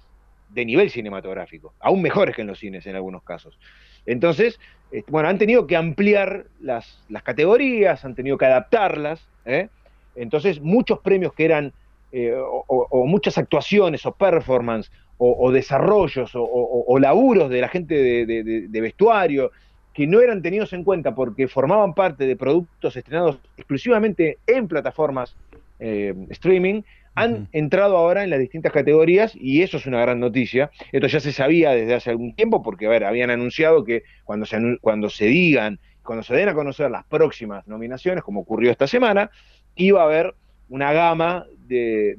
de 0.49 0.65
nivel 0.65 0.91
cinematográfico, 0.91 1.75
aún 1.81 2.01
mejores 2.01 2.37
que 2.37 2.43
en 2.43 2.49
los 2.49 2.61
cines 2.61 2.87
en 2.87 2.95
algunos 2.95 3.25
casos. 3.25 3.59
Entonces, 4.07 4.61
bueno, 5.09 5.29
han 5.29 5.39
tenido 5.39 5.67
que 5.67 5.77
ampliar 5.77 6.45
las, 6.61 7.03
categorías, 7.25 8.05
han 8.05 8.15
tenido 8.15 8.39
que 8.39 8.47
adaptarlas, 8.47 9.27
¿eh? 9.45 9.69
Entonces, 10.17 10.61
muchos 10.61 11.01
premios 11.01 11.33
que 11.33 11.45
eran, 11.45 11.73
eh, 12.13 12.35
o, 12.37 13.07
muchas 13.07 13.39
actuaciones, 13.39 14.05
o 14.07 14.13
performance, 14.13 14.91
o, 15.17 15.53
desarrollos, 15.53 16.33
o, 16.35 16.99
laburos 16.99 17.49
de 17.49 17.61
la 17.61 17.69
gente 17.69 17.95
de, 17.95 18.81
vestuario, 18.81 19.53
que 19.93 20.07
no 20.07 20.21
eran 20.21 20.43
tenidos 20.43 20.73
en 20.73 20.83
cuenta 20.83 21.15
porque 21.15 21.47
formaban 21.47 21.95
parte 21.95 22.27
de 22.27 22.37
productos 22.37 22.97
estrenados 22.97 23.39
exclusivamente 23.57 24.39
en 24.47 24.67
plataformas 24.67 25.37
eh, 25.79 26.15
streaming, 26.31 26.83
han 27.15 27.49
entrado 27.53 27.97
ahora 27.97 28.25
en 28.25 28.31
las 28.31 28.41
distintas 28.41 28.73
categorías 28.73 29.33
y 29.37 29.63
eso 29.63 29.77
es 29.77 29.87
una 29.87 30.01
gran 30.01 30.19
noticia. 30.19 30.71
Esto 30.91 31.07
ya 31.07 31.21
se 31.21 31.33
sabía 31.33 31.71
desde 31.71 31.95
hace 31.95 32.11
algún 32.11 32.35
tiempo 32.35 32.63
porque, 32.63 32.87
a 32.87 32.91
ver, 32.91 33.05
habían 33.05 33.31
anunciado 33.31 33.85
que 33.85 34.03
cuando 34.25 34.47
se, 34.47 34.59
cuando 34.81 35.09
se 35.09 35.27
digan, 35.27 35.79
cuando 36.03 36.23
se 36.23 36.35
den 36.35 36.49
a 36.49 36.55
conocer 36.55 36.91
las 36.91 37.05
próximas 37.05 37.67
nominaciones, 37.67 38.25
como 38.25 38.41
ocurrió 38.41 38.71
esta 38.71 38.87
semana, 38.87 39.31
iba 39.77 40.03
a 40.03 40.05
haber 40.05 40.35
una 40.69 40.93
gama 40.93 41.47
de, 41.67 42.17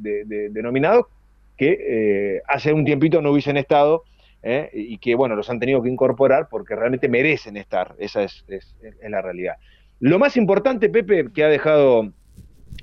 nominados 0.53 1.05
que 1.57 1.77
eh, 1.79 2.41
hace 2.47 2.73
un 2.73 2.85
tiempito 2.85 3.21
no 3.21 3.31
hubiesen 3.31 3.57
estado 3.57 4.03
eh, 4.43 4.69
y 4.73 4.97
que, 4.97 5.15
bueno, 5.15 5.35
los 5.35 5.49
han 5.49 5.59
tenido 5.59 5.81
que 5.81 5.89
incorporar 5.89 6.47
porque 6.49 6.75
realmente 6.75 7.07
merecen 7.07 7.57
estar. 7.57 7.95
Esa 7.97 8.23
es, 8.23 8.45
es 8.47 8.75
la 9.07 9.21
realidad. 9.21 9.55
Lo 9.99 10.19
más 10.19 10.37
importante, 10.37 10.89
Pepe, 10.89 11.27
que 11.33 11.43
ha 11.43 11.47
dejado 11.47 12.11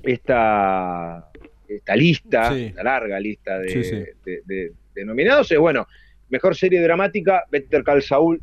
esta 0.02 1.30
esta 1.76 1.96
lista, 1.96 2.52
la 2.52 2.82
larga 2.82 3.18
lista 3.18 3.58
de, 3.58 4.72
nominados, 5.04 5.50
es 5.50 5.58
bueno, 5.58 5.86
mejor 6.28 6.56
serie 6.56 6.80
dramática, 6.82 7.44
Better 7.50 7.82
Call 7.82 8.02
Saul, 8.02 8.40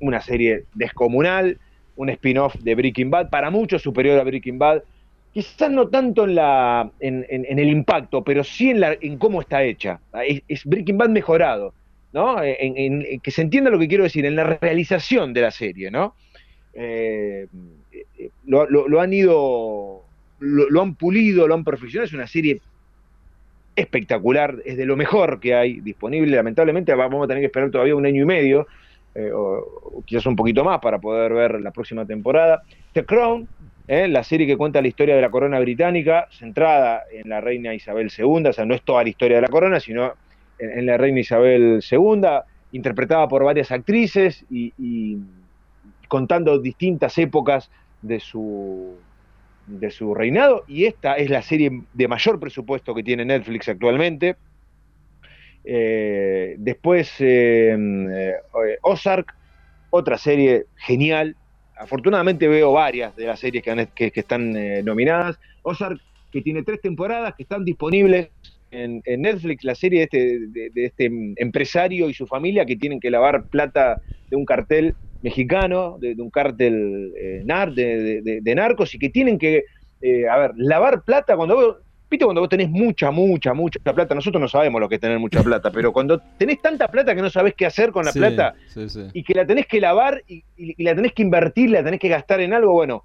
una 0.00 0.20
serie 0.20 0.64
descomunal, 0.74 1.58
un 1.96 2.10
spin-off 2.10 2.54
de 2.56 2.74
Breaking 2.74 3.10
Bad, 3.10 3.30
para 3.30 3.50
muchos 3.50 3.82
superior 3.82 4.18
a 4.20 4.24
Breaking 4.24 4.58
Bad, 4.58 4.82
quizás 5.36 5.70
no 5.70 5.88
tanto 5.88 6.24
en, 6.24 6.34
la, 6.34 6.90
en, 6.98 7.26
el 7.28 7.68
impacto, 7.68 8.24
pero 8.24 8.42
sí 8.42 8.70
en, 8.70 8.80
la, 8.80 8.96
en 8.98 9.18
cómo 9.18 9.42
está 9.42 9.62
hecha. 9.62 10.00
Es, 10.48 10.64
Breaking 10.64 10.96
Bad 10.96 11.10
mejorado, 11.10 11.74
¿no? 12.14 12.36
Que 12.36 13.30
se 13.30 13.42
entienda 13.42 13.68
lo 13.70 13.78
que 13.78 13.86
quiero 13.86 14.04
decir, 14.04 14.24
en 14.24 14.34
la 14.34 14.44
realización 14.44 15.34
de 15.34 15.40
la 15.42 15.50
serie, 15.50 15.90
¿no? 15.90 16.14
Eh, 16.72 17.48
eh, 17.92 18.30
lo, 18.46 18.98
han 18.98 19.12
ido 19.12 20.04
lo, 20.38 20.80
han 20.80 20.94
pulido, 20.94 21.46
lo 21.46 21.52
han 21.52 21.64
perfeccionado, 21.64 22.06
es 22.06 22.14
una 22.14 22.26
serie 22.26 22.62
espectacular, 23.74 24.56
es 24.64 24.78
de 24.78 24.86
lo 24.86 24.96
mejor 24.96 25.38
que 25.38 25.54
hay 25.54 25.82
disponible, 25.82 26.34
lamentablemente 26.34 26.94
vamos 26.94 27.22
a 27.22 27.28
tener 27.28 27.42
que 27.42 27.48
esperar 27.48 27.70
todavía 27.70 27.94
un 27.94 28.06
año 28.06 28.22
y 28.22 28.26
medio, 28.26 28.66
eh, 29.14 29.30
o, 29.34 30.02
quizás 30.06 30.24
un 30.24 30.36
poquito 30.36 30.64
más 30.64 30.80
para 30.80 30.98
poder 30.98 31.34
ver 31.34 31.60
la 31.60 31.72
próxima 31.72 32.06
temporada. 32.06 32.62
The 32.94 33.04
Crown, 33.04 33.46
eh, 33.88 34.08
la 34.08 34.22
serie 34.24 34.46
que 34.46 34.56
cuenta 34.56 34.82
la 34.82 34.88
historia 34.88 35.14
de 35.14 35.22
la 35.22 35.30
corona 35.30 35.58
británica, 35.60 36.28
centrada 36.30 37.04
en 37.12 37.28
la 37.28 37.40
reina 37.40 37.74
Isabel 37.74 38.10
II, 38.16 38.46
o 38.48 38.52
sea, 38.52 38.64
no 38.64 38.74
es 38.74 38.82
toda 38.82 39.02
la 39.02 39.08
historia 39.08 39.36
de 39.36 39.42
la 39.42 39.48
corona, 39.48 39.80
sino 39.80 40.14
en, 40.58 40.86
la 40.86 40.96
reina 40.96 41.20
Isabel 41.20 41.82
II, 41.88 42.20
interpretada 42.72 43.28
por 43.28 43.44
varias 43.44 43.70
actrices 43.70 44.44
y 44.50 45.18
contando 46.08 46.58
distintas 46.58 47.18
épocas 47.18 47.70
de 48.02 48.20
su 48.20 48.96
de 49.66 49.90
su 49.90 50.14
reinado 50.14 50.64
y 50.68 50.84
esta 50.84 51.14
es 51.14 51.28
la 51.28 51.42
serie 51.42 51.82
de 51.92 52.08
mayor 52.08 52.38
presupuesto 52.38 52.94
que 52.94 53.02
tiene 53.02 53.24
Netflix 53.24 53.68
actualmente. 53.68 54.36
Eh, 55.64 56.54
después 56.58 57.12
eh, 57.18 57.76
eh, 57.76 58.78
Ozark, 58.82 59.34
otra 59.90 60.18
serie 60.18 60.66
genial. 60.76 61.36
Afortunadamente 61.76 62.48
veo 62.48 62.72
varias 62.72 63.14
de 63.16 63.26
las 63.26 63.38
series 63.38 63.62
que, 63.94 64.12
están 64.14 64.54
nominadas. 64.84 65.38
Ozark, 65.62 66.00
que 66.32 66.42
tiene 66.42 66.62
tres 66.62 66.80
temporadas 66.80 67.34
que 67.36 67.42
están 67.42 67.64
disponibles 67.64 68.30
en, 68.70 69.02
Netflix, 69.04 69.64
la 69.64 69.74
serie 69.74 70.00
de 70.00 70.04
este, 70.04 70.70
de 70.70 70.84
este, 70.84 71.10
empresario 71.36 72.08
y 72.08 72.14
su 72.14 72.26
familia 72.26 72.66
que 72.66 72.76
tienen 72.76 73.00
que 73.00 73.10
lavar 73.10 73.46
plata 73.48 74.00
de 74.28 74.36
un 74.36 74.44
cartel 74.44 74.94
mexicano, 75.22 75.98
de, 76.00 76.14
un 76.18 76.30
cártel 76.30 77.12
eh, 77.18 77.42
nar, 77.44 77.72
de, 77.72 78.52
narcos, 78.54 78.94
y 78.94 78.98
que 78.98 79.10
tienen 79.10 79.38
que, 79.38 79.64
eh, 80.00 80.28
a 80.28 80.36
ver, 80.38 80.52
lavar 80.56 81.02
plata 81.02 81.36
cuando 81.36 81.56
vos, 81.56 81.76
viste 82.10 82.24
cuando 82.24 82.40
vos 82.40 82.48
tenés 82.48 82.70
mucha, 82.70 83.10
mucha, 83.10 83.52
mucha 83.52 83.80
plata, 83.80 84.14
nosotros 84.14 84.40
no 84.40 84.48
sabemos 84.48 84.80
lo 84.80 84.88
que 84.88 84.96
es 84.96 85.00
tener 85.00 85.18
mucha 85.18 85.42
plata, 85.42 85.70
pero 85.70 85.92
cuando 85.92 86.20
tenés 86.38 86.60
tanta 86.62 86.88
plata 86.88 87.14
que 87.14 87.22
no 87.22 87.30
sabés 87.30 87.54
qué 87.54 87.66
hacer 87.66 87.90
con 87.90 88.04
la 88.04 88.12
plata 88.12 88.54
y 89.12 89.22
que 89.22 89.34
la 89.34 89.46
tenés 89.46 89.66
que 89.66 89.80
lavar 89.80 90.22
y, 90.26 90.44
la 90.82 90.94
tenés 90.94 91.12
que 91.12 91.22
invertir, 91.22 91.70
la 91.70 91.82
tenés 91.82 92.00
que 92.00 92.08
gastar 92.08 92.40
en 92.40 92.54
algo, 92.54 92.72
bueno, 92.72 93.02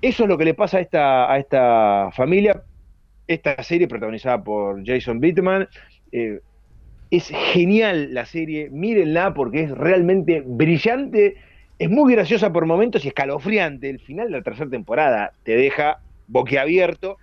eso 0.00 0.22
es 0.24 0.28
lo 0.28 0.38
que 0.38 0.44
le 0.44 0.54
pasa 0.54 0.78
a 0.78 0.80
esta, 0.80 1.32
a 1.32 1.38
esta 1.38 2.10
familia. 2.12 2.62
Esta 3.28 3.60
serie 3.64 3.88
protagonizada 3.88 4.40
por 4.44 4.86
Jason 4.86 5.20
Bateman, 5.20 5.68
eh, 6.12 6.38
es 7.10 7.28
genial 7.28 8.14
la 8.14 8.24
serie, 8.24 8.68
mírenla 8.70 9.34
porque 9.34 9.62
es 9.62 9.70
realmente 9.70 10.42
brillante, 10.44 11.36
es 11.78 11.90
muy 11.90 12.14
graciosa 12.14 12.52
por 12.52 12.66
momentos 12.66 13.04
y 13.04 13.08
escalofriante. 13.08 13.90
El 13.90 14.00
final 14.00 14.26
de 14.26 14.38
la 14.38 14.42
tercera 14.42 14.70
temporada 14.70 15.32
te 15.42 15.56
deja 15.56 15.98
boquiabierto. 16.26 17.18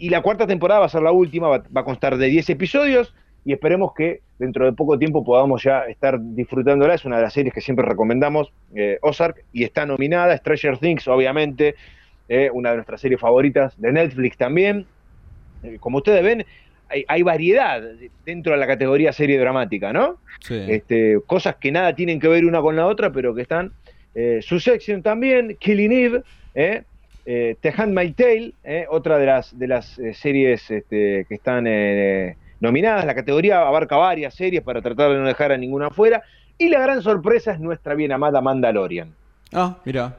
Y 0.00 0.08
la 0.08 0.22
cuarta 0.22 0.46
temporada 0.46 0.80
va 0.80 0.86
a 0.86 0.88
ser 0.88 1.02
la 1.02 1.12
última, 1.12 1.48
va, 1.48 1.62
a 1.74 1.84
constar 1.84 2.16
de 2.16 2.26
10 2.28 2.48
episodios 2.48 3.14
y 3.44 3.52
esperemos 3.52 3.92
que 3.94 4.22
dentro 4.38 4.64
de 4.64 4.72
poco 4.72 4.98
tiempo 4.98 5.22
podamos 5.22 5.62
ya 5.62 5.80
estar 5.82 6.18
disfrutándola. 6.18 6.94
Es 6.94 7.04
una 7.04 7.16
de 7.16 7.22
las 7.22 7.34
series 7.34 7.52
que 7.52 7.60
siempre 7.60 7.84
recomendamos, 7.84 8.50
eh, 8.74 8.98
Ozark, 9.02 9.44
y 9.52 9.64
está 9.64 9.84
nominada, 9.84 10.34
Stranger 10.38 10.78
Things, 10.78 11.06
obviamente, 11.06 11.74
eh, 12.30 12.48
una 12.50 12.70
de 12.70 12.76
nuestras 12.76 13.02
series 13.02 13.20
favoritas 13.20 13.78
de 13.78 13.92
Netflix 13.92 14.38
también. 14.38 14.86
Eh, 15.62 15.76
como 15.78 15.98
ustedes 15.98 16.22
ven, 16.22 16.46
hay, 17.06 17.22
variedad 17.22 17.82
dentro 18.24 18.52
de 18.52 18.58
la 18.58 18.66
categoría 18.66 19.12
serie 19.12 19.38
dramática, 19.38 19.92
¿no? 19.92 20.16
Este, 20.48 21.20
cosas 21.26 21.56
que 21.56 21.70
nada 21.70 21.94
tienen 21.94 22.18
que 22.18 22.26
ver 22.26 22.46
una 22.46 22.62
con 22.62 22.74
la 22.74 22.86
otra, 22.86 23.12
pero 23.12 23.34
que 23.34 23.42
están. 23.42 23.72
Eh, 24.14 24.40
Succession 24.42 25.02
también, 25.02 25.56
Killing 25.60 25.92
Eve, 25.92 26.22
eh, 27.24 27.56
eh, 27.62 27.72
The 27.72 27.86
My 27.86 28.12
Tale, 28.12 28.52
eh, 28.64 28.86
otra 28.88 29.18
de 29.18 29.26
las, 29.26 29.58
de 29.58 29.68
las 29.68 29.98
eh, 29.98 30.14
series 30.14 30.70
este, 30.70 31.26
que 31.28 31.34
están 31.34 31.64
nominadas. 32.60 33.04
La 33.04 33.14
categoría 33.14 33.60
abarca 33.60 33.96
varias 33.96 34.34
series 34.34 34.62
para 34.62 34.82
tratar 34.82 35.10
de 35.10 35.18
no 35.18 35.26
dejar 35.26 35.52
a 35.52 35.56
ninguna 35.56 35.88
afuera. 35.88 36.22
Y 36.58 36.68
la 36.68 36.80
gran 36.80 37.02
sorpresa 37.02 37.52
es 37.52 37.60
nuestra 37.60 37.94
bien 37.94 38.12
amada 38.12 38.40
Mandalorian. 38.40 39.14
Ah, 39.52 39.76
mira. 39.84 40.16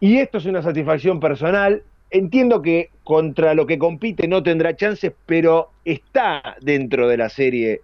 Y 0.00 0.18
esto 0.18 0.38
es 0.38 0.46
una 0.46 0.62
satisfacción 0.62 1.20
personal 1.20 1.82
entiendo 2.12 2.60
que 2.62 2.90
contra 3.02 3.54
lo 3.54 3.66
que 3.66 3.78
compite 3.78 4.28
no 4.28 4.42
tendrá 4.42 4.76
chances, 4.76 5.12
pero 5.26 5.70
está 5.84 6.56
dentro 6.60 7.08
de 7.08 7.16
la 7.16 7.28
serie 7.28 7.80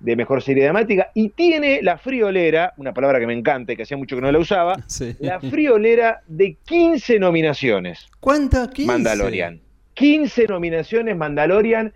de 0.00 0.16
mejor 0.16 0.42
serie 0.42 0.64
dramática 0.64 1.10
y 1.14 1.30
tiene 1.30 1.80
la 1.82 1.98
friolera, 1.98 2.72
una 2.76 2.92
palabra 2.92 3.18
que 3.18 3.26
me 3.26 3.34
encanta 3.34 3.72
y 3.72 3.76
que 3.76 3.82
hacía 3.82 3.96
mucho 3.96 4.16
que 4.16 4.22
no 4.22 4.30
la 4.30 4.38
usaba, 4.38 4.76
la 5.20 5.40
friolera 5.40 6.22
de 6.26 6.56
15 6.64 7.18
nominaciones. 7.18 8.08
¿Cuántas? 8.20 8.68
15. 8.68 8.86
Mandalorian. 8.86 9.60
15 9.94 10.46
nominaciones 10.46 11.16
Mandalorian, 11.16 11.92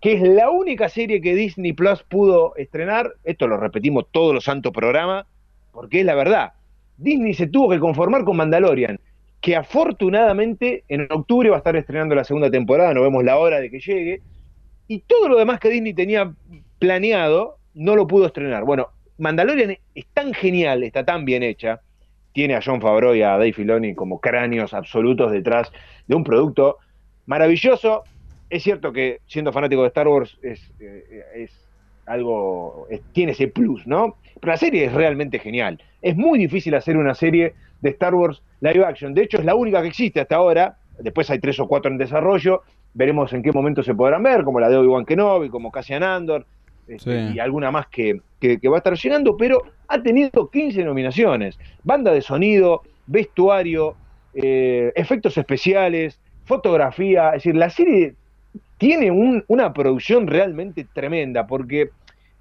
que 0.00 0.14
es 0.14 0.22
la 0.22 0.50
única 0.50 0.88
serie 0.88 1.20
que 1.20 1.34
Disney 1.34 1.72
Plus 1.72 2.02
pudo 2.02 2.54
estrenar. 2.56 3.12
Esto 3.24 3.46
lo 3.46 3.56
repetimos 3.56 4.06
todos 4.10 4.34
los 4.34 4.44
santos 4.44 4.72
programas, 4.72 5.26
porque 5.72 6.00
es 6.00 6.06
la 6.06 6.14
verdad. 6.14 6.52
Disney 6.96 7.34
se 7.34 7.46
tuvo 7.46 7.70
que 7.70 7.78
conformar 7.78 8.24
con 8.24 8.36
Mandalorian 8.36 8.98
que 9.40 9.56
afortunadamente 9.56 10.84
en 10.88 11.10
octubre 11.10 11.48
va 11.48 11.56
a 11.56 11.58
estar 11.58 11.74
estrenando 11.76 12.14
la 12.14 12.24
segunda 12.24 12.50
temporada, 12.50 12.92
no 12.92 13.02
vemos 13.02 13.24
la 13.24 13.38
hora 13.38 13.58
de 13.58 13.70
que 13.70 13.80
llegue, 13.80 14.20
y 14.86 15.00
todo 15.00 15.28
lo 15.28 15.38
demás 15.38 15.60
que 15.60 15.70
Disney 15.70 15.94
tenía 15.94 16.32
planeado 16.80 17.58
no 17.74 17.94
lo 17.94 18.08
pudo 18.08 18.26
estrenar. 18.26 18.64
Bueno, 18.64 18.88
Mandalorian 19.18 19.76
es 19.94 20.06
tan 20.12 20.34
genial, 20.34 20.82
está 20.82 21.04
tan 21.04 21.24
bien 21.24 21.44
hecha, 21.44 21.80
tiene 22.32 22.54
a 22.54 22.60
John 22.64 22.80
Favreau 22.80 23.14
y 23.14 23.22
a 23.22 23.30
Dave 23.32 23.52
Filoni 23.52 23.94
como 23.94 24.20
cráneos 24.20 24.74
absolutos 24.74 25.30
detrás 25.30 25.70
de 26.08 26.14
un 26.16 26.24
producto 26.24 26.78
maravilloso. 27.26 28.02
Es 28.48 28.62
cierto 28.64 28.92
que 28.92 29.20
siendo 29.26 29.52
fanático 29.52 29.82
de 29.82 29.88
Star 29.88 30.08
Wars 30.08 30.36
es, 30.42 30.72
eh, 30.80 31.48
algo, 32.06 32.88
tiene 33.12 33.32
ese 33.32 33.48
plus, 33.48 33.86
¿no? 33.86 34.16
Pero 34.40 34.52
la 34.52 34.56
serie 34.56 34.86
es 34.86 34.92
realmente 34.92 35.38
genial. 35.38 35.80
Es 36.02 36.16
muy 36.16 36.38
difícil 36.38 36.74
hacer 36.74 36.96
una 36.96 37.14
serie 37.14 37.54
de 37.80 37.90
Star 37.90 38.14
Wars 38.14 38.42
live 38.60 38.84
action. 38.84 39.14
De 39.14 39.22
hecho, 39.22 39.38
es 39.38 39.44
la 39.44 39.54
única 39.54 39.80
que 39.82 39.88
existe 39.88 40.20
hasta 40.20 40.36
ahora. 40.36 40.76
Después 40.98 41.30
hay 41.30 41.38
tres 41.38 41.60
o 41.60 41.68
cuatro 41.68 41.90
en 41.90 41.98
desarrollo. 41.98 42.62
Veremos 42.94 43.32
en 43.32 43.42
qué 43.42 43.52
momento 43.52 43.82
se 43.82 43.94
podrán 43.94 44.22
ver, 44.22 44.42
como 44.42 44.58
la 44.58 44.68
de 44.68 44.76
Obi-Wan 44.76 45.04
Kenobi, 45.04 45.48
como 45.48 45.70
Cassian 45.70 46.02
Andor, 46.02 46.46
este, 46.90 47.32
y 47.34 47.38
alguna 47.38 47.70
más 47.70 47.86
que, 47.88 48.20
va 48.68 48.76
a 48.76 48.78
estar 48.78 48.96
llegando, 48.96 49.36
pero 49.36 49.62
ha 49.88 50.02
tenido 50.02 50.50
15 50.50 50.84
nominaciones. 50.84 51.58
Banda 51.84 52.12
de 52.12 52.20
sonido, 52.20 52.82
vestuario, 53.06 53.96
eh, 54.34 54.92
efectos 54.94 55.36
especiales, 55.38 56.18
fotografía. 56.44 57.28
Es 57.28 57.44
decir, 57.44 57.56
la 57.56 57.70
serie 57.70 58.14
tiene 58.78 59.10
una 59.46 59.72
producción 59.72 60.26
realmente 60.26 60.86
tremenda, 60.92 61.46
porque 61.46 61.90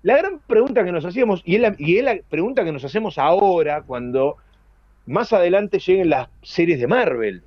la 0.01 0.17
gran 0.17 0.39
pregunta 0.39 0.83
que 0.83 0.91
nos 0.91 1.05
hacíamos, 1.05 1.41
y 1.45 1.57
y 1.77 1.97
es 1.97 2.03
la 2.03 2.17
pregunta 2.29 2.63
que 2.63 2.71
nos 2.71 2.85
hacemos 2.85 3.17
ahora, 3.17 3.81
cuando 3.81 4.37
más 5.05 5.33
adelante 5.33 5.79
lleguen 5.79 6.09
las 6.09 6.29
series 6.41 6.79
de 6.79 6.87
Marvel. 6.87 7.43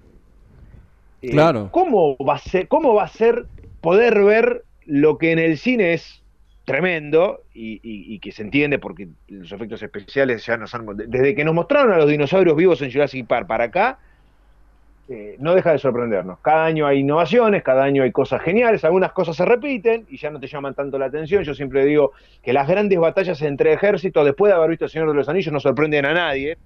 eh, 1.23 1.31
Claro. 1.31 1.69
¿cómo, 1.71 2.17
va 2.19 2.35
a 2.35 2.39
ser, 2.39 2.69
¿cómo 2.69 2.95
va 2.95 3.05
a 3.05 3.09
ser 3.09 3.47
poder 3.81 4.23
ver 4.23 4.65
lo 4.85 5.17
que 5.19 5.33
en 5.33 5.39
el 5.39 5.59
cine 5.59 5.95
es 5.95 6.22
tremendo 6.65 7.41
y, 7.55 7.75
y- 7.83 8.15
y 8.15 8.19
que 8.19 8.33
se 8.33 8.43
entiende 8.43 8.79
porque 8.79 9.09
los 9.29 9.51
efectos 9.53 9.83
especiales 9.83 10.45
ya 10.47 10.57
nos 10.57 10.75
han... 10.75 10.87
Desde 10.97 11.35
que 11.35 11.45
nos 11.45 11.55
mostraron 11.55 11.93
a 11.93 11.99
los 11.99 12.09
dinosaurios 12.09 12.57
vivos 12.57 12.81
en 12.83 12.93
Jurassic 12.93 13.27
Park 13.27 13.47
para 13.47 13.65
acá, 13.65 13.99
eh, 15.09 15.37
no 15.41 15.55
deja 15.55 15.73
de 15.73 15.79
sorprendernos. 15.79 16.39
Cada 16.39 16.65
año 16.65 16.87
hay 16.87 17.01
innovaciones, 17.01 17.63
cada 17.65 17.83
año 17.83 18.05
hay 18.05 18.13
cosas 18.13 18.41
geniales, 18.43 18.85
algunas 18.85 19.13
cosas 19.13 19.37
se 19.37 19.45
repiten 19.45 20.07
y 20.09 20.17
ya 20.17 20.31
no 20.31 20.39
te 20.39 20.47
llaman 20.47 20.75
tanto 20.75 20.99
la 20.99 21.07
atención. 21.07 21.43
Yo 21.43 21.55
siempre 21.55 21.85
digo 21.85 22.13
que 22.43 22.53
las 22.53 22.69
grandes 22.69 22.99
batallas 22.99 23.43
entre 23.43 23.73
ejércitos, 23.73 24.25
después 24.25 24.53
de 24.53 24.57
haber 24.57 24.71
visto 24.71 24.85
El 24.85 24.91
Señor 24.91 25.09
de 25.09 25.15
los 25.15 25.29
Anillos, 25.29 25.53
no 25.53 25.61
sorprenden 25.61 26.07
a 26.07 26.15
nadie. 26.15 26.57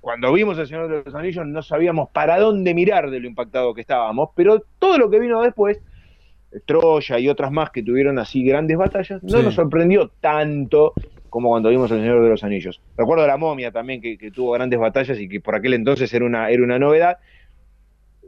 Cuando 0.00 0.32
vimos 0.32 0.58
El 0.58 0.66
Señor 0.66 0.88
de 0.88 1.02
los 1.04 1.14
Anillos 1.14 1.46
no 1.46 1.62
sabíamos 1.62 2.10
para 2.10 2.38
dónde 2.38 2.74
mirar 2.74 3.10
de 3.10 3.20
lo 3.20 3.26
impactado 3.28 3.72
que 3.72 3.80
estábamos, 3.82 4.30
pero 4.34 4.62
todo 4.78 4.98
lo 4.98 5.08
que 5.08 5.18
vino 5.20 5.40
después, 5.42 5.80
Troya 6.64 7.18
y 7.18 7.28
otras 7.28 7.52
más 7.52 7.70
que 7.70 7.82
tuvieron 7.82 8.18
así 8.18 8.42
grandes 8.42 8.76
batallas, 8.76 9.22
no 9.22 9.38
Sí. 9.38 9.44
nos 9.44 9.54
sorprendió 9.54 10.10
tanto 10.20 10.94
como 11.28 11.50
cuando 11.50 11.68
vimos 11.68 11.90
El 11.90 12.00
Señor 12.00 12.22
de 12.22 12.30
los 12.30 12.42
Anillos. 12.42 12.80
Recuerdo 12.96 13.26
la 13.26 13.36
momia 13.36 13.70
también 13.70 14.00
que, 14.00 14.16
que 14.16 14.30
tuvo 14.30 14.52
grandes 14.52 14.78
batallas 14.78 15.18
y 15.20 15.28
que 15.28 15.40
por 15.40 15.54
aquel 15.54 15.74
entonces 15.74 16.12
era 16.14 16.24
una, 16.24 16.48
era 16.50 16.62
una 16.62 16.78
novedad. 16.78 17.18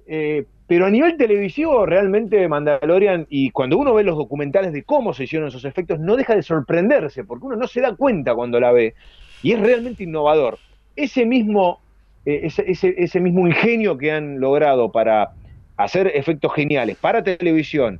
Eh, 0.06 0.44
pero 0.66 0.86
a 0.86 0.90
nivel 0.90 1.16
televisivo, 1.16 1.84
realmente 1.86 2.46
Mandalorian, 2.46 3.26
y 3.28 3.50
cuando 3.50 3.76
uno 3.78 3.94
ve 3.94 4.04
los 4.04 4.16
documentales 4.16 4.72
de 4.72 4.84
cómo 4.84 5.14
se 5.14 5.24
hicieron 5.24 5.48
esos 5.48 5.64
efectos, 5.64 5.98
no 5.98 6.16
deja 6.16 6.34
de 6.36 6.42
sorprenderse, 6.42 7.24
porque 7.24 7.46
uno 7.46 7.56
no 7.56 7.66
se 7.66 7.80
da 7.80 7.94
cuenta 7.96 8.34
cuando 8.34 8.60
la 8.60 8.70
ve. 8.70 8.94
Y 9.42 9.52
es 9.52 9.60
realmente 9.60 10.04
innovador. 10.04 10.58
Ese 10.94 11.24
mismo, 11.26 11.80
eh, 12.24 12.40
ese, 12.44 12.70
ese- 12.70 12.94
ese 12.98 13.18
mismo 13.20 13.46
ingenio 13.46 13.96
que 13.98 14.12
han 14.12 14.38
logrado 14.40 14.92
para 14.92 15.30
hacer 15.76 16.08
efectos 16.14 16.52
geniales 16.54 16.98
para 16.98 17.24
televisión 17.24 17.98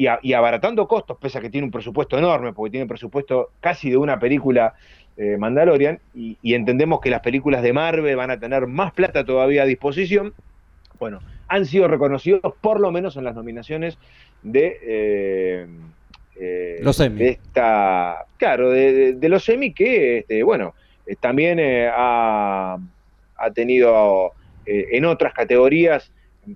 y, 0.00 0.06
a- 0.06 0.18
y 0.22 0.32
abaratando 0.32 0.88
costos, 0.88 1.18
pese 1.20 1.36
a 1.36 1.40
que 1.42 1.50
tiene 1.50 1.66
un 1.66 1.70
presupuesto 1.70 2.16
enorme, 2.16 2.54
porque 2.54 2.70
tiene 2.70 2.84
un 2.84 2.88
presupuesto 2.88 3.50
casi 3.60 3.90
de 3.90 3.98
una 3.98 4.18
película 4.18 4.72
eh, 5.18 5.36
Mandalorian, 5.36 6.00
y, 6.14 6.38
y 6.40 6.54
entendemos 6.54 7.00
que 7.00 7.10
las 7.10 7.20
películas 7.20 7.62
de 7.62 7.74
Marvel 7.74 8.16
van 8.16 8.30
a 8.30 8.40
tener 8.40 8.66
más 8.66 8.92
plata 8.94 9.26
todavía 9.26 9.64
a 9.64 9.66
disposición, 9.66 10.32
bueno, 10.98 11.20
han 11.48 11.66
sido 11.66 11.86
reconocidos 11.86 12.40
por 12.62 12.80
lo 12.80 12.90
menos 12.90 13.18
en 13.18 13.24
las 13.24 13.34
nominaciones 13.34 13.98
de... 14.40 14.78
eh, 14.82 15.66
eh, 16.40 16.78
Los 16.80 16.98
Emmy. 17.00 17.18
de 17.18 17.28
esta, 17.28 18.24
claro, 18.38 18.70
de, 18.70 18.92
de- 18.94 19.12
de 19.12 19.28
los 19.28 19.46
Emmy 19.50 19.74
que, 19.74 20.20
este, 20.20 20.42
bueno, 20.42 20.74
eh, 21.04 21.16
también 21.16 21.60
ha, 21.92 22.78
ha 23.36 23.50
tenido 23.50 24.32
en 24.64 25.04
otras 25.04 25.34
categorías, 25.34 26.10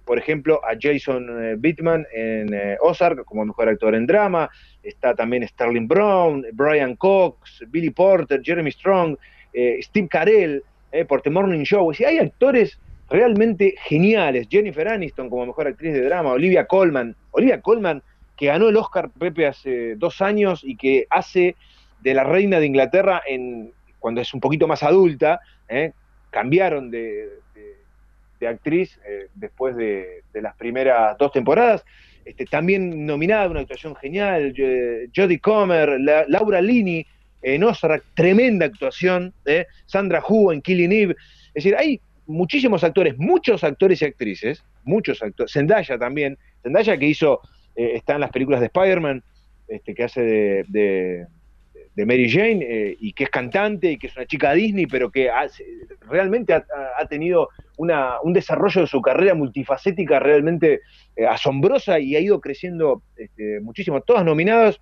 por 0.05 0.18
ejemplo, 0.18 0.61
a 0.64 0.74
Jason 0.80 1.26
eh, 1.42 1.57
Bateman 1.57 2.07
en 2.12 2.53
eh, 2.53 2.76
Ozark 2.80 3.24
como 3.24 3.45
mejor 3.45 3.68
actor 3.68 3.95
en 3.95 4.07
drama, 4.07 4.51
está 4.82 5.14
también 5.14 5.47
Sterling 5.47 5.86
Brown, 5.86 6.45
Brian 6.53 6.97
Cox, 6.97 7.64
Billy 7.68 7.90
Porter, 7.90 8.40
Jeremy 8.42 8.70
Strong, 8.70 9.16
eh, 9.53 9.78
Steve 9.82 10.09
Carell 10.09 10.62
eh, 10.92 11.05
por 11.05 11.22
The 11.22 11.30
Morning 11.30 11.64
Show. 11.64 11.90
Decir, 11.90 12.07
hay 12.07 12.18
actores 12.18 12.78
realmente 13.09 13.74
geniales. 13.84 14.49
Jennifer 14.51 14.88
Aniston 14.88 15.30
como 15.30 15.47
mejor 15.47 15.66
actriz 15.68 15.92
de 15.92 16.03
drama, 16.03 16.32
Olivia 16.32 16.66
Colman. 16.66 17.14
Olivia 17.32 17.61
Colman 17.61 18.03
que 18.36 18.47
ganó 18.47 18.68
el 18.68 18.76
Oscar 18.76 19.11
Pepe 19.11 19.47
hace 19.47 19.95
dos 19.95 20.20
años 20.20 20.62
y 20.64 20.76
que 20.76 21.07
hace 21.11 21.55
de 22.01 22.14
la 22.14 22.24
reina 22.24 22.59
de 22.59 22.66
Inglaterra 22.66 23.22
en 23.26 23.72
cuando 24.01 24.20
es 24.20 24.34
un 24.34 24.40
poquito 24.40 24.66
más 24.66 24.82
adulta, 24.82 25.40
cambiaron 26.30 26.90
de, 26.90 27.28
de 28.49 28.55
actriz 28.55 28.99
eh, 29.07 29.28
después 29.34 29.76
de, 29.76 30.22
las 30.34 30.55
primeras 30.57 31.16
dos 31.18 31.32
temporadas. 31.32 31.84
Este, 32.24 32.45
también 32.47 33.05
nominada, 33.05 33.49
una 33.49 33.61
actuación 33.61 33.95
genial, 33.97 34.55
eh, 34.57 35.09
Jodie 35.14 35.38
Comer, 35.40 36.01
la- 36.01 36.24
Laura 36.28 36.61
Linney 36.61 37.07
en 37.42 37.62
Ozark, 37.64 38.03
tremenda 38.14 38.64
actuación, 38.66 39.34
¿eh? 39.45 39.66
Sandra 39.86 40.22
Hu 40.26 40.51
en 40.51 40.62
Killing 40.62 40.92
Eve. 40.92 41.14
Es 41.49 41.64
decir, 41.64 41.76
hay 41.76 42.01
muchísimos 42.26 42.82
actores, 42.82 43.18
muchos 43.18 43.62
actores 43.62 44.01
y 44.01 44.07
actrices, 44.07 44.64
muchos 44.84 45.22
actores, 45.22 45.53
Zendaya 45.53 45.99
también, 45.99 46.38
Zendaya 46.62 46.97
que 46.97 47.07
hizo, 47.07 47.40
está 47.76 48.14
en 48.14 48.20
las 48.20 48.30
películas 48.30 48.61
de 48.61 48.66
Spider-Man, 48.66 49.22
este, 49.68 49.95
que 49.95 50.05
hace 50.05 50.22
de- 50.68 51.26
de 51.95 52.07
Mary 52.07 52.28
Jane 52.28 52.64
eh, 52.68 52.97
y 53.01 53.12
que 53.12 53.24
es 53.24 53.30
cantante 53.30 53.92
y 53.92 53.99
que 53.99 54.09
es 54.09 54.16
una 54.16 54.26
chica 54.26 54.53
Disney, 54.53 54.86
pero 54.86 55.11
que 55.11 55.30
hace- 55.30 55.64
realmente 56.09 56.53
ha, 56.53 56.57
ha- 56.59 57.03
ha 57.03 57.07
tenido 57.07 57.49
una, 57.76 58.20
un 58.22 58.32
desarrollo 58.32 58.80
de 58.82 58.86
su 58.86 59.01
carrera 59.01 59.34
multifacética 59.34 60.18
realmente 60.18 60.80
eh, 61.16 61.26
asombrosa 61.26 61.99
y 62.01 62.16
ha 62.16 62.20
ido 62.20 62.40
creciendo 62.40 63.03
este, 63.16 63.61
muchísimo. 63.61 64.01
Todas 64.01 64.24
nominadas. 64.24 64.80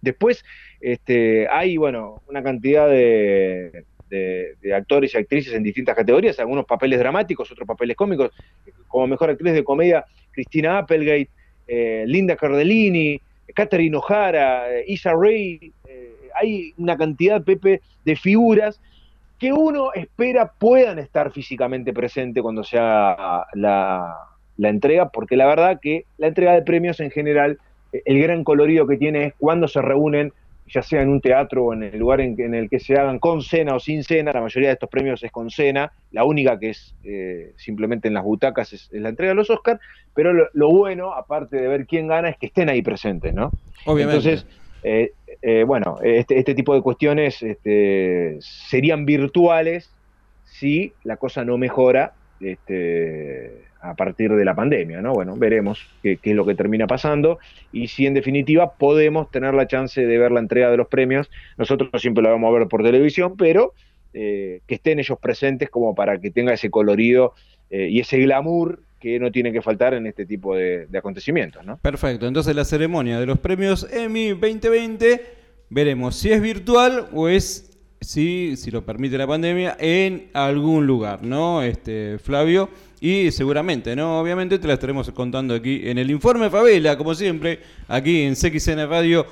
Después 0.00 0.44
este, 0.80 1.48
hay, 1.48 1.76
bueno, 1.76 2.22
una 2.28 2.42
cantidad 2.42 2.88
de, 2.88 3.84
actores 4.74 5.14
y 5.14 5.18
actrices 5.18 5.52
en 5.54 5.62
distintas 5.62 5.96
categorías, 5.96 6.38
algunos 6.38 6.64
papeles 6.64 6.98
dramáticos, 6.98 7.50
otros 7.50 7.66
papeles 7.66 7.96
cómicos. 7.96 8.30
Como 8.86 9.06
mejor 9.08 9.30
actriz 9.30 9.52
de 9.52 9.64
comedia, 9.64 10.04
Cristina 10.30 10.78
Applegate, 10.78 11.28
eh, 11.66 12.04
Linda 12.06 12.36
Cardellini, 12.36 13.20
Catherine 13.54 13.96
O'Hara, 13.96 14.66
Rae, 15.04 15.60
eh, 15.62 15.70
hay 16.40 16.74
una 16.76 16.96
cantidad, 16.96 17.42
Pepe, 17.42 17.80
de 18.04 18.16
figuras 18.16 18.80
que 19.38 19.52
uno 19.52 19.92
espera 19.92 20.52
puedan 20.58 20.98
estar 20.98 21.30
físicamente 21.30 21.92
presentes 21.92 22.42
cuando 22.42 22.64
sea 22.64 23.44
la, 23.52 24.16
la 24.56 24.68
entrega, 24.68 25.10
porque 25.10 25.36
la 25.36 25.46
verdad 25.46 25.78
que 25.80 26.04
la 26.18 26.28
entrega 26.28 26.52
de 26.52 26.62
premios 26.62 27.00
en 27.00 27.10
general, 27.10 27.58
eh, 27.92 28.02
el 28.06 28.20
gran 28.20 28.44
colorido 28.44 28.86
que 28.86 28.96
tiene 28.96 29.26
es 29.26 29.34
cuando 29.38 29.68
se 29.68 29.82
reúnen, 29.82 30.32
ya 30.68 30.82
sea 30.82 31.02
en 31.02 31.10
un 31.10 31.20
teatro 31.20 31.66
o 31.66 31.74
en 31.74 31.84
el 31.84 31.98
lugar 31.98 32.20
en, 32.20 32.40
en 32.40 32.54
el 32.54 32.68
que 32.68 32.80
se 32.80 32.94
hagan 32.94 33.18
con 33.18 33.42
cena 33.42 33.74
o 33.76 33.80
sin 33.80 34.02
cena, 34.02 34.32
la 34.32 34.40
mayoría 34.40 34.70
de 34.70 34.74
estos 34.74 34.88
premios 34.88 35.22
es 35.22 35.30
con 35.30 35.50
cena, 35.50 35.92
la 36.10 36.24
única 36.24 36.58
que 36.58 36.70
es 36.70 36.94
eh, 37.04 37.52
simplemente 37.56 38.08
en 38.08 38.14
las 38.14 38.24
butacas 38.24 38.72
es, 38.72 38.88
es 38.90 39.00
la 39.00 39.10
entrega 39.10 39.30
de 39.30 39.36
los 39.36 39.50
Oscars, 39.50 39.80
pero 40.14 40.32
lo, 40.32 40.48
lo 40.54 40.70
bueno, 40.70 41.12
aparte 41.12 41.56
de 41.56 41.68
ver 41.68 41.86
quién 41.86 42.08
gana, 42.08 42.30
es 42.30 42.38
que 42.38 42.46
estén 42.46 42.68
ahí 42.68 42.82
presentes, 42.82 43.34
¿no? 43.34 43.52
Obviamente. 43.84 44.16
Entonces, 44.16 44.46
eh, 44.82 45.12
eh, 45.42 45.64
bueno, 45.64 45.98
este, 46.02 46.38
este 46.38 46.54
tipo 46.54 46.74
de 46.74 46.82
cuestiones 46.82 47.42
este, 47.42 48.38
serían 48.40 49.04
virtuales 49.06 49.90
si 50.44 50.92
la 51.04 51.16
cosa 51.16 51.44
no 51.44 51.58
mejora 51.58 52.14
este, 52.40 53.62
a 53.80 53.94
partir 53.94 54.32
de 54.34 54.44
la 54.44 54.54
pandemia, 54.54 55.00
¿no? 55.00 55.12
Bueno, 55.12 55.36
veremos 55.36 55.86
qué, 56.02 56.16
qué 56.16 56.30
es 56.30 56.36
lo 56.36 56.46
que 56.46 56.54
termina 56.54 56.86
pasando 56.86 57.38
y 57.72 57.88
si 57.88 58.06
en 58.06 58.14
definitiva 58.14 58.72
podemos 58.72 59.30
tener 59.30 59.54
la 59.54 59.66
chance 59.66 60.04
de 60.04 60.18
ver 60.18 60.32
la 60.32 60.40
entrega 60.40 60.70
de 60.70 60.76
los 60.76 60.88
premios. 60.88 61.30
Nosotros 61.56 61.90
siempre 62.00 62.22
la 62.22 62.30
vamos 62.30 62.48
a 62.48 62.58
ver 62.58 62.68
por 62.68 62.82
televisión, 62.82 63.36
pero 63.36 63.72
eh, 64.18 64.60
que 64.66 64.76
estén 64.76 64.98
ellos 64.98 65.18
presentes 65.18 65.68
como 65.68 65.94
para 65.94 66.18
que 66.18 66.30
tenga 66.30 66.54
ese 66.54 66.70
colorido 66.70 67.34
eh, 67.68 67.88
y 67.90 68.00
ese 68.00 68.18
glamour 68.18 68.80
que 69.00 69.20
no 69.20 69.30
tiene 69.30 69.52
que 69.52 69.62
faltar 69.62 69.94
en 69.94 70.06
este 70.06 70.26
tipo 70.26 70.54
de, 70.54 70.88
acontecimientos, 70.96 71.64
¿no? 71.64 71.78
Perfecto, 71.78 72.26
entonces 72.26 72.56
la 72.56 72.64
ceremonia 72.64 73.20
de 73.20 73.26
los 73.26 73.38
premios 73.38 73.86
Emmy 73.92 74.30
2020 74.30 75.22
veremos 75.68 76.16
si 76.16 76.30
es 76.30 76.40
virtual 76.40 77.08
o 77.12 77.28
es, 77.28 77.78
si, 78.00 78.56
si 78.56 78.70
lo 78.70 78.84
permite 78.84 79.18
la 79.18 79.26
pandemia, 79.26 79.76
en 79.78 80.28
algún 80.32 80.86
lugar, 80.86 81.22
¿no? 81.22 81.62
Este, 81.62 82.18
Flavio, 82.18 82.70
y 83.00 83.30
seguramente, 83.30 83.94
¿no? 83.94 84.20
Obviamente 84.20 84.58
te 84.58 84.66
la 84.66 84.74
estaremos 84.74 85.10
contando 85.10 85.54
aquí 85.54 85.82
en 85.84 85.98
el 85.98 86.10
informe 86.10 86.48
Favela, 86.48 86.96
como 86.96 87.14
siempre, 87.14 87.60
aquí 87.88 88.22
en 88.22 88.34
CXN 88.34 88.88
Radio. 88.88 89.26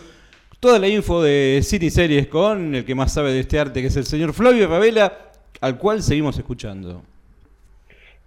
Toda 0.61 0.79
la 0.79 0.89
info 0.89 1.23
de 1.23 1.61
cine 1.62 1.87
y 1.87 1.91
series 1.91 2.27
con 2.27 2.75
el 2.75 2.85
que 2.85 2.95
más 2.95 3.12
sabe 3.12 3.33
de 3.33 3.41
este 3.41 3.59
arte, 3.59 3.81
que 3.81 3.89
es 3.89 3.97
el 3.97 4.05
señor 4.05 4.33
Flavio 4.33 4.69
Favela, 4.69 5.33
al 5.61 5.79
cual 5.79 6.03
seguimos 6.03 6.37
escuchando. 6.39 7.03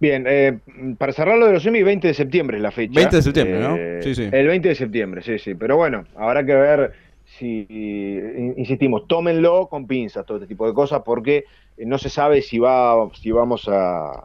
Bien, 0.00 0.24
eh, 0.28 0.58
para 0.96 1.12
cerrar 1.12 1.36
lo 1.38 1.46
de 1.46 1.52
los 1.54 1.66
Emmy, 1.66 1.82
20 1.82 2.06
de 2.08 2.14
septiembre 2.14 2.56
es 2.58 2.62
la 2.62 2.70
fecha. 2.70 2.94
20 2.94 3.16
de 3.16 3.22
septiembre, 3.22 3.58
¿no? 3.60 3.74
Eh, 3.76 4.00
Sí, 4.02 4.14
sí. 4.14 4.28
El 4.30 4.46
20 4.46 4.68
de 4.68 4.74
septiembre, 4.76 5.22
sí, 5.22 5.38
sí. 5.38 5.54
Pero 5.54 5.76
bueno, 5.76 6.04
habrá 6.16 6.44
que 6.46 6.54
ver 6.54 6.92
si, 7.24 7.66
in- 7.70 8.54
insistimos, 8.56 9.06
tómenlo 9.08 9.66
con 9.68 9.86
pinzas 9.86 10.24
todo 10.24 10.36
este 10.38 10.46
tipo 10.46 10.66
de 10.68 10.72
cosas, 10.74 11.02
porque 11.04 11.44
eh, 11.76 11.84
no 11.84 11.98
se 11.98 12.08
sabe 12.10 12.42
si 12.42 12.58
va, 12.60 13.08
si 13.20 13.32
vamos 13.32 13.68
a, 13.68 14.24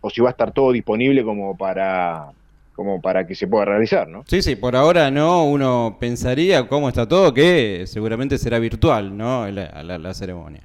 o 0.00 0.10
si 0.10 0.20
va 0.20 0.30
a 0.30 0.32
estar 0.32 0.52
todo 0.52 0.72
disponible 0.72 1.22
como 1.22 1.56
para, 1.56 2.26
como 2.74 3.00
para 3.00 3.24
que 3.26 3.36
se 3.36 3.46
pueda 3.46 3.66
realizar, 3.66 4.08
¿no? 4.08 4.24
Sí, 4.26 4.42
sí, 4.42 4.56
por 4.56 4.74
ahora 4.74 5.12
no, 5.12 5.44
uno 5.44 5.96
pensaría 6.00 6.66
cómo 6.66 6.88
está 6.88 7.06
todo, 7.08 7.32
que 7.32 7.84
seguramente 7.86 8.36
será 8.36 8.58
virtual, 8.58 9.16
¿no? 9.16 9.48
La, 9.50 9.82
la- 9.84 9.98
la 9.98 10.12
ceremonia. 10.12 10.62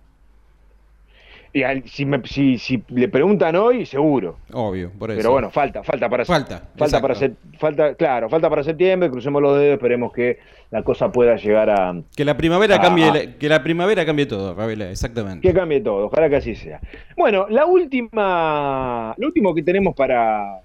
Y 1.51 1.63
al- 1.63 1.83
si, 1.89 2.05
me- 2.05 2.21
si, 2.25 2.57
si 2.59 2.83
le 2.89 3.09
preguntan 3.09 3.55
hoy, 3.55 3.85
seguro. 3.85 4.37
Obvio, 4.53 4.91
por 4.99 5.09
eso. 5.09 5.17
Pero 5.17 5.31
bueno, 5.31 5.49
falta, 5.49 5.81
falta 5.83 6.07
para 6.07 6.23
Falta, 6.25 6.63
falta 6.77 7.01
para 7.01 7.15
falta, 7.57 7.95
claro, 7.95 8.29
falta 8.29 8.49
para 8.49 8.63
septiembre, 8.63 9.09
crucemos 9.09 9.41
los 9.41 9.57
dedos, 9.57 9.73
esperemos 9.73 10.13
que 10.13 10.37
la 10.69 10.83
cosa 10.83 11.11
pueda 11.11 11.35
llegar 11.37 11.69
a, 11.71 11.95
Que 12.15 12.23
la 12.23 12.37
primavera 12.37 12.79
cambie, 12.79 13.35
que 13.39 13.49
la 13.49 13.63
primavera 13.63 14.05
cambie 14.05 14.27
todo, 14.27 14.53
Ravela, 14.53 14.91
exactamente. 14.91 15.47
Que 15.47 15.53
cambie 15.53 15.81
todo, 15.81 16.05
ojalá 16.05 16.29
que 16.29 16.35
así 16.35 16.53
sea. 16.55 16.79
Bueno, 17.17 17.47
la 17.49 17.65
última, 17.65 19.15
lo 19.17 19.27
último 19.27 19.55
que 19.55 19.63
tenemos 19.63 19.95
para, 19.95 20.61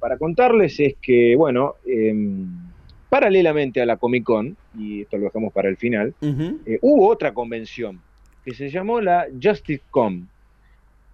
para 0.00 0.18
contarles 0.18 0.78
es 0.80 0.94
que, 1.00 1.36
bueno, 1.36 1.74
em, 1.86 2.46
paralelamente 3.08 3.80
a 3.80 3.86
la 3.86 3.96
Comic 3.96 4.24
Con, 4.24 4.56
y 4.76 5.02
esto 5.02 5.16
lo 5.16 5.24
dejamos 5.24 5.52
para 5.52 5.68
el 5.68 5.76
final, 5.76 6.14
eh, 6.20 6.78
hubo 6.82 7.08
otra 7.08 7.32
convención 7.32 8.00
que 8.48 8.54
se 8.54 8.70
llamó 8.70 9.02
la 9.02 9.26
Justice 9.42 9.82
Com 9.90 10.26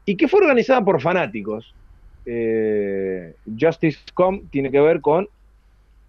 y 0.05 0.17
que 0.17 0.29
fue 0.29 0.41
organizada 0.41 0.85
por 0.85 1.01
fanáticos. 1.01 1.75
Eh, 2.25 3.35
Justice 3.59 3.99
Com 4.15 4.47
tiene 4.51 4.71
que 4.71 4.81
ver 4.81 5.01
con 5.01 5.29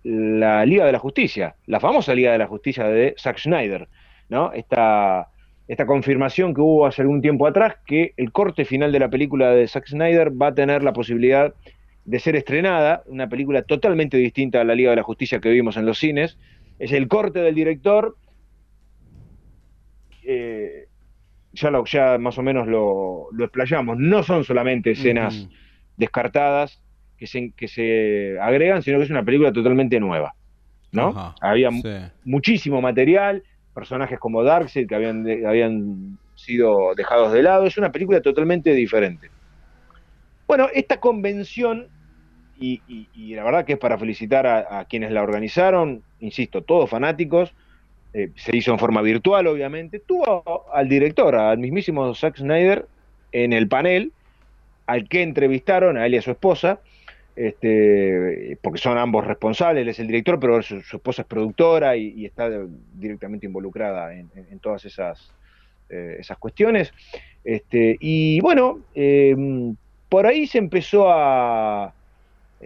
la 0.03 0.63
Liga 0.65 0.85
de 0.85 0.91
la 0.91 0.99
Justicia, 0.99 1.55
la 1.65 1.79
famosa 1.79 2.13
Liga 2.13 2.31
de 2.31 2.37
la 2.37 2.45
Justicia 2.45 2.85
de 2.85 3.15
Zack 3.17 3.39
Snyder, 3.39 3.87
¿no? 4.29 4.53
Esta, 4.53 5.29
esta 5.67 5.87
confirmación 5.87 6.53
que 6.53 6.61
hubo 6.61 6.85
hace 6.85 7.01
algún 7.01 7.23
tiempo 7.23 7.47
atrás 7.47 7.77
que 7.87 8.13
el 8.17 8.31
corte 8.31 8.63
final 8.63 8.91
de 8.91 8.99
la 8.99 9.09
película 9.09 9.49
de 9.49 9.67
Zack 9.67 9.87
Snyder 9.87 10.39
va 10.39 10.47
a 10.47 10.53
tener 10.53 10.83
la 10.83 10.93
posibilidad 10.93 11.55
de 12.05 12.19
ser 12.19 12.35
estrenada, 12.35 13.01
una 13.07 13.27
película 13.27 13.63
totalmente 13.63 14.17
distinta 14.17 14.61
a 14.61 14.63
la 14.63 14.75
Liga 14.75 14.91
de 14.91 14.97
la 14.97 15.03
Justicia 15.03 15.39
que 15.39 15.49
vimos 15.49 15.75
en 15.75 15.87
los 15.87 15.97
cines. 15.97 16.37
Es 16.77 16.91
el 16.91 17.07
corte 17.07 17.39
del 17.39 17.55
director. 17.55 18.15
Eh, 20.27 20.84
ya, 21.55 21.71
lo, 21.71 21.85
ya 21.85 22.17
más 22.17 22.37
o 22.37 22.43
menos 22.43 22.67
lo, 22.67 23.27
lo 23.31 23.45
explayamos. 23.45 23.97
No 23.97 24.23
son 24.23 24.43
solamente 24.43 24.91
escenas 24.91 25.47
descartadas 25.97 26.81
que 27.17 27.27
se, 27.27 27.51
que 27.55 27.67
se 27.67 28.37
agregan, 28.39 28.81
sino 28.83 28.97
que 28.97 29.05
es 29.05 29.09
una 29.09 29.23
película 29.23 29.51
totalmente 29.51 29.99
nueva. 29.99 30.35
¿no? 30.91 31.35
Había 31.41 31.69
muchísimo 32.23 32.81
material, 32.81 33.43
personajes 33.73 34.19
como 34.19 34.43
Darkseid 34.43 34.87
que 34.87 34.95
habían, 34.95 35.25
habían 35.45 36.17
sido 36.35 36.93
dejados 36.95 37.33
de 37.33 37.43
lado. 37.43 37.65
Es 37.65 37.77
una 37.77 37.91
película 37.91 38.21
totalmente 38.21 38.73
diferente. 38.73 39.29
Bueno, 40.47 40.67
esta 40.73 40.99
convención 40.99 41.87
y, 42.57 43.35
la 43.35 43.43
verdad 43.43 43.65
que 43.65 43.73
es 43.73 43.79
para 43.79 43.97
felicitar 43.97 44.47
a, 44.47 44.85
quienes 44.85 45.11
la 45.11 45.23
organizaron, 45.23 46.03
insisto, 46.19 46.61
todos 46.61 46.89
fanáticos, 46.89 47.53
eh, 48.17 48.29
se 48.35 48.55
hizo 48.55 48.71
en 48.71 48.79
forma 48.79 49.01
virtual 49.01 49.45
obviamente, 49.45 49.99
tuvo 49.99 50.71
al 50.73 50.87
director, 50.87 51.35
al 51.35 51.57
mismísimo 51.57 52.15
Zack 52.15 52.37
Snyder, 52.37 52.85
en 53.33 53.51
el 53.51 53.67
panel, 53.67 54.13
al 54.85 55.09
que 55.09 55.21
entrevistaron, 55.21 55.97
a 55.97 56.05
él 56.05 56.13
y 56.13 56.17
a 56.19 56.21
su 56.21 56.31
esposa, 56.31 56.79
este, 57.35 58.57
porque 58.61 58.79
son 58.79 58.97
ambos 58.97 59.27
responsables, 59.27 59.81
él 59.81 59.89
es 59.89 59.99
el 59.99 60.07
director, 60.07 60.39
pero 60.39 60.61
su, 60.61 60.77
esposa 60.77 61.23
es 61.23 61.27
productora 61.27 61.97
y, 61.97 62.25
está 62.25 62.49
directamente 62.93 63.47
involucrada 63.47 64.13
en, 64.13 64.29
todas 64.61 64.85
esas, 64.85 65.33
eh, 65.89 66.15
esas 66.17 66.37
cuestiones. 66.37 66.93
Este, 67.43 67.97
y 67.99 68.39
bueno, 68.39 68.79
eh, 68.95 69.35
por 70.07 70.25
ahí 70.25 70.47
se 70.47 70.59
empezó 70.59 71.11
a, 71.11 71.93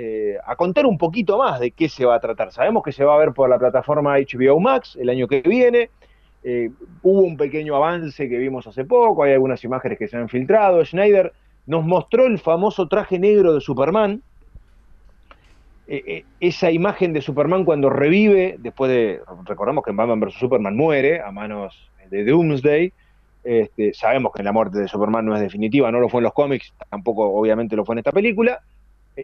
eh, 0.02 0.38
a 0.46 0.56
contar 0.56 0.86
un 0.86 0.98
poquito 0.98 1.38
más 1.38 1.60
de 1.60 1.72
qué 1.72 1.90
se 1.90 2.06
va 2.06 2.16
a 2.16 2.22
tratar. 2.22 2.54
Sabemos 2.54 2.84
que 2.84 2.94
se 2.94 3.04
va 3.04 3.16
a 3.16 3.18
ver 3.18 3.34
por 3.34 3.50
la 3.50 3.60
plataforma 3.60 4.18
HBO 4.18 4.58
Max 4.58 4.98
el 4.98 5.10
año 5.10 5.28
que 5.28 5.42
viene. 5.42 5.90
Eh, 6.42 6.70
hubo 7.02 7.20
un 7.20 7.36
pequeño 7.36 7.76
avance 7.76 8.30
que 8.30 8.38
vimos 8.38 8.66
hace 8.66 8.86
poco, 8.86 9.24
hay 9.24 9.34
algunas 9.34 9.62
imágenes 9.66 10.00
que 10.00 10.08
se 10.08 10.16
han 10.16 10.30
filtrado. 10.30 10.86
Schneider 10.86 11.34
nos 11.66 11.86
mostró 11.86 12.28
el 12.28 12.40
famoso 12.40 12.88
traje 12.88 13.20
negro 13.20 13.54
de 13.54 13.60
Superman. 13.60 14.24
Eh, 15.90 16.24
esa 16.40 16.72
imagen 16.72 17.12
de 17.12 17.20
Superman 17.20 17.66
cuando 17.66 17.90
revive, 17.90 18.56
después 18.58 18.90
de, 18.90 19.20
recordamos 19.44 19.84
que 19.84 19.92
en 19.92 19.98
Batman 19.98 20.22
vs. 20.22 20.36
Superman 20.36 20.78
muere 20.78 21.20
a 21.20 21.30
manos 21.34 21.92
de 22.10 22.24
Doomsday. 22.24 22.94
Este, 23.44 23.94
sabemos 23.94 24.32
que 24.34 24.44
la 24.44 24.54
muerte 24.54 24.80
de 24.80 24.88
Superman 24.88 25.26
no 25.26 25.36
es 25.36 25.42
definitiva, 25.42 25.92
no 25.92 26.00
lo 26.00 26.08
fue 26.08 26.20
en 26.20 26.24
los 26.24 26.34
cómics, 26.34 26.74
tampoco 26.90 27.30
obviamente 27.34 27.76
lo 27.76 27.84
fue 27.84 27.96
en 27.96 28.00
esta 28.00 28.14
película 28.14 28.62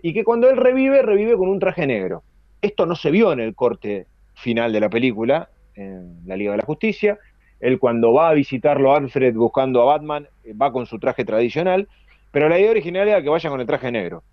y 0.01 0.13
que 0.13 0.23
cuando 0.23 0.49
él 0.49 0.57
revive, 0.57 1.01
revive 1.01 1.37
con 1.37 1.49
un 1.49 1.59
traje 1.59 1.85
negro. 1.87 2.23
Esto 2.61 2.85
no 2.85 2.95
se 2.95 3.11
vio 3.11 3.31
en 3.31 3.39
el 3.39 3.55
corte 3.55 4.07
final 4.33 4.73
de 4.73 4.79
la 4.79 4.89
película, 4.89 5.49
en 5.75 6.19
la 6.25 6.35
Liga 6.35 6.51
de 6.51 6.57
la 6.57 6.65
Justicia. 6.65 7.17
Él 7.59 7.79
cuando 7.79 8.13
va 8.13 8.29
a 8.29 8.33
visitarlo 8.33 8.95
Alfred 8.95 9.33
buscando 9.35 9.81
a 9.81 9.85
Batman, 9.85 10.27
eh, 10.43 10.53
va 10.53 10.71
con 10.71 10.85
su 10.85 10.99
traje 10.99 11.25
tradicional, 11.25 11.87
pero 12.31 12.49
la 12.49 12.59
idea 12.59 12.71
original 12.71 13.07
era 13.07 13.21
que 13.21 13.29
vaya 13.29 13.49
con 13.49 13.61
el 13.61 13.67
traje 13.67 13.91
negro. 13.91 14.23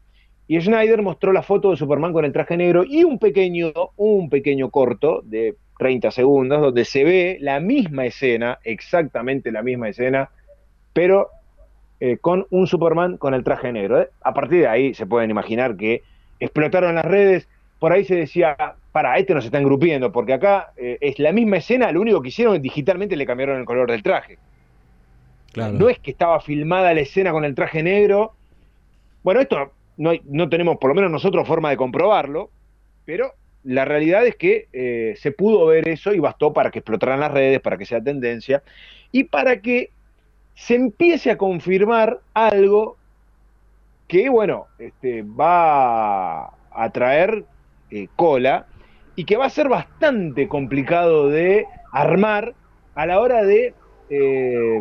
Y 0.49 0.61
Schneider 0.61 1.01
mostró 1.03 1.33
la 1.33 1.43
foto 1.43 1.71
de 1.71 1.77
Superman 1.77 2.13
con 2.13 2.25
el 2.25 2.33
traje 2.33 2.57
negro 2.57 2.85
y 2.85 3.05
un 3.05 3.19
pequeño, 3.19 3.73
un 3.97 4.29
pequeño 4.29 4.71
corto 4.71 5.23
de 5.25 5.57
30 5.79 6.11
segundos 6.11 6.61
donde 6.61 6.85
se 6.85 7.05
ve 7.05 7.39
la 7.41 7.61
misma 7.61 8.07
escena, 8.07 8.59
exactamente 8.65 9.53
la 9.53 9.63
misma 9.63 9.89
escena, 9.89 10.31
pero 10.93 11.29
eh, 12.05 12.19
con 12.21 12.49
un 12.51 12.67
Superman 12.67 13.17
con 13.17 13.33
el 13.33 13.45
traje 13.45 13.71
negro. 13.71 14.01
¿eh? 14.01 14.09
A 14.23 14.35
partir 14.35 14.63
de 14.63 14.67
ahí 14.67 14.93
se 14.93 15.07
pueden 15.07 15.31
imaginar 15.31 15.77
que 15.77 16.03
explotaron 16.41 16.97
las 16.97 17.05
redes. 17.05 17.47
Por 17.79 17.93
ahí 17.93 18.05
se 18.05 18.17
decía, 18.17 18.57
para, 18.91 19.17
este 19.19 19.35
nos 19.35 19.45
está 19.45 19.59
engrupiendo, 19.59 20.11
porque 20.11 20.33
acá 20.33 20.73
eh, 20.77 20.99
es 21.01 21.21
la 21.21 21.31
misma 21.31 21.59
escena, 21.59 21.93
lo 21.93 22.01
único 22.01 22.21
que 22.21 22.31
hicieron 22.31 22.61
digitalmente 22.61 23.15
le 23.15 23.25
cambiaron 23.25 23.61
el 23.61 23.65
color 23.65 23.89
del 23.89 24.03
traje. 24.03 24.39
No 25.55 25.89
es 25.89 26.01
que 26.01 26.11
estaba 26.11 26.41
filmada 26.41 26.93
la 26.93 27.03
escena 27.03 27.31
con 27.31 27.45
el 27.45 27.55
traje 27.55 27.85
negro. 27.85 28.33
Bueno, 29.23 29.41
esto 29.41 29.71
no, 29.97 30.11
no 30.25 30.49
tenemos, 30.49 30.79
por 30.79 30.89
lo 30.89 30.97
menos 30.97 31.09
nosotros, 31.09 31.47
forma 31.47 31.71
de 31.71 31.77
comprobarlo, 31.77 32.51
pero 33.05 33.31
la 33.63 33.85
realidad 33.85 34.27
es 34.27 34.35
que 34.35 35.15
se 35.21 35.31
pudo 35.31 35.67
ver 35.67 35.87
eso 35.89 36.13
y 36.13 36.19
bastó 36.19 36.53
para 36.53 36.73
que 36.73 36.81
explotaran 36.81 37.21
las 37.21 37.31
redes, 37.31 37.61
para 37.61 37.79
que 37.79 37.87
sea 37.87 38.03
tendencia 38.03 38.65
y 39.13 39.23
para 39.23 39.61
que 39.61 39.91
se 40.55 40.75
empiece 40.75 41.31
a 41.31 41.39
confirmar 41.39 42.21
algo 42.35 42.97
que, 44.09 44.29
bueno, 44.29 44.67
este, 44.79 45.23
va 45.23 46.45
a 46.47 46.91
traer 46.93 47.45
eh, 47.91 48.09
cola 48.17 48.67
y 49.17 49.25
que 49.25 49.37
va 49.37 49.47
a 49.47 49.51
ser 49.51 49.69
bastante 49.69 50.49
complicado 50.49 51.29
de 51.29 51.67
armar 51.93 52.55
a 52.95 53.07
la 53.07 53.21
hora 53.21 53.43
de 53.43 53.75
eh, 54.11 54.81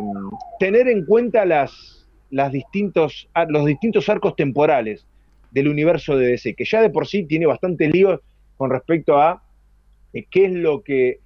tener 0.58 0.88
en 0.88 1.04
cuenta 1.06 1.44
las, 1.44 2.06
los 2.30 2.52
distintos 2.52 3.28
arcos 4.08 4.36
temporales 4.36 5.06
del 5.50 5.68
universo 5.68 6.16
de 6.16 6.28
DC, 6.28 6.54
que 6.54 6.64
ya 6.64 6.80
de 6.80 6.90
por 6.90 7.06
sí 7.06 7.24
tiene 7.24 7.46
bastante 7.46 7.88
lío 7.88 8.20
con 8.56 8.70
respecto 8.70 9.18
a 9.18 9.42
eh, 10.12 10.26
qué 10.30 10.46
es 10.46 10.52
lo 10.52 10.82
que 10.82 11.20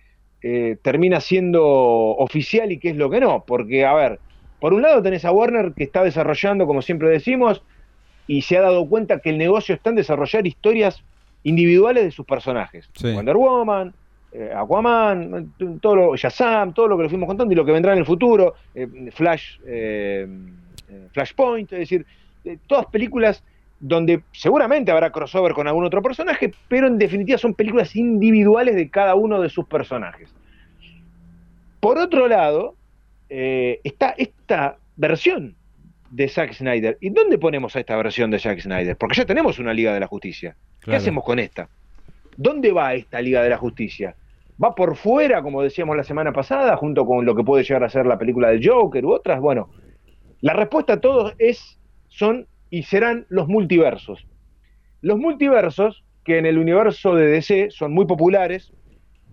termina 0.81 1.21
siendo 1.21 1.65
oficial 1.65 2.71
y 2.71 2.79
qué 2.79 2.91
es 2.91 2.97
lo 2.97 3.11
que 3.11 3.19
no. 3.19 3.43
Porque, 3.45 3.85
a 3.85 3.95
ver, 3.95 4.21
por 4.61 4.75
un 4.75 4.83
lado 4.83 5.03
tenés 5.03 5.25
a 5.25 5.33
Warner 5.33 5.73
que 5.73 5.85
está 5.85 6.03
desarrollando, 6.03 6.67
como 6.67 6.83
siempre 6.83 7.09
decimos, 7.09 7.63
y 8.27 8.43
se 8.43 8.57
ha 8.57 8.63
dado 8.63 8.89
cuenta 8.89 9.21
que 9.21 9.31
el 9.31 9.39
negocio 9.39 9.75
está 9.75 9.91
en 9.91 9.97
desarrollar 9.97 10.47
historias 10.47 11.03
individuales 11.43 12.05
de 12.05 12.11
sus 12.11 12.27
personajes. 12.27 12.91
Wonder 13.01 13.37
Woman, 13.37 13.95
eh, 14.33 14.51
Aquaman, 14.55 15.55
todo 15.81 15.97
lo, 15.97 16.17
Shazam, 16.17 16.73
todo 16.73 16.89
lo 16.89 16.97
que 16.97 17.05
le 17.05 17.09
fuimos 17.09 17.27
contando 17.27 17.53
y 17.53 17.57
lo 17.57 17.65
que 17.65 17.73
vendrá 17.73 17.93
en 17.93 18.01
el 18.01 18.07
futuro, 18.07 18.55
eh, 18.75 19.11
Flash, 19.13 19.59
eh, 19.67 20.27
Flashpoint, 21.13 21.73
es 21.73 21.79
decir, 21.79 22.07
todas 22.67 22.87
películas 22.87 23.43
donde 23.79 24.23
seguramente 24.33 24.91
habrá 24.91 25.11
crossover 25.11 25.53
con 25.53 25.69
algún 25.69 25.85
otro 25.85 26.03
personaje, 26.03 26.53
pero 26.69 26.87
en 26.87 26.99
definitiva 26.99 27.39
son 27.39 27.55
películas 27.55 27.95
individuales 27.95 28.75
de 28.75 28.89
cada 28.89 29.15
uno 29.15 29.41
de 29.41 29.49
sus 29.49 29.67
personajes. 29.67 30.35
Por 31.81 31.99
otro 31.99 32.27
lado, 32.27 32.75
eh, 33.29 33.81
está 33.85 34.15
esta 34.17 34.79
versión 34.97 35.57
de 36.11 36.29
Zack 36.29 36.55
Snyder. 36.55 36.99
¿Y 37.01 37.11
dónde 37.11 37.39
ponemos 37.39 37.77
a 37.77 37.81
esta 37.81 37.97
versión 37.97 38.31
de 38.31 38.39
Zack 38.39 38.61
Snyder? 38.61 38.97
Porque 38.97 39.17
ya 39.17 39.25
tenemos 39.25 39.59
una 39.59 39.73
Liga 39.73 39.93
de 39.93 40.01
la 40.01 40.07
Justicia. 40.07 40.57
¿Qué 40.81 40.95
hacemos 40.95 41.25
con 41.25 41.39
esta? 41.39 41.69
¿Dónde 42.37 42.73
va 42.73 42.95
esta 42.95 43.21
Liga 43.21 43.43
de 43.43 43.51
la 43.51 43.59
Justicia? 43.59 44.15
¿Va 44.63 44.75
por 44.75 44.97
fuera, 44.97 45.43
como 45.43 45.63
decíamos 45.63 45.97
la 45.97 46.05
semana 46.05 46.33
pasada, 46.33 46.77
junto 46.77 47.05
con 47.05 47.27
lo 47.27 47.35
que 47.35 47.43
puede 47.45 47.65
llegar 47.65 47.85
a 47.85 47.91
ser 47.91 48.07
la 48.07 48.19
película 48.19 48.49
de 48.51 48.67
Joker 48.67 49.05
u 49.05 49.13
otras? 49.13 49.41
Bueno, 49.41 49.69
la 50.41 50.55
respuesta 50.55 50.95
a 50.95 51.01
todos 51.01 51.35
es, 51.39 51.79
son 52.09 52.47
y 52.71 52.85
serán 52.85 53.27
los 53.29 53.49
multiversos. 53.49 54.27
Los 55.03 55.19
multiversos, 55.19 56.05
que 56.25 56.39
en 56.39 56.47
el 56.47 56.59
universo 56.59 57.15
de 57.15 57.27
DC 57.27 57.71
son 57.71 57.93
muy 57.93 58.07
populares, 58.07 58.73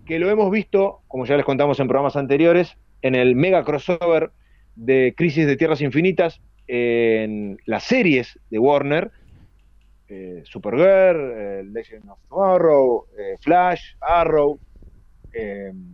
que 0.06 0.18
lo 0.18 0.28
hemos 0.28 0.50
visto, 0.50 1.00
como 1.08 1.24
ya 1.24 1.36
les 1.36 1.46
contamos 1.46 1.80
en 1.80 1.88
programas 1.88 2.16
anteriores, 2.16 2.76
en 3.04 3.14
el 3.14 3.36
mega 3.36 3.62
crossover 3.64 4.30
de 4.76 5.12
Crisis 5.14 5.46
de 5.46 5.56
Tierras 5.56 5.82
Infinitas 5.82 6.40
en 6.66 7.58
las 7.66 7.84
series 7.84 8.38
de 8.50 8.58
Warner, 8.58 9.10
eh, 10.08 10.40
Supergirl, 10.44 11.32
eh, 11.36 11.64
Legend 11.70 12.08
of 12.08 12.18
Tomorrow, 12.30 13.04
eh, 13.18 13.36
Flash, 13.40 13.94
Arrow, 14.00 14.58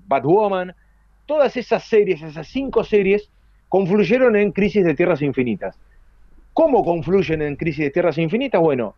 Batwoman, 0.07 0.73
todas 1.27 1.57
esas 1.57 1.83
series, 1.85 2.23
esas 2.23 2.47
cinco 2.47 2.85
series, 2.85 3.29
confluyeron 3.69 4.37
en 4.37 4.53
Crisis 4.53 4.85
de 4.85 4.95
Tierras 4.95 5.23
Infinitas. 5.23 5.77
¿Cómo 6.53 6.85
confluyen 6.85 7.43
en 7.43 7.57
Crisis 7.57 7.87
de 7.87 7.91
Tierras 7.91 8.19
Infinitas? 8.19 8.61
Bueno, 8.61 8.95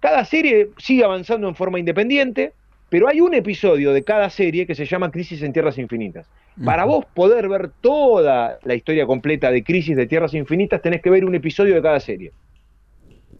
cada 0.00 0.24
serie 0.26 0.68
sigue 0.76 1.04
avanzando 1.04 1.48
en 1.48 1.54
forma 1.54 1.78
independiente, 1.78 2.52
pero 2.88 3.08
hay 3.08 3.20
un 3.20 3.34
episodio 3.34 3.92
de 3.92 4.02
cada 4.02 4.30
serie 4.30 4.66
que 4.66 4.74
se 4.74 4.84
llama 4.84 5.10
Crisis 5.10 5.42
en 5.42 5.52
Tierras 5.52 5.78
Infinitas. 5.78 6.26
Para 6.64 6.84
vos 6.84 7.04
poder 7.06 7.48
ver 7.48 7.70
toda 7.80 8.58
la 8.62 8.74
historia 8.74 9.06
completa 9.06 9.50
de 9.50 9.64
Crisis 9.64 9.96
de 9.96 10.06
Tierras 10.06 10.34
Infinitas, 10.34 10.80
tenés 10.80 11.02
que 11.02 11.10
ver 11.10 11.24
un 11.24 11.34
episodio 11.34 11.74
de 11.74 11.82
cada 11.82 11.98
serie. 11.98 12.30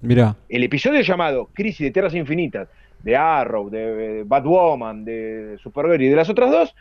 Mira. 0.00 0.36
El 0.48 0.64
episodio 0.64 1.00
llamado 1.00 1.48
Crisis 1.54 1.86
de 1.86 1.90
Tierras 1.92 2.14
Infinitas, 2.14 2.68
de 3.04 3.16
Arrow, 3.16 3.70
de, 3.70 4.24
Batwoman, 4.26 5.04
de 5.04 5.56
Supergirl 5.62 6.02
y 6.02 6.08
de 6.08 6.16
las 6.16 6.28
otras 6.28 6.50
dos, 6.50 6.74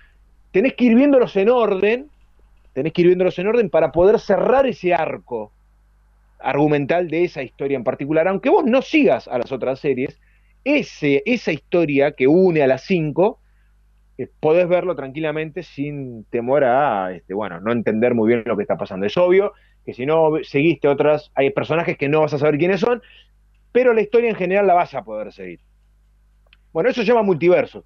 tenés 0.51 0.74
que 0.74 0.86
ir 0.86 0.95
viéndolos 0.95 1.36
en 1.36 1.49
orden, 1.49 2.07
tenés 2.74 2.93
que 2.93 3.01
ir 3.01 3.07
viéndolos 3.07 3.38
en 3.38 3.47
orden 3.47 3.70
para 3.70 3.91
poder 3.91 4.20
cerrar 4.20 4.66
ese 4.66 4.93
arco 4.93 5.51
argumental 6.39 7.09
de 7.09 7.26
esa 7.26 7.43
historia 7.43 7.78
en 7.78 7.84
particular, 7.84 8.28
aunque 8.28 8.49
vos 8.49 8.66
no 8.66 8.82
sigas 8.82 9.28
a 9.28 9.38
las 9.38 9.51
otras 9.51 9.80
series, 9.80 10.20
ese, 10.64 11.24
esa 11.26 11.51
historia 11.51 12.14
que 12.14 12.28
une 12.28 12.61
a 12.64 12.68
las 12.68 12.84
cinco, 12.84 13.39
eh, 14.18 14.28
podés 14.39 14.68
verlo 14.68 14.95
tranquilamente 14.95 15.64
sin 15.64 16.26
temor 16.26 16.64
a, 16.64 17.14
este, 17.14 17.34
bueno, 17.34 17.59
no 17.59 17.72
entender 17.72 18.14
muy 18.14 18.28
bien 18.28 18.43
lo 18.45 18.55
que 18.55 18.64
está 18.64 18.78
pasando. 18.78 19.05
Es 19.05 19.18
obvio 19.18 19.53
que 19.86 19.93
si 19.93 20.05
no 20.05 20.32
seguiste 20.43 20.88
otras, 20.88 21.32
hay 21.36 21.49
personajes 21.49 21.97
que 21.97 22.09
no 22.09 22.22
vas 22.22 22.34
a 22.34 22.38
saber 22.38 22.57
quiénes 22.57 22.80
son, 22.80 23.01
pero 23.72 23.93
la 23.93 24.01
historia 24.01 24.30
en 24.30 24.36
general 24.36 24.68
la 24.68 24.76
vas 24.76 24.93
a 24.93 25.03
poder 25.03 25.34
seguir. 25.34 25.59
Bueno, 26.72 26.89
eso 26.89 27.01
se 27.01 27.07
llama 27.07 27.24
multiverso. 27.24 27.86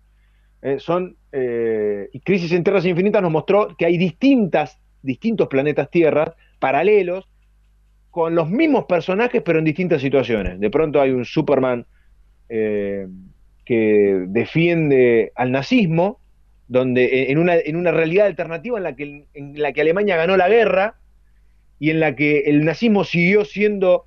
Eh, 0.62 0.80
son, 0.80 1.16
eh, 1.32 2.10
y 2.12 2.20
Crisis 2.22 2.52
en 2.52 2.64
Tierras 2.64 2.86
Infinitas 2.86 3.22
nos 3.22 3.32
mostró 3.32 3.76
que 3.78 3.86
hay 3.86 3.98
distintas, 3.98 4.80
distintos 5.02 5.48
planetas 5.48 5.90
Tierras 5.90 6.34
paralelos 6.60 7.30
con 8.10 8.34
los 8.34 8.50
mismos 8.50 8.86
personajes 8.86 9.42
pero 9.44 9.60
en 9.60 9.66
distintas 9.66 10.02
situaciones. 10.02 10.60
De 10.60 10.70
pronto 10.70 11.00
hay 11.00 11.12
un 11.12 11.26
Superman 11.26 11.86
eh, 12.50 13.08
que 13.66 14.26
defiende 14.28 15.32
al 15.36 15.52
nazismo, 15.52 16.20
donde 16.68 17.32
en 17.32 17.38
una, 17.38 17.56
en 17.56 17.76
una 17.76 17.92
realidad 17.92 18.28
alternativa 18.28 18.78
en 18.78 18.84
la, 18.84 18.96
que, 18.96 19.26
en 19.34 19.62
la 19.62 19.74
que 19.74 19.82
Alemania 19.82 20.18
ganó 20.18 20.38
la 20.38 20.50
guerra 20.50 20.96
y 21.80 21.90
en 21.90 22.00
la 22.00 22.16
que 22.16 22.40
el 22.42 22.66
nazismo 22.66 23.04
siguió 23.04 23.46
siendo, 23.46 24.06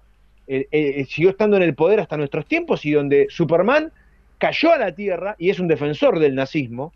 siguió 1.09 1.30
estando 1.30 1.57
en 1.57 1.62
el 1.62 1.74
poder 1.74 2.01
hasta 2.01 2.16
nuestros 2.16 2.47
tiempos 2.47 2.84
y 2.84 2.93
donde 2.93 3.26
Superman 3.30 3.93
cayó 4.41 4.72
a 4.72 4.78
la 4.78 4.95
tierra 4.95 5.36
y 5.38 5.51
es 5.51 5.61
un 5.61 5.68
defensor 5.68 6.18
del 6.18 6.34
nazismo. 6.34 6.93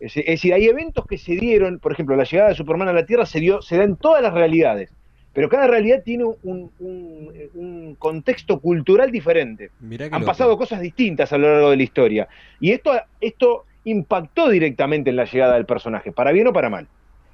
Es, 0.00 0.14
decir, 0.14 0.54
hay 0.54 0.66
eventos 0.66 1.06
que 1.06 1.18
se 1.18 1.32
dieron, 1.32 1.80
por 1.80 1.92
ejemplo, 1.92 2.14
la 2.16 2.24
llegada 2.24 2.50
de 2.50 2.54
Superman 2.54 2.88
a 2.88 2.92
la 2.92 3.04
Tierra 3.04 3.26
se, 3.26 3.40
dio, 3.40 3.60
se 3.62 3.76
da 3.76 3.82
en 3.82 3.96
todas 3.96 4.22
las 4.22 4.32
realidades, 4.32 4.90
pero 5.32 5.48
cada 5.48 5.66
realidad 5.66 6.02
tiene 6.04 6.24
un, 6.24 7.96
contexto 7.98 8.60
cultural 8.60 9.10
diferente. 9.10 9.70
Han 10.10 10.24
pasado 10.24 10.56
cosas 10.56 10.80
distintas 10.80 11.32
a 11.32 11.38
lo 11.38 11.50
largo 11.52 11.70
de 11.70 11.76
la 11.76 11.82
historia. 11.82 12.28
Y 12.60 12.72
esto, 12.72 12.92
esto 13.20 13.64
impactó 13.84 14.48
directamente 14.48 15.10
en 15.10 15.16
la 15.16 15.24
llegada 15.24 15.54
del 15.54 15.66
personaje, 15.66 16.12
para 16.12 16.32
bien 16.32 16.46
o 16.48 16.52
para 16.52 16.70
mal. 16.70 16.88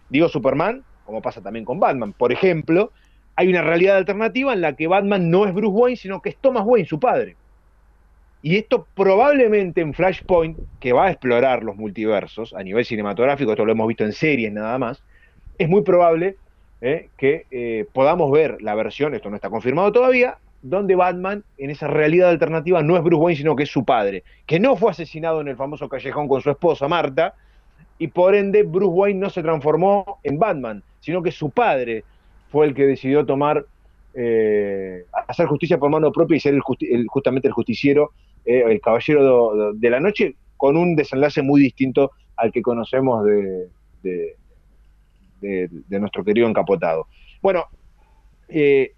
Digo 0.08 0.28
Superman, 0.28 0.82
como 1.04 1.22
pasa 1.22 1.40
también 1.40 1.64
con 1.64 1.80
Batman. 1.80 2.12
Por 2.12 2.32
ejemplo, 2.32 2.92
hay 3.36 3.48
una 3.48 3.62
realidad 3.62 3.96
alternativa 3.96 4.52
en 4.52 4.60
la 4.60 4.74
que 4.76 4.86
Batman 4.86 5.30
no 5.30 5.46
es 5.46 5.54
Bruce 5.54 5.74
Wayne, 5.74 5.96
sino 5.96 6.20
que 6.22 6.30
es 6.30 6.36
Thomas 6.36 6.64
Wayne, 6.66 6.88
su 6.88 7.00
padre. 7.00 7.36
Y 8.42 8.56
esto 8.56 8.86
probablemente 8.94 9.80
en 9.80 9.94
Flashpoint, 9.94 10.58
que 10.78 10.92
va 10.92 11.06
a 11.06 11.10
explorar 11.10 11.62
los 11.62 11.76
multiversos 11.76 12.52
a 12.52 12.62
nivel 12.62 12.84
cinematográfico, 12.84 13.52
esto 13.52 13.64
lo 13.64 13.72
hemos 13.72 13.88
visto 13.88 14.04
en 14.04 14.12
series 14.12 14.52
nada 14.52 14.78
más, 14.78 15.02
es 15.56 15.68
muy 15.68 15.82
probable 15.82 16.36
eh, 16.86 17.08
que 17.16 17.46
eh, 17.50 17.86
podamos 17.94 18.30
ver 18.30 18.60
la 18.60 18.74
versión, 18.74 19.14
esto 19.14 19.30
no 19.30 19.36
está 19.36 19.48
confirmado 19.48 19.90
todavía, 19.90 20.36
donde 20.60 20.94
Batman 20.94 21.42
en 21.56 21.70
esa 21.70 21.86
realidad 21.86 22.28
alternativa 22.28 22.82
no 22.82 22.98
es 22.98 23.02
Bruce 23.02 23.22
Wayne, 23.22 23.38
sino 23.38 23.56
que 23.56 23.62
es 23.62 23.70
su 23.70 23.86
padre, 23.86 24.22
que 24.44 24.60
no 24.60 24.76
fue 24.76 24.90
asesinado 24.90 25.40
en 25.40 25.48
el 25.48 25.56
famoso 25.56 25.88
callejón 25.88 26.28
con 26.28 26.42
su 26.42 26.50
esposa 26.50 26.86
Marta, 26.86 27.36
y 27.96 28.08
por 28.08 28.34
ende 28.34 28.64
Bruce 28.64 28.92
Wayne 28.92 29.18
no 29.18 29.30
se 29.30 29.42
transformó 29.42 30.18
en 30.24 30.38
Batman, 30.38 30.82
sino 31.00 31.22
que 31.22 31.32
su 31.32 31.48
padre 31.48 32.04
fue 32.50 32.66
el 32.66 32.74
que 32.74 32.84
decidió 32.84 33.24
tomar, 33.24 33.64
eh, 34.12 35.06
hacer 35.26 35.46
justicia 35.46 35.78
por 35.78 35.88
mano 35.88 36.12
propia 36.12 36.36
y 36.36 36.40
ser 36.40 36.58
justamente 37.06 37.48
el 37.48 37.54
justiciero 37.54 38.10
el 38.44 38.78
Caballero 38.82 39.72
de, 39.72 39.88
la 39.88 40.00
Noche, 40.00 40.34
con 40.58 40.76
un 40.76 40.96
desenlace 40.96 41.40
muy 41.40 41.62
distinto 41.62 42.10
al 42.36 42.52
que 42.52 42.60
conocemos 42.60 43.24
de, 43.24 44.36
nuestro 45.88 46.24
querido 46.24 46.48
encapotado. 46.48 47.06
Bueno, 47.42 47.66
eh, 48.48 48.92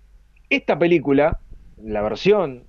esta 0.48 0.78
película, 0.78 1.40
la 1.82 2.02
versión 2.02 2.64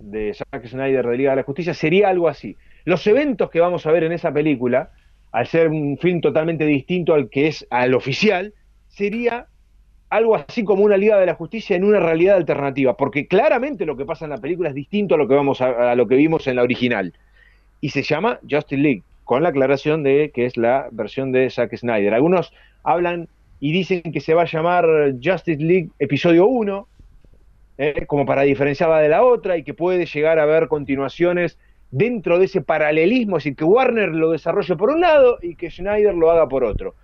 de 0.00 0.34
Zack 0.34 0.66
Snyder 0.66 1.06
de 1.06 1.16
Liga 1.16 1.30
de 1.30 1.36
la 1.36 1.42
Justicia, 1.42 1.74
sería 1.74 2.08
algo 2.08 2.28
así. 2.28 2.56
Los 2.84 3.06
eventos 3.06 3.50
que 3.50 3.60
vamos 3.60 3.86
a 3.86 3.92
ver 3.92 4.04
en 4.04 4.12
esa 4.12 4.32
película, 4.32 4.90
al 5.30 5.46
ser 5.46 5.68
un 5.68 5.98
film 5.98 6.20
totalmente 6.20 6.66
distinto 6.66 7.14
al 7.14 7.30
que 7.30 7.46
es 7.46 7.66
al 7.70 7.94
oficial, 7.94 8.54
sería 8.88 9.46
algo 10.12 10.36
así 10.36 10.62
como 10.62 10.82
una 10.82 10.98
Liga 10.98 11.18
de 11.18 11.24
la 11.24 11.34
Justicia 11.34 11.74
en 11.74 11.84
una 11.84 11.98
realidad 11.98 12.36
alternativa, 12.36 12.96
porque 12.96 13.26
claramente 13.26 13.86
lo 13.86 13.96
que 13.96 14.04
pasa 14.04 14.26
en 14.26 14.32
la 14.32 14.38
película 14.38 14.68
es 14.68 14.74
distinto 14.74 15.14
a 15.14 15.18
lo 15.18 15.26
que, 15.26 15.34
vamos 15.34 15.62
a, 15.62 15.94
lo 15.94 16.06
que 16.06 16.16
vimos 16.16 16.46
en 16.46 16.56
la 16.56 16.62
original. 16.62 17.14
Y 17.80 17.88
se 17.88 18.02
llama 18.02 18.38
Justice 18.48 18.76
League, 18.80 19.02
con 19.24 19.42
la 19.42 19.50
aclaración 19.50 20.02
de 20.02 20.30
que 20.34 20.46
es 20.46 20.56
la 20.56 20.88
versión 20.92 21.32
de 21.32 21.50
Zack 21.50 21.76
Snyder. 21.76 22.14
Algunos 22.14 22.52
hablan 22.82 23.28
y 23.60 23.72
dicen 23.72 24.02
que 24.02 24.20
se 24.20 24.34
va 24.34 24.42
a 24.42 24.46
llamar 24.46 24.86
Justice 25.22 25.62
League 25.62 25.90
Episodio 25.98 26.46
1, 26.46 26.88
eh, 27.78 28.06
como 28.06 28.26
para 28.26 28.42
diferenciarla 28.42 28.98
de 28.98 29.08
la 29.08 29.22
otra, 29.22 29.56
y 29.56 29.62
que 29.62 29.74
puede 29.74 30.06
llegar 30.06 30.38
a 30.38 30.42
haber 30.42 30.68
continuaciones 30.68 31.58
dentro 31.90 32.38
de 32.38 32.46
ese 32.46 32.62
paralelismo, 32.62 33.36
es 33.36 33.44
decir, 33.44 33.56
que 33.56 33.64
Warner 33.64 34.08
lo 34.08 34.30
desarrolle 34.30 34.76
por 34.76 34.90
un 34.90 35.02
lado 35.02 35.38
y 35.42 35.54
que 35.54 35.70
Snyder 35.70 36.14
lo 36.14 36.30
haga 36.30 36.48
por 36.48 36.64
otro. 36.64 36.94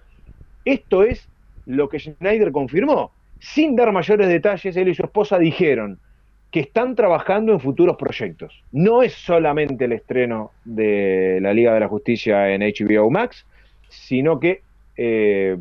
Esto 0.65 1.05
es 1.05 1.29
lo 1.67 1.89
que 1.89 1.99
Schneider 1.99 2.51
confirmó. 2.51 3.13
Sin 3.39 3.77
dar 3.77 3.93
mayores 3.93 4.29
detalles, 4.29 4.77
él 4.77 4.89
y 4.89 4.95
su 4.95 5.05
esposa 5.05 5.39
dijeron 5.39 6.01
que 6.51 6.61
están 6.61 6.95
trabajando 6.95 7.53
en 7.53 7.61
futuros 7.61 7.97
proyectos. 7.97 8.63
No 8.73 9.03
es 9.03 9.13
solamente 9.13 9.85
el 9.85 9.93
estreno 9.93 10.51
de 10.65 11.39
la 11.43 11.53
Liga 11.53 11.75
de 11.75 11.81
la 11.81 11.89
Justicia 11.89 12.51
en 12.51 12.63
HBO 12.63 13.11
Max, 13.11 13.45
sino 13.89 14.41
que 14.41 14.63
eh, 14.97 15.59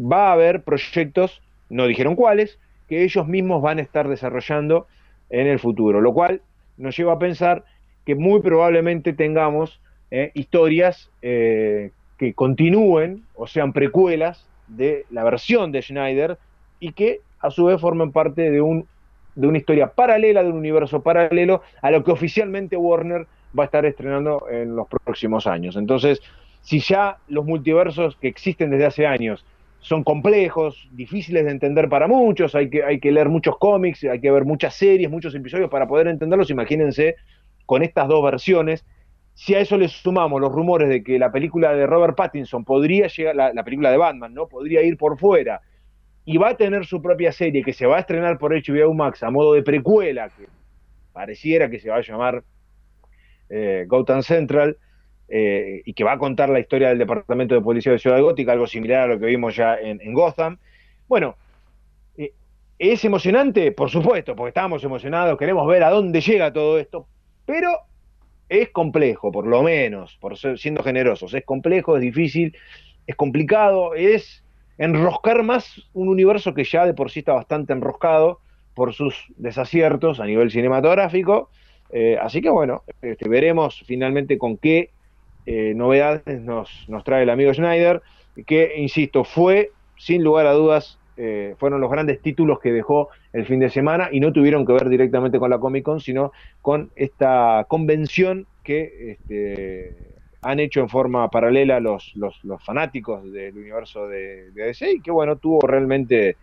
va 0.00 0.28
a 0.28 0.32
haber 0.32 0.62
proyectos, 0.62 1.42
no 1.68 1.86
dijeron 1.86 2.16
cuáles, 2.16 2.58
que 2.88 3.04
ellos 3.04 3.26
mismos 3.28 3.62
van 3.62 3.78
a 3.78 3.82
estar 3.82 4.08
desarrollando 4.08 4.86
en 5.30 5.46
el 5.46 5.60
futuro, 5.60 6.00
lo 6.00 6.12
cual 6.12 6.42
nos 6.76 6.96
lleva 6.96 7.12
a 7.12 7.18
pensar 7.18 7.64
que 8.04 8.16
muy 8.16 8.40
probablemente 8.40 9.12
tengamos 9.12 9.80
eh, 10.10 10.32
historias 10.34 11.08
eh, 11.22 11.92
que 12.18 12.34
continúen 12.34 13.22
o 13.36 13.46
sean 13.46 13.72
precuelas 13.72 14.44
de 14.66 15.04
la 15.10 15.22
versión 15.22 15.70
de 15.70 15.82
Schneider 15.82 16.38
y 16.80 16.92
que 16.92 17.20
a 17.38 17.50
su 17.50 17.66
vez 17.66 17.80
forman 17.80 18.10
parte 18.10 18.50
de, 18.50 18.60
un, 18.60 18.86
de 19.34 19.46
una 19.46 19.58
historia 19.58 19.92
paralela, 19.92 20.42
de 20.42 20.50
un 20.50 20.56
universo 20.56 21.02
paralelo 21.02 21.62
a 21.82 21.90
lo 21.90 22.04
que 22.04 22.10
oficialmente 22.10 22.76
Warner 22.76 23.26
va 23.58 23.64
a 23.64 23.66
estar 23.66 23.84
estrenando 23.86 24.46
en 24.50 24.76
los 24.76 24.86
próximos 24.88 25.46
años. 25.46 25.76
Entonces, 25.76 26.20
si 26.62 26.80
ya 26.80 27.18
los 27.28 27.44
multiversos 27.44 28.16
que 28.16 28.28
existen 28.28 28.70
desde 28.70 28.86
hace 28.86 29.06
años 29.06 29.44
son 29.80 30.04
complejos, 30.04 30.88
difíciles 30.92 31.44
de 31.44 31.50
entender 31.52 31.88
para 31.88 32.06
muchos, 32.06 32.54
hay 32.54 32.68
que, 32.68 32.84
hay 32.84 33.00
que 33.00 33.10
leer 33.12 33.28
muchos 33.28 33.56
cómics, 33.58 34.04
hay 34.04 34.20
que 34.20 34.30
ver 34.30 34.44
muchas 34.44 34.74
series, 34.74 35.10
muchos 35.10 35.34
episodios 35.34 35.70
para 35.70 35.88
poder 35.88 36.08
entenderlos, 36.08 36.50
imagínense 36.50 37.16
con 37.64 37.82
estas 37.82 38.08
dos 38.08 38.22
versiones 38.22 38.84
si 39.40 39.54
a 39.54 39.60
eso 39.60 39.78
le 39.78 39.88
sumamos 39.88 40.38
los 40.38 40.52
rumores 40.52 40.90
de 40.90 41.02
que 41.02 41.18
la 41.18 41.32
película 41.32 41.74
de 41.74 41.86
Robert 41.86 42.14
Pattinson 42.14 42.62
podría 42.62 43.06
llegar, 43.06 43.34
la, 43.34 43.64
película 43.64 43.90
de 43.90 43.96
Batman, 43.96 44.34
¿no? 44.34 44.48
Podría 44.48 44.82
ir 44.82 44.98
por 44.98 45.18
fuera 45.18 45.62
y 46.30 46.36
va 46.36 46.50
a 46.50 46.56
tener 46.56 46.86
su 46.86 47.02
propia 47.02 47.32
serie 47.32 47.64
que 47.64 47.72
se 47.72 47.86
va 47.86 47.96
a 47.96 48.00
estrenar 48.00 48.38
por 48.38 48.52
HBO 48.52 48.94
Max 48.94 49.24
a 49.24 49.32
modo 49.32 49.54
de 49.54 49.64
precuela, 49.64 50.28
que 50.28 50.46
pareciera 51.12 51.68
que 51.68 51.80
se 51.80 51.90
va 51.90 51.96
a 51.96 52.02
llamar 52.02 52.44
eh, 53.48 53.84
Gotham 53.88 54.22
Central, 54.22 54.76
eh, 55.28 55.82
y 55.84 55.92
que 55.92 56.04
va 56.04 56.12
a 56.12 56.18
contar 56.18 56.48
la 56.48 56.60
historia 56.60 56.90
del 56.90 56.98
Departamento 56.98 57.56
de 57.56 57.60
Policía 57.60 57.90
de 57.90 57.98
Ciudad 57.98 58.20
Gótica, 58.20 58.52
algo 58.52 58.68
similar 58.68 59.00
a 59.10 59.14
lo 59.14 59.18
que 59.18 59.26
vimos 59.26 59.56
ya 59.56 59.74
en, 59.74 60.14
Gotham. 60.14 60.58
Bueno, 61.08 61.34
eh, 62.16 62.30
¿es 62.78 63.04
emocionante? 63.04 63.72
Por 63.72 63.90
supuesto, 63.90 64.36
porque 64.36 64.50
estamos 64.50 64.84
emocionados, 64.84 65.36
queremos 65.36 65.66
ver 65.66 65.82
a 65.82 65.90
dónde 65.90 66.20
llega 66.20 66.52
todo 66.52 66.78
esto, 66.78 67.08
pero 67.44 67.72
es 68.48 68.68
complejo, 68.68 69.32
por 69.32 69.48
lo 69.48 69.64
menos, 69.64 70.16
por 70.20 70.38
ser, 70.38 70.60
siendo 70.60 70.84
generosos. 70.84 71.34
Es 71.34 71.44
complejo, 71.44 71.96
es 71.96 72.02
difícil, 72.02 72.56
es 73.08 73.16
complicado, 73.16 73.96
es 73.96 74.44
enroscar 74.80 75.42
más 75.42 75.88
un 75.92 76.08
universo 76.08 76.54
que 76.54 76.64
ya 76.64 76.86
de 76.86 76.94
por 76.94 77.10
sí 77.10 77.18
está 77.18 77.34
bastante 77.34 77.74
enroscado 77.74 78.40
por 78.74 78.94
sus 78.94 79.26
desaciertos 79.36 80.20
a 80.20 80.24
nivel 80.24 80.50
cinematográfico. 80.50 81.50
Eh, 81.92 82.16
así 82.20 82.40
que 82.40 82.48
bueno, 82.48 82.82
este, 83.02 83.28
veremos 83.28 83.84
finalmente 83.86 84.38
con 84.38 84.56
qué 84.56 84.88
eh, 85.44 85.74
novedades 85.76 86.40
nos, 86.40 86.86
nos 86.88 87.04
trae 87.04 87.24
el 87.24 87.30
amigo 87.30 87.52
Schneider, 87.52 88.00
que, 88.46 88.72
insisto, 88.78 89.24
fue 89.24 89.70
sin 89.98 90.24
lugar 90.24 90.46
a 90.46 90.54
dudas 90.54 90.98
eh, 91.18 91.54
fueron 91.58 91.82
los 91.82 91.90
grandes 91.90 92.22
títulos 92.22 92.60
que 92.60 92.72
dejó 92.72 93.10
el 93.34 93.44
fin 93.44 93.60
de 93.60 93.68
semana 93.68 94.08
y 94.10 94.20
no 94.20 94.32
tuvieron 94.32 94.64
que 94.64 94.72
ver 94.72 94.88
directamente 94.88 95.38
con 95.38 95.50
la 95.50 95.58
Comic 95.58 95.84
Con, 95.84 96.00
sino 96.00 96.32
con 96.62 96.90
esta 96.96 97.66
convención 97.68 98.46
que 98.64 99.18
este, 99.18 100.09
han 100.42 100.60
hecho 100.60 100.80
en 100.80 100.88
forma 100.88 101.28
paralela 101.30 101.80
los, 101.80 102.12
los, 102.14 102.34
fanáticos 102.64 103.30
del 103.30 103.56
universo 103.56 104.06
de, 104.08 104.50
DC 104.52 104.92
y 104.92 105.00
que 105.00 105.10
bueno, 105.10 105.36
tuvo 105.36 105.60
realmente 105.60 106.36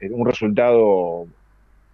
eh, 0.00 0.10
un 0.10 0.26
resultado 0.26 1.26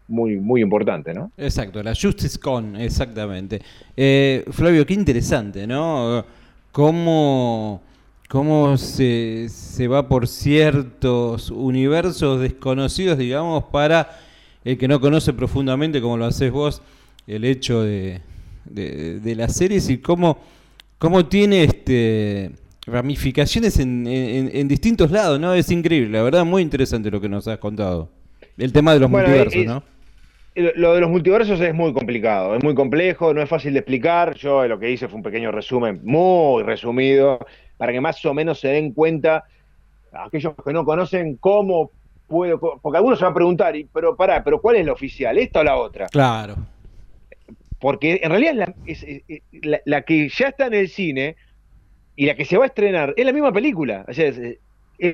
muy, 0.09 0.37
muy 0.37 0.61
importante, 0.61 1.13
¿no? 1.15 1.33
Exacto, 1.37 1.83
la 1.83 1.95
Justice 1.95 2.39
Con, 2.39 2.77
exactamente. 2.77 3.61
Eh, 3.97 4.45
Flavio, 4.51 4.87
qué 4.87 4.95
interesante, 4.95 5.67
¿no? 5.67 6.25
Cómo, 6.71 7.83
cómo 8.29 8.77
se, 8.77 9.49
se 9.49 9.89
va 9.89 10.09
por 10.09 10.29
ciertos 10.29 11.51
universos 11.51 12.41
desconocidos, 12.41 13.19
digamos, 13.19 13.65
para 13.65 14.11
el 14.65 14.77
que 14.77 14.89
no 14.89 15.01
conoce 15.01 15.33
profundamente, 15.33 16.01
como 16.01 16.17
lo 16.17 16.27
haces 16.27 16.51
vos, 16.51 16.83
el 17.27 17.45
hecho 17.45 17.83
de, 17.83 18.21
de, 18.65 19.35
las 19.37 19.55
series 19.55 19.89
y 19.91 19.99
cómo, 19.99 20.39
cómo 20.99 21.27
tiene 21.27 21.65
este 21.65 22.53
ramificaciones 22.87 23.79
en, 23.81 24.07
en, 24.07 24.69
distintos 24.69 25.11
lados, 25.11 25.41
¿no? 25.41 25.53
Es 25.55 25.71
increíble, 25.73 26.17
la 26.17 26.23
verdad, 26.23 26.45
muy 26.45 26.63
interesante 26.63 27.11
lo 27.11 27.21
que 27.21 27.29
nos 27.29 27.49
has 27.49 27.59
contado. 27.59 28.11
El 28.57 28.73
tema 28.73 28.95
de 28.95 29.01
los 29.01 29.11
multiversos, 29.11 29.65
¿no? 29.65 29.83
Lo 30.55 30.95
de 30.95 31.01
los 31.03 31.11
multiversos 31.11 31.61
es 31.61 31.75
muy 31.75 31.93
complicado, 31.93 32.55
es 32.55 32.65
muy 32.65 32.75
complejo, 32.75 33.35
no 33.35 33.43
es 33.43 33.49
fácil 33.49 33.75
de 33.75 33.81
explicar. 33.81 34.35
Yo 34.37 34.67
lo 34.67 34.79
que 34.79 34.91
hice 34.91 35.07
fue 35.07 35.17
un 35.17 35.23
pequeño 35.23 35.53
resumen, 35.53 36.01
muy 36.03 36.63
resumido, 36.63 37.41
para 37.77 37.93
que 37.93 38.01
más 38.01 38.25
o 38.25 38.33
menos 38.33 38.61
se 38.61 38.69
den 38.69 38.93
cuenta, 38.93 39.45
aquellos 40.13 40.55
que 40.65 40.73
no 40.73 40.87
conocen, 40.87 41.37
cómo 41.37 41.91
puedo. 42.27 42.59
Porque 42.59 42.97
algunos 42.97 43.19
se 43.19 43.27
van 43.27 43.33
a 43.33 43.35
preguntar, 43.35 43.75
pero 43.93 44.17
pará, 44.17 44.43
pero 44.43 44.61
¿cuál 44.61 44.77
es 44.77 44.87
la 44.87 44.93
oficial? 44.93 45.37
¿Esta 45.37 45.61
o 45.61 45.65
la 45.65 45.77
otra? 45.77 46.07
Claro. 46.07 46.57
Porque 47.87 48.19
en 48.21 48.31
realidad 48.31 48.75
es 48.85 49.07
la, 49.85 50.03
que 50.03 50.29
ya 50.29 50.49
está 50.49 50.67
en 50.67 50.75
el 50.75 50.89
cine 50.89 51.37
y 52.17 52.27
la 52.27 52.35
que 52.35 52.45
se 52.45 52.59
va 52.59 52.65
a 52.65 52.67
estrenar 52.67 53.15
es 53.17 53.25
la 53.25 53.33
misma 53.33 53.53
película. 53.53 54.05
O 54.09 54.13
sea, 54.13 54.27
es, 54.27 54.59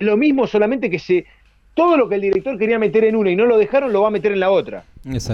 lo 0.00 0.16
mismo, 0.16 0.46
solamente 0.46 0.88
que 0.88 0.98
se 0.98 1.26
todo 1.74 1.98
lo 1.98 2.08
que 2.08 2.14
el 2.14 2.22
director 2.22 2.58
quería 2.58 2.78
meter 2.78 3.04
en 3.04 3.14
una 3.14 3.30
y 3.30 3.36
no 3.36 3.44
lo 3.44 3.58
dejaron, 3.58 3.92
lo 3.92 4.00
va 4.00 4.08
a 4.08 4.10
meter 4.10 4.32
en 4.32 4.40
la 4.40 4.50
otra. 4.50 4.84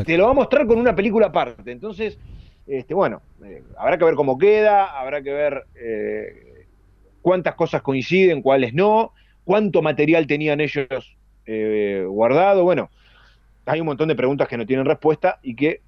Te 0.04 0.18
lo 0.18 0.24
va 0.24 0.32
a 0.32 0.34
mostrar 0.34 0.66
con 0.66 0.80
una 0.80 0.96
película 0.96 1.28
aparte. 1.28 1.70
Entonces, 1.70 2.18
este, 2.66 2.92
bueno, 2.92 3.22
eh, 3.44 3.62
habrá 3.76 3.98
que 3.98 4.04
ver 4.04 4.16
cómo 4.16 4.36
queda, 4.36 4.98
habrá 4.98 5.22
que 5.22 5.32
ver 5.32 5.62
eh, 5.80 6.64
cuántas 7.22 7.54
cosas 7.54 7.82
coinciden, 7.82 8.42
cuáles 8.42 8.74
no, 8.74 9.12
cuánto 9.44 9.80
material 9.80 10.26
tenían 10.26 10.60
ellos 10.60 11.16
eh, 11.46 12.04
guardado. 12.04 12.64
Bueno, 12.64 12.90
hay 13.64 13.78
un 13.78 13.86
montón 13.86 14.08
de 14.08 14.16
preguntas 14.16 14.48
que 14.48 14.56
no 14.56 14.66
tienen 14.66 14.86
respuesta 14.86 15.38
y 15.40 15.54
que 15.54 15.82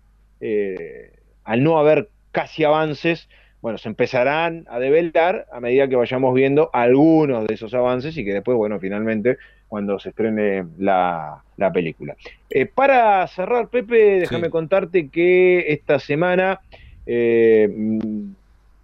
al 1.45 1.63
no 1.63 1.79
haber 1.79 2.09
casi 2.33 2.65
avances, 2.65 3.29
bueno, 3.63 3.77
se 3.77 3.89
empezarán 3.89 4.67
a 4.71 4.79
develar 4.79 5.47
a 5.53 5.61
medida 5.61 5.89
que 5.89 5.97
vayamos 5.97 6.35
viendo 6.35 6.71
algunos 6.73 7.47
de 7.47 7.55
esos 7.55 7.75
avances 7.75 8.17
y 8.17 8.25
que 8.25 8.33
después, 8.33 8.57
bueno, 8.57 8.79
finalmente 8.81 9.37
cuando 9.69 10.01
se 10.01 10.09
estrene 10.09 10.67
la, 10.79 11.43
película. 11.73 12.17
Eh, 12.49 12.67
para 12.67 13.25
cerrar, 13.29 13.69
Pepe, 13.69 14.21
déjame 14.21 14.51
contarte 14.51 15.09
que 15.09 15.73
esta 15.73 16.01
semana, 16.01 16.61
eh, 17.07 17.69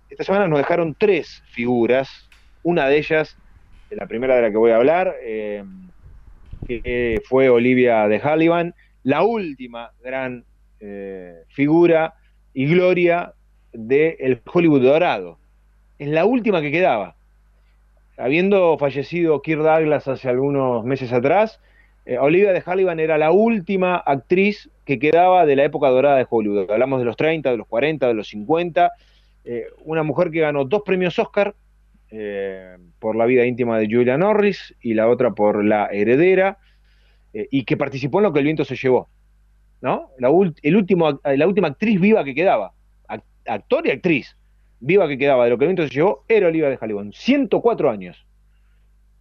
esta 0.08 0.22
semana 0.22 0.46
nos 0.46 0.58
dejaron 0.58 0.94
tres 0.96 1.42
figuras, 1.50 2.28
una 2.62 2.86
de 2.86 2.98
ellas, 2.98 3.36
la 3.90 4.06
primera 4.06 4.36
de 4.36 4.42
la 4.42 4.50
que 4.50 4.56
voy 4.58 4.70
a 4.70 4.76
hablar, 4.76 5.16
eh, 5.22 5.64
que 6.68 7.20
fue 7.24 7.48
Olivia 7.48 8.06
de 8.06 8.20
Hallivan, 8.20 8.74
la 9.02 9.22
última 9.22 9.90
gran 10.02 10.44
figura 11.48 12.14
y 12.56 12.66
gloria 12.66 13.34
del 13.72 14.40
Hollywood 14.52 14.82
dorado. 14.82 15.38
Es 15.98 16.08
la 16.08 16.24
última 16.24 16.60
que 16.60 16.72
quedaba 16.72 17.16
habiendo 18.16 18.78
fallecido 18.78 19.42
Kirk 19.42 19.62
Douglas 19.62 20.08
hace 20.08 20.28
algunos 20.28 20.84
meses 20.84 21.12
atrás, 21.12 21.60
eh, 22.04 22.18
Olivia 22.18 22.52
de 22.52 22.62
Hallivan 22.64 23.00
era 23.00 23.18
la 23.18 23.32
última 23.32 23.96
actriz 23.96 24.70
que 24.84 24.98
quedaba 24.98 25.44
de 25.44 25.56
la 25.56 25.64
época 25.64 25.88
dorada 25.88 26.16
de 26.16 26.26
Hollywood. 26.28 26.70
Hablamos 26.70 27.00
de 27.00 27.04
los 27.04 27.16
30, 27.16 27.50
de 27.50 27.56
los 27.56 27.66
40, 27.66 28.06
de 28.06 28.14
los 28.14 28.28
50. 28.28 28.92
Eh, 29.44 29.66
una 29.84 30.02
mujer 30.02 30.30
que 30.30 30.40
ganó 30.40 30.64
dos 30.64 30.82
premios 30.84 31.18
Oscar 31.18 31.54
eh, 32.10 32.76
por 33.00 33.16
la 33.16 33.26
vida 33.26 33.44
íntima 33.44 33.78
de 33.78 33.86
Julia 33.86 34.16
Norris 34.16 34.74
y 34.80 34.94
la 34.94 35.08
otra 35.08 35.32
por 35.32 35.64
La 35.64 35.86
Heredera, 35.86 36.58
y 37.50 37.64
que 37.64 37.76
participó 37.76 38.20
en 38.20 38.22
lo 38.22 38.32
que 38.32 38.38
el 38.38 38.46
viento 38.46 38.64
se 38.64 38.76
llevó. 38.76 39.10
¿No? 39.86 40.10
La, 40.18 40.30
el 40.62 40.76
último, 40.76 41.20
la 41.22 41.46
última 41.46 41.68
actriz 41.68 42.00
viva 42.00 42.24
que 42.24 42.34
quedaba, 42.34 42.72
actor 43.46 43.86
y 43.86 43.92
actriz 43.92 44.36
viva 44.80 45.06
que 45.06 45.16
quedaba 45.16 45.44
de 45.44 45.50
lo 45.50 45.58
que 45.58 45.64
el 45.64 45.68
viento 45.68 45.86
se 45.86 45.94
llevó 45.94 46.24
era 46.26 46.48
Olivia 46.48 46.68
de 46.68 46.76
Jalibón. 46.76 47.12
104 47.12 47.88
años. 47.88 48.26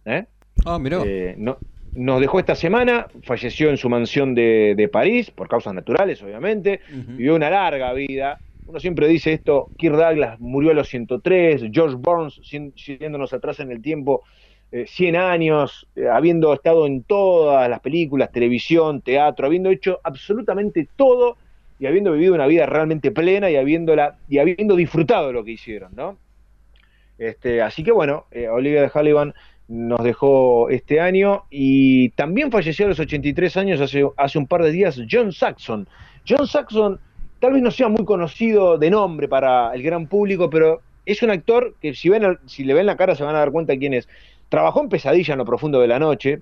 ¿Eh? 0.04 0.26
Ah, 0.64 0.80
mirá. 0.80 1.02
Eh, 1.06 1.36
no, 1.38 1.56
nos 1.94 2.20
dejó 2.20 2.40
esta 2.40 2.56
semana, 2.56 3.06
falleció 3.22 3.70
en 3.70 3.76
su 3.76 3.88
mansión 3.88 4.34
de, 4.34 4.90
París, 4.92 5.30
por 5.30 5.48
causas 5.48 5.72
naturales, 5.72 6.20
obviamente. 6.20 6.80
Vivió 6.90 7.36
una 7.36 7.48
larga 7.48 7.92
vida. 7.92 8.40
Uno 8.66 8.80
siempre 8.80 9.06
dice 9.06 9.34
esto: 9.34 9.68
Kirk 9.78 9.94
Douglas 9.94 10.40
murió 10.40 10.72
a 10.72 10.74
los 10.74 10.88
103, 10.88 11.62
George 11.70 11.94
Burns, 11.96 12.40
siguiéndonos 12.74 13.32
atrás 13.32 13.60
en 13.60 13.70
el 13.70 13.80
tiempo, 13.80 14.24
100 14.70 15.14
eh, 15.14 15.18
años, 15.18 15.86
habiendo 16.12 16.52
estado 16.52 16.86
en 16.86 17.02
todas 17.02 17.68
las 17.70 17.80
películas, 17.80 18.32
televisión, 18.32 19.00
teatro, 19.00 19.46
habiendo 19.46 19.70
hecho 19.70 20.00
absolutamente 20.02 20.88
todo 20.96 21.36
y 21.78 21.86
habiendo 21.86 22.12
vivido 22.12 22.34
una 22.34 22.46
vida 22.46 22.66
realmente 22.66 23.10
plena 23.10 23.50
y, 23.50 23.56
habiéndola, 23.56 24.18
y 24.28 24.38
habiendo 24.38 24.76
disfrutado 24.76 25.32
lo 25.32 25.44
que 25.44 25.52
hicieron, 25.52 25.94
¿no? 25.94 26.16
Este, 27.18 27.62
así 27.62 27.82
que 27.82 27.92
bueno, 27.92 28.26
eh, 28.30 28.48
Olivia 28.48 28.82
de 28.82 28.90
Hallivan 28.92 29.34
nos 29.68 30.02
dejó 30.04 30.68
este 30.70 31.00
año 31.00 31.44
y 31.50 32.10
también 32.10 32.50
falleció 32.50 32.86
a 32.86 32.90
los 32.90 33.00
83 33.00 33.56
años 33.56 33.80
hace, 33.80 34.06
hace 34.16 34.38
un 34.38 34.46
par 34.46 34.62
de 34.62 34.70
días 34.70 35.00
John 35.10 35.32
Saxon. 35.32 35.88
John 36.28 36.46
Saxon 36.46 37.00
tal 37.40 37.52
vez 37.52 37.62
no 37.62 37.70
sea 37.70 37.88
muy 37.88 38.04
conocido 38.04 38.78
de 38.78 38.90
nombre 38.90 39.28
para 39.28 39.74
el 39.74 39.82
gran 39.82 40.06
público, 40.06 40.50
pero 40.50 40.82
es 41.04 41.22
un 41.22 41.30
actor 41.30 41.74
que 41.80 41.94
si, 41.94 42.08
ven, 42.08 42.38
si 42.46 42.64
le 42.64 42.74
ven 42.74 42.86
la 42.86 42.96
cara 42.96 43.14
se 43.14 43.24
van 43.24 43.34
a 43.34 43.38
dar 43.38 43.52
cuenta 43.52 43.76
quién 43.76 43.94
es. 43.94 44.08
Trabajó 44.48 44.82
en 44.82 44.88
Pesadilla 44.88 45.34
en 45.34 45.38
lo 45.38 45.44
profundo 45.44 45.80
de 45.80 45.88
la 45.88 45.98
noche, 45.98 46.40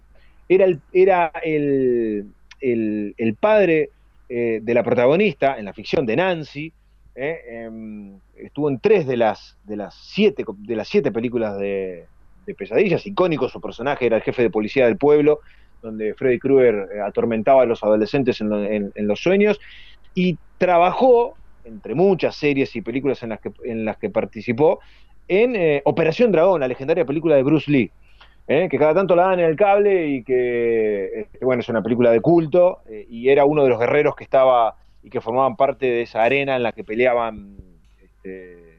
era 0.48 0.64
el, 0.66 0.80
era 0.92 1.32
el, 1.42 2.26
el, 2.60 3.34
padre 3.34 3.90
eh, 4.28 4.60
de 4.62 4.74
la 4.74 4.82
protagonista 4.82 5.58
en 5.58 5.64
la 5.64 5.72
ficción 5.72 6.06
de 6.06 6.16
Nancy. 6.16 6.72
Eh, 7.14 7.40
em, 7.48 8.18
estuvo 8.36 8.68
en 8.68 8.78
tres 8.78 9.06
de 9.06 9.16
las, 9.16 9.56
de 9.64 9.76
las, 9.76 9.94
siete, 9.94 10.44
de 10.46 10.76
las 10.76 10.88
siete 10.88 11.12
películas 11.12 11.58
de, 11.58 12.06
pesadillas. 12.58 13.06
Icónico 13.06 13.48
su 13.48 13.60
personaje, 13.60 14.06
era 14.06 14.16
el 14.16 14.22
jefe 14.22 14.42
de 14.42 14.50
policía 14.50 14.86
del 14.86 14.98
pueblo, 14.98 15.40
donde 15.82 16.14
Freddy 16.14 16.38
Krueger 16.38 16.88
eh, 16.94 17.00
atormentaba 17.00 17.62
a 17.62 17.66
los 17.66 17.82
adolescentes 17.82 18.40
en, 18.40 18.92
los 18.96 19.20
sueños. 19.20 19.60
Y 20.14 20.38
trabajó, 20.58 21.34
entre 21.64 21.94
muchas 21.94 22.36
series 22.36 22.76
y 22.76 22.82
películas 22.82 23.22
en 23.22 23.30
las 23.30 23.40
que, 23.40 23.50
en 23.64 23.84
las 23.84 23.96
que 23.96 24.10
participó, 24.10 24.80
en 25.28 25.82
Operación 25.84 26.32
Dragón, 26.32 26.60
la 26.60 26.68
legendaria 26.68 27.04
película 27.04 27.36
de 27.36 27.42
Bruce 27.42 27.70
Lee. 27.70 27.90
¿eh? 28.48 28.68
que 28.70 28.78
cada 28.78 28.94
tanto 28.94 29.16
la 29.16 29.24
dan 29.28 29.40
en 29.40 29.46
el 29.46 29.56
cable 29.56 30.08
y 30.08 30.22
que, 30.22 31.20
este, 31.20 31.44
bueno, 31.44 31.60
es 31.60 31.68
una 31.68 31.82
película 31.82 32.10
de 32.10 32.20
culto 32.20 32.80
eh, 32.88 33.06
y 33.08 33.28
era 33.28 33.44
uno 33.44 33.62
de 33.62 33.70
los 33.70 33.78
guerreros 33.78 34.14
que 34.16 34.24
estaba 34.24 34.76
y 35.02 35.10
que 35.10 35.20
formaban 35.20 35.56
parte 35.56 35.86
de 35.86 36.02
esa 36.02 36.22
arena 36.22 36.56
en 36.56 36.62
la 36.62 36.72
que 36.72 36.84
peleaban 36.84 37.56
este, 38.02 38.78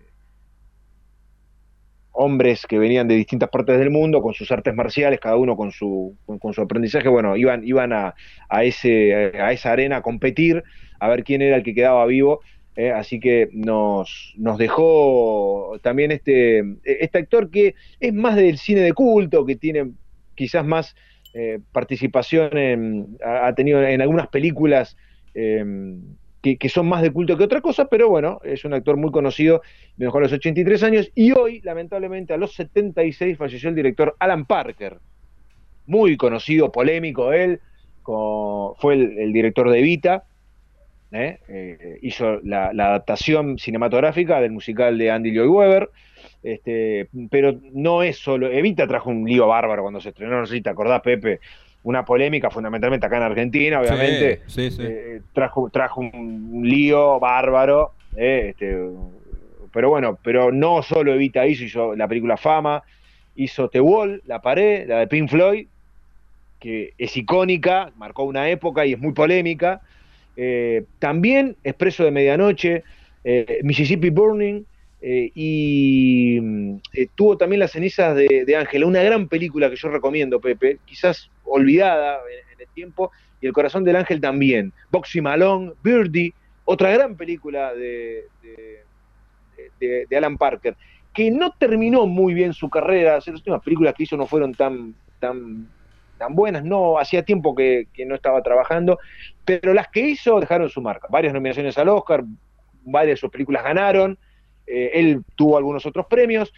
hombres 2.11 2.65
que 2.65 2.79
venían 2.79 3.07
de 3.07 3.15
distintas 3.15 3.49
partes 3.49 3.77
del 3.77 3.91
mundo 3.91 4.21
con 4.21 4.33
sus 4.33 4.51
artes 4.51 4.73
marciales, 4.73 5.19
cada 5.19 5.35
uno 5.35 5.55
con 5.55 5.71
su, 5.71 6.15
con, 6.25 6.53
su 6.53 6.61
aprendizaje, 6.61 7.09
bueno, 7.09 7.35
iban, 7.35 7.67
iban 7.67 7.93
a, 7.93 8.15
a, 8.49 8.63
ese, 8.63 9.13
a 9.39 9.51
esa 9.51 9.71
arena 9.71 9.97
a 9.97 10.01
competir, 10.01 10.63
a 10.99 11.09
ver 11.09 11.23
quién 11.23 11.41
era 11.41 11.57
el 11.57 11.63
que 11.63 11.75
quedaba 11.75 12.05
vivo 12.05 12.41
¿eh? 12.75 12.91
así 12.91 13.19
que 13.19 13.49
nos, 13.51 14.35
dejó 14.57 15.79
también 15.81 16.11
este, 16.11 16.63
este 16.83 17.17
actor 17.17 17.49
que 17.49 17.75
es 17.99 18.13
más 18.13 18.35
del 18.35 18.57
cine 18.57 18.81
de 18.81 18.93
culto, 18.93 19.45
que 19.45 19.55
tiene 19.55 19.91
quizás 20.35 20.65
más 20.65 20.95
eh, 21.33 21.59
participación, 21.71 22.57
en, 22.57 23.17
ha 23.23 23.53
tenido 23.55 23.83
en 23.83 24.01
algunas 24.01 24.27
películas 24.27 24.95
em, 25.33 26.01
que, 26.41 26.69
son 26.69 26.87
más 26.87 27.01
de 27.01 27.11
culto 27.11 27.37
que 27.37 27.43
otra 27.43 27.61
cosa, 27.61 27.85
pero 27.85 28.07
bueno, 28.07 28.39
es 28.43 28.65
un 28.65 28.73
actor 28.73 28.97
muy 28.97 29.11
conocido, 29.11 29.61
mejor 29.97 30.21
a 30.21 30.25
los 30.25 30.33
83 30.33 30.83
años, 30.83 31.11
y 31.15 31.31
hoy, 31.31 31.59
lamentablemente, 31.61 32.33
a 32.33 32.37
los 32.37 32.53
76 32.53 33.37
falleció 33.37 33.69
el 33.69 33.75
director 33.75 34.15
Alan 34.19 34.45
Parker, 34.45 34.99
muy 35.87 36.17
conocido, 36.17 36.71
polémico 36.71 37.33
él, 37.33 37.59
fue 38.03 38.93
el, 38.93 39.33
director 39.33 39.71
de 39.71 39.79
Evita, 39.79 40.25
¿eh? 41.15 41.39
Eh, 41.47 41.99
hizo 42.01 42.39
la, 42.43 42.67
adaptación 42.67 43.57
cinematográfica 43.57 44.41
del 44.41 44.51
musical 44.51 44.97
de 44.97 45.11
Andy 45.11 45.31
Lloyd 45.31 45.49
Webber, 45.49 45.89
este, 46.43 47.07
pero 47.31 47.55
no 47.73 48.03
es 48.03 48.17
solo, 48.17 48.51
Evita 48.51 48.87
trajo 48.87 49.09
un 49.09 49.25
lío 49.25 49.47
bárbaro 49.47 49.81
cuando 49.81 50.01
se 50.01 50.09
estrenó, 50.09 50.39
no 50.39 50.45
sé 50.45 50.55
si 50.55 50.61
te 50.61 50.69
acordás, 50.69 51.01
Pepe, 51.01 51.39
una 51.83 52.03
polémica 52.03 52.49
fundamentalmente 52.49 53.05
acá 53.05 53.17
en 53.17 53.23
Argentina, 53.23 53.79
obviamente, 53.79 54.41
eh, 54.57 55.21
trajo, 55.33 55.69
trajo 55.69 56.01
un, 56.01 56.61
lío 56.63 57.19
bárbaro, 57.19 57.93
este, 58.15 58.77
pero 59.71 59.89
bueno, 59.89 60.17
pero 60.21 60.51
no 60.51 60.81
solo 60.83 61.13
Evita 61.13 61.45
hizo, 61.47 61.63
hizo 61.63 61.95
la 61.95 62.07
película 62.07 62.37
Fama, 62.37 62.83
hizo 63.35 63.69
The 63.69 63.81
Wall, 63.81 64.21
La 64.25 64.41
Pared, 64.41 64.87
la 64.87 64.99
de 64.99 65.07
Pink 65.07 65.29
Floyd, 65.29 65.67
que 66.59 66.93
es 66.97 67.15
icónica, 67.15 67.91
marcó 67.97 68.23
una 68.23 68.49
época 68.49 68.85
y 68.85 68.93
es 68.93 68.99
muy 68.99 69.13
polémica, 69.13 69.81
también 70.99 71.55
Expreso 71.63 72.03
de 72.03 72.11
Medianoche, 72.11 72.83
Mississippi 73.63 74.09
Burning, 74.09 74.63
y 75.01 76.39
mm, 76.41 76.77
tuvo 77.15 77.37
también 77.37 77.59
Las 77.59 77.71
cenizas 77.71 78.15
de 78.15 78.55
Ángela, 78.57 78.85
una 78.85 79.03
gran 79.03 79.27
película 79.27 79.69
que 79.69 79.75
yo 79.75 79.89
recomiendo, 79.89 80.39
Pepe, 80.39 80.79
quizás 80.85 81.29
olvidada 81.45 82.19
en, 82.53 82.59
el 82.59 82.67
tiempo, 82.73 83.11
y 83.41 83.47
El 83.47 83.53
corazón 83.53 83.83
del 83.83 83.95
ángel 83.95 84.19
también. 84.19 84.73
Boxy 84.91 85.21
Malone, 85.21 85.73
Birdie, 85.83 86.33
otra 86.65 86.91
gran 86.91 87.15
película 87.15 87.73
de, 87.73 88.25
de, 89.79 90.17
Alan 90.17 90.37
Parker, 90.37 90.75
que 91.13 91.31
no 91.31 91.51
terminó 91.51 92.07
muy 92.07 92.33
bien 92.33 92.53
su 92.53 92.69
carrera, 92.69 93.15
las 93.15 93.27
últimas 93.27 93.61
películas 93.61 93.93
que 93.93 94.03
hizo 94.03 94.17
no 94.17 94.25
fueron 94.25 94.53
tan, 94.53 94.95
tan, 95.19 95.67
tan 96.17 96.35
buenas, 96.35 96.63
no, 96.63 96.97
hacía 96.97 97.23
tiempo 97.23 97.55
que, 97.55 97.87
no 98.05 98.15
estaba 98.15 98.41
trabajando, 98.41 98.99
pero 99.43 99.73
las 99.73 99.87
que 99.89 100.01
hizo 100.01 100.39
dejaron 100.39 100.69
su 100.69 100.81
marca, 100.81 101.07
varias 101.09 101.33
nominaciones 101.33 101.77
al 101.77 101.89
Oscar, 101.89 102.23
varias 102.83 103.17
de 103.17 103.21
sus 103.21 103.31
películas 103.31 103.63
ganaron, 103.63 104.17
eh, 104.67 104.91
él 104.93 105.21
tuvo 105.35 105.57
algunos 105.57 105.85
otros 105.85 106.05
premios, 106.07 106.53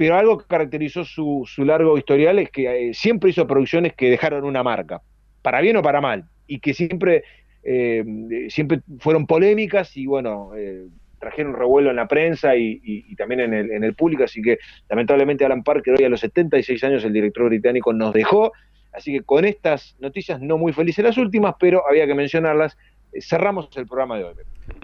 pero 0.00 0.16
algo 0.16 0.38
que 0.38 0.46
caracterizó 0.46 1.04
su, 1.04 1.46
su 1.46 1.62
largo 1.62 1.98
historial 1.98 2.38
es 2.38 2.50
que 2.50 2.88
eh, 2.88 2.94
siempre 2.94 3.30
hizo 3.30 3.46
producciones 3.46 3.92
que 3.92 4.08
dejaron 4.08 4.44
una 4.44 4.62
marca, 4.62 5.02
para 5.42 5.60
bien 5.60 5.76
o 5.76 5.82
para 5.82 6.00
mal, 6.00 6.24
y 6.46 6.58
que 6.58 6.72
siempre, 6.72 7.22
eh, 7.62 8.02
siempre 8.48 8.80
fueron 8.98 9.26
polémicas 9.26 9.94
y 9.98 10.06
bueno, 10.06 10.52
eh, 10.56 10.86
trajeron 11.18 11.54
revuelo 11.54 11.90
en 11.90 11.96
la 11.96 12.08
prensa 12.08 12.56
y, 12.56 13.14
también 13.14 13.40
en 13.40 13.52
el, 13.52 13.70
en 13.70 13.84
el, 13.84 13.94
público, 13.94 14.24
así 14.24 14.40
que 14.40 14.58
lamentablemente 14.88 15.44
Alan 15.44 15.62
Parker 15.62 15.96
hoy 15.98 16.04
a 16.04 16.08
los 16.08 16.20
76 16.20 16.82
años 16.82 17.04
el 17.04 17.12
director 17.12 17.44
británico 17.44 17.92
nos 17.92 18.14
dejó, 18.14 18.52
así 18.92 19.12
que 19.12 19.22
con 19.22 19.44
estas 19.44 19.96
noticias 19.98 20.40
no 20.40 20.58
muy 20.58 20.72
felices 20.72 21.04
las 21.04 21.16
últimas, 21.16 21.54
pero 21.58 21.82
había 21.88 22.06
que 22.06 22.14
mencionarlas, 22.14 22.76
cerramos 23.20 23.68
el 23.76 23.86
programa 23.86 24.18
de 24.18 24.24
hoy. 24.24 24.34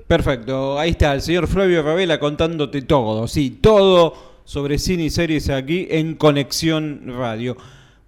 Perfecto, 0.07 0.79
ahí 0.79 0.91
está 0.91 1.15
el 1.15 1.21
señor 1.21 1.47
Flavio 1.47 1.83
Ravela 1.83 2.19
contándote 2.19 2.83
todo, 2.83 3.27
sí, 3.29 3.51
todo 3.51 4.15
sobre 4.45 4.79
cine 4.79 5.05
y 5.05 5.11
series 5.11 5.51
aquí 5.51 5.89
en 5.91 6.15
Conexión 6.15 7.03
Radio. 7.07 7.57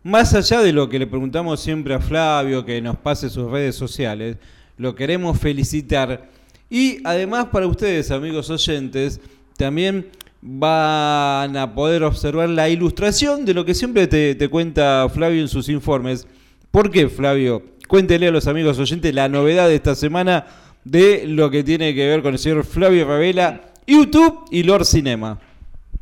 Más 0.04 0.34
allá 0.34 0.60
de 0.60 0.72
lo 0.72 0.88
que 0.88 0.98
le 0.98 1.06
preguntamos 1.06 1.60
siempre 1.60 1.94
a 1.94 2.00
Flavio, 2.00 2.64
que 2.64 2.80
nos 2.80 2.96
pase 2.96 3.28
sus 3.28 3.50
redes 3.50 3.74
sociales, 3.74 4.36
lo 4.76 4.94
queremos 4.94 5.38
felicitar. 5.38 6.30
Y 6.70 6.98
además 7.04 7.46
para 7.46 7.66
ustedes, 7.66 8.10
amigos 8.12 8.48
oyentes, 8.50 9.20
también 9.56 10.06
van 10.40 11.56
a 11.56 11.74
poder 11.74 12.04
observar 12.04 12.48
la 12.48 12.68
ilustración 12.68 13.44
de 13.44 13.54
lo 13.54 13.64
que 13.64 13.74
siempre 13.74 14.06
te, 14.06 14.48
cuenta 14.48 15.08
Flavio 15.08 15.40
en 15.40 15.48
sus 15.48 15.68
informes. 15.68 16.26
¿Por 16.70 16.90
qué, 16.90 17.08
Flavio? 17.08 17.62
Cuéntele 17.88 18.28
a 18.28 18.30
los 18.30 18.46
amigos 18.46 18.78
oyentes 18.78 19.14
la 19.14 19.28
novedad 19.28 19.68
de 19.68 19.74
esta 19.74 19.94
semana 19.94 20.46
de 20.84 21.26
lo 21.26 21.50
que 21.50 21.64
tiene 21.64 21.94
que 21.94 22.06
ver 22.06 22.22
con 22.22 22.32
el 22.32 22.38
señor 22.38 22.64
Flavio 22.64 23.06
Ravela, 23.06 23.60
YouTube 23.86 24.44
y 24.50 24.62
Lord 24.62 24.84
Cinema. 24.84 25.38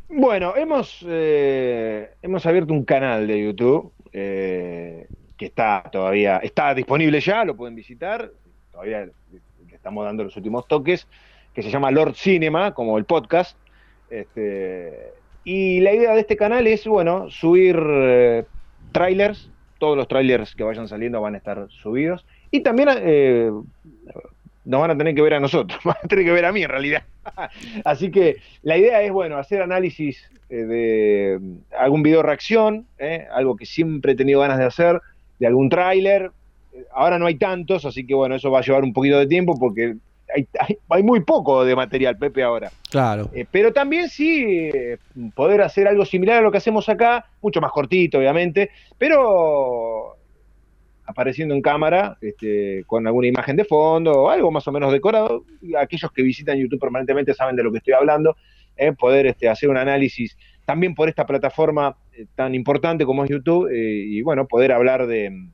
Bueno, 0.09 0.55
hemos, 0.55 1.05
eh, 1.07 2.11
hemos 2.21 2.45
abierto 2.45 2.73
un 2.73 2.83
canal 2.83 3.27
de 3.27 3.43
YouTube 3.43 3.91
eh, 4.13 5.07
que 5.37 5.45
está 5.47 5.83
todavía, 5.91 6.37
está 6.37 6.73
disponible 6.73 7.19
ya, 7.19 7.43
lo 7.43 7.55
pueden 7.55 7.75
visitar, 7.75 8.31
todavía 8.71 9.05
le 9.05 9.11
estamos 9.87 10.05
dando 10.05 10.23
los 10.25 10.35
últimos 10.35 10.67
toques, 10.67 11.07
que 11.53 11.63
se 11.63 11.69
llama 11.69 11.91
Lord 11.91 12.15
Cinema, 12.15 12.73
como 12.73 12.97
el 12.97 13.05
podcast. 13.05 13.57
Este, 14.09 15.11
y 15.43 15.79
la 15.81 15.93
idea 15.93 16.13
de 16.13 16.21
este 16.21 16.37
canal 16.37 16.67
es, 16.67 16.85
bueno, 16.87 17.29
subir 17.29 17.77
eh, 17.79 18.43
trailers, 18.91 19.49
todos 19.79 19.97
los 19.97 20.07
trailers 20.07 20.55
que 20.55 20.63
vayan 20.63 20.87
saliendo 20.87 21.21
van 21.21 21.35
a 21.35 21.37
estar 21.37 21.67
subidos, 21.69 22.25
y 22.51 22.61
también 22.61 22.89
nos 24.67 24.81
van 24.81 24.91
a 24.91 24.97
tener 24.97 25.15
que 25.15 25.21
ver 25.21 25.33
a 25.33 25.39
nosotros, 25.39 25.79
van 25.85 25.95
a 26.03 26.07
tener 26.07 26.25
que 26.25 26.31
ver 26.31 26.45
a 26.45 26.51
mí 26.51 26.63
en 26.63 26.69
realidad. 26.69 27.03
Así 27.85 28.11
que 28.11 28.37
la 28.61 28.77
idea 28.77 29.01
es, 29.01 29.11
bueno, 29.11 29.37
hacer 29.37 29.61
análisis 29.61 30.29
eh, 30.49 30.55
de 30.55 31.39
algún 31.77 32.03
video 32.03 32.21
reacción, 32.21 32.85
eh, 32.99 33.27
algo 33.33 33.55
que 33.55 33.65
siempre 33.65 34.11
he 34.11 34.15
tenido 34.15 34.41
ganas 34.41 34.59
de 34.59 34.65
hacer, 34.65 35.01
de 35.39 35.47
algún 35.47 35.69
tráiler. 35.69 36.31
Ahora 36.93 37.17
no 37.17 37.25
hay 37.25 37.35
tantos, 37.35 37.85
así 37.85 38.05
que 38.05 38.13
bueno, 38.13 38.35
eso 38.35 38.51
va 38.51 38.59
a 38.59 38.61
llevar 38.61 38.83
un 38.83 38.93
poquito 38.93 39.17
de 39.17 39.27
tiempo 39.27 39.57
porque 39.57 39.95
hay, 40.89 41.03
muy 41.03 41.21
poco 41.21 41.63
de 41.63 41.75
material, 41.75 42.17
Pepe, 42.17 42.43
ahora. 42.43 42.71
Claro. 42.89 43.29
Eh, 43.33 43.45
pero 43.49 43.71
también 43.71 44.09
sí 44.09 44.69
poder 45.35 45.61
hacer 45.61 45.87
algo 45.87 46.05
similar 46.05 46.37
a 46.37 46.41
lo 46.41 46.51
que 46.51 46.57
hacemos 46.57 46.89
acá, 46.89 47.25
mucho 47.41 47.61
más 47.61 47.71
cortito, 47.71 48.17
obviamente, 48.17 48.71
pero 48.97 50.17
apareciendo 51.07 51.55
en 51.55 51.61
cámara 51.61 52.17
este, 52.21 52.83
con 52.85 53.07
alguna 53.07 53.27
imagen 53.27 53.55
de 53.55 53.63
fondo 53.63 54.11
o 54.11 54.29
algo 54.29 54.51
más 54.51 54.67
o 54.67 54.71
menos 54.71 54.91
decorado. 54.91 55.45
Aquellos 55.79 56.11
que 56.11 56.21
visitan 56.21 56.57
YouTube 56.57 56.79
permanentemente 56.79 57.33
saben 57.33 57.55
de 57.55 57.63
lo 57.63 57.71
que 57.71 57.77
estoy 57.77 57.93
hablando. 57.93 58.35
Eh, 58.75 58.91
poder 58.91 59.25
este, 59.25 59.49
hacer 59.49 59.69
un 59.69 59.77
análisis 59.77 60.37
también 60.65 60.93
por 60.93 61.09
esta 61.09 61.25
plataforma 61.25 61.97
eh, 62.13 62.25
tan 62.35 62.53
importante 62.53 63.05
como 63.05 63.23
es 63.23 63.29
YouTube 63.29 63.69
eh, 63.71 64.03
y 64.05 64.21
bueno, 64.21 64.45
poder 64.47 64.71
hablar 64.71 65.07
de, 65.07 65.47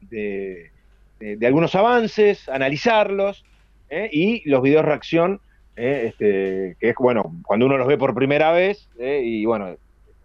de, 0.00 1.46
algunos 1.46 1.74
avances, 1.74 2.48
analizarlos 2.48 3.44
y 3.90 4.48
los 4.48 4.62
videos 4.62 4.84
reacción, 4.84 5.40
este, 5.76 6.76
que 6.80 6.90
es 6.90 6.94
bueno, 6.98 7.34
cuando 7.44 7.66
uno 7.66 7.78
los 7.78 7.86
ve 7.86 7.96
por 7.96 8.14
primera 8.14 8.52
vez 8.52 8.88
y 8.98 9.44
bueno, 9.44 9.76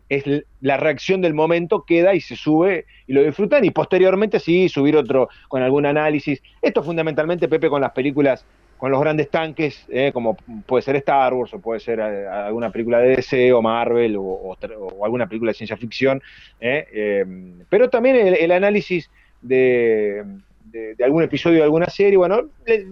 es 0.09 0.23
la 0.61 0.77
reacción 0.77 1.21
del 1.21 1.33
momento, 1.33 1.85
queda 1.85 2.13
y 2.13 2.21
se 2.21 2.35
sube 2.35 2.85
y 3.07 3.13
lo 3.13 3.23
disfrutan. 3.23 3.65
Y 3.65 3.71
posteriormente 3.71 4.39
sí, 4.39 4.69
subir 4.69 4.95
otro 4.95 5.29
con 5.47 5.61
algún 5.61 5.85
análisis. 5.85 6.41
Esto 6.61 6.83
fundamentalmente, 6.83 7.47
Pepe, 7.47 7.69
con 7.69 7.81
las 7.81 7.91
películas, 7.91 8.45
con 8.77 8.91
los 8.91 8.99
grandes 8.99 9.29
tanques, 9.29 9.85
eh, 9.89 10.11
como 10.13 10.35
puede 10.65 10.81
ser 10.81 10.97
Star 10.97 11.33
Wars 11.33 11.53
o 11.53 11.59
puede 11.59 11.79
ser 11.79 11.99
eh, 11.99 12.27
alguna 12.27 12.69
película 12.69 12.99
de 12.99 13.15
DC 13.15 13.53
o 13.53 13.61
Marvel 13.61 14.17
o, 14.17 14.57
alguna 15.03 15.27
película 15.27 15.51
de 15.51 15.55
ciencia 15.55 15.77
ficción, 15.77 16.21
eh, 16.59 17.25
pero 17.69 17.89
también 17.89 18.17
el, 18.17 18.51
análisis 18.51 19.09
de, 19.41 20.23
algún 21.03 21.23
episodio 21.23 21.57
de 21.57 21.63
alguna 21.63 21.87
serie, 21.87 22.17
bueno, 22.17 22.41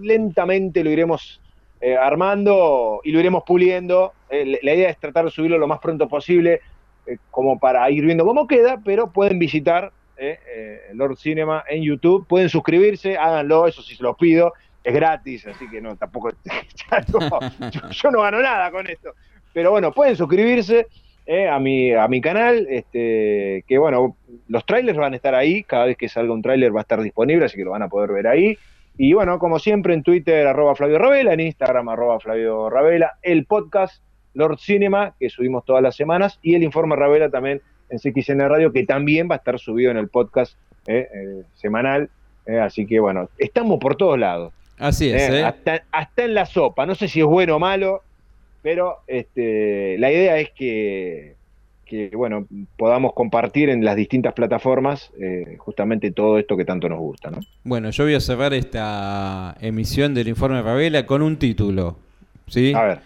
lentamente 0.00 0.84
lo 0.84 0.90
iremos 0.90 1.40
armando 2.00 3.00
y 3.02 3.10
lo 3.10 3.18
iremos 3.18 3.42
puliendo. 3.44 4.12
la 4.30 4.74
idea 4.74 4.90
es 4.90 4.98
tratar 4.98 5.24
de 5.24 5.30
subirlo 5.30 5.58
lo 5.58 5.66
más 5.66 5.80
pronto 5.80 6.08
posible 6.08 6.60
eh, 7.06 7.18
como 7.32 7.58
para 7.58 7.90
ir 7.90 8.04
viendo 8.04 8.24
cómo 8.24 8.46
queda, 8.46 8.80
pero 8.84 9.10
pueden 9.10 9.40
visitar 9.40 9.92
eh, 10.16 10.38
eh, 10.46 10.80
Lord 10.94 11.16
Cinema 11.16 11.64
en 11.68 11.82
YouTube, 11.82 12.26
pueden 12.28 12.48
suscribirse, 12.48 13.18
háganlo, 13.18 13.66
eso 13.66 13.82
sí 13.82 13.96
se 13.96 14.04
los 14.04 14.16
pido, 14.16 14.52
es 14.84 14.94
gratis, 14.94 15.44
así 15.48 15.68
que 15.68 15.80
no, 15.80 15.96
tampoco, 15.96 16.30
yo, 17.90 18.10
no 18.12 18.22
gano 18.22 18.40
nada 18.40 18.70
con 18.70 18.86
esto, 18.86 19.14
pero 19.52 19.72
bueno, 19.72 19.90
pueden 19.90 20.14
suscribirse 20.14 20.86
a, 21.26 21.58
mi, 21.58 21.92
a 21.92 22.08
mi 22.08 22.20
canal, 22.20 22.66
este, 22.68 23.64
que 23.66 23.78
bueno, 23.78 24.16
los 24.48 24.66
trailers 24.66 24.98
van 24.98 25.12
a 25.12 25.16
estar 25.16 25.34
ahí, 25.34 25.62
cada 25.62 25.86
vez 25.86 25.96
que 25.96 26.08
salga 26.08 26.32
un 26.32 26.42
trailer 26.42 26.74
va 26.74 26.80
a 26.80 26.82
estar 26.82 27.00
disponible, 27.00 27.44
así 27.44 27.56
que 27.56 27.64
lo 27.64 27.70
van 27.70 27.82
a 27.82 27.88
poder 27.88 28.12
ver 28.12 28.26
ahí. 28.26 28.58
Y 28.98 29.14
bueno, 29.14 29.38
como 29.38 29.58
siempre 29.58 29.94
en 29.94 30.02
Twitter 30.02 30.46
arroba 30.46 30.74
Flavio 30.74 30.98
Ravela, 30.98 31.32
en 31.32 31.40
Instagram 31.40 31.88
arroba 31.88 32.20
Flavio 32.20 32.68
Ravela, 32.68 33.12
el 33.22 33.46
podcast 33.46 34.02
Lord 34.34 34.58
Cinema, 34.58 35.14
que 35.18 35.30
subimos 35.30 35.64
todas 35.64 35.82
las 35.82 35.96
semanas, 35.96 36.38
y 36.42 36.54
el 36.54 36.62
informe 36.62 36.96
Ravela 36.96 37.30
también 37.30 37.62
en 37.88 37.98
CXN 37.98 38.40
Radio, 38.48 38.72
que 38.72 38.84
también 38.84 39.28
va 39.30 39.36
a 39.36 39.38
estar 39.38 39.58
subido 39.58 39.90
en 39.90 39.96
el 39.98 40.08
podcast 40.08 40.56
eh, 40.86 41.08
eh, 41.14 41.42
semanal. 41.54 42.10
Eh, 42.46 42.58
así 42.58 42.86
que 42.86 42.98
bueno, 43.00 43.28
estamos 43.38 43.78
por 43.78 43.96
todos 43.96 44.18
lados. 44.18 44.52
Así 44.78 45.10
es. 45.10 45.44
Hasta, 45.44 45.84
hasta, 45.92 46.24
en 46.24 46.34
la 46.34 46.46
sopa. 46.46 46.86
No 46.86 46.94
sé 46.94 47.06
si 47.08 47.20
es 47.20 47.26
bueno 47.26 47.56
o 47.56 47.58
malo, 47.58 48.02
pero 48.62 48.98
este, 49.06 49.98
la 49.98 50.10
idea 50.10 50.38
es 50.38 50.50
que, 50.50 51.34
que 51.84 52.10
bueno, 52.14 52.46
podamos 52.76 53.12
compartir 53.12 53.68
en 53.68 53.84
las 53.84 53.96
distintas 53.96 54.32
plataformas 54.32 55.10
justamente 55.58 56.10
todo 56.12 56.38
esto 56.38 56.56
que 56.56 56.64
tanto 56.64 56.88
nos 56.88 56.98
gusta. 56.98 57.30
¿no? 57.30 57.40
Bueno, 57.64 57.90
yo 57.90 58.04
voy 58.04 58.14
a 58.14 58.20
cerrar 58.20 58.54
esta 58.54 59.56
emisión 59.60 60.14
del 60.14 60.28
informe 60.28 60.62
Ravela 60.62 61.04
con 61.06 61.22
un 61.22 61.36
título. 61.36 61.98
¿sí? 62.46 62.72
A 62.74 62.82
ver. 62.84 62.98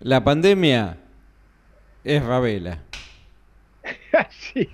La 0.00 0.22
pandemia 0.22 0.98
es 2.04 2.24
Ravela. 2.24 2.78
sí, 4.52 4.68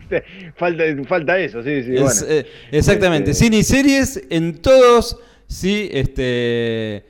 falta, 0.55 0.85
falta 1.07 1.39
eso, 1.39 1.63
sí, 1.63 1.83
sí. 1.83 1.95
Eh, 2.29 2.47
exactamente, 2.71 3.31
este, 3.31 3.45
cine 3.45 3.59
y 3.59 3.63
series 3.63 4.23
en 4.31 4.61
todos, 4.61 5.19
sí, 5.47 5.89
este 5.93 7.05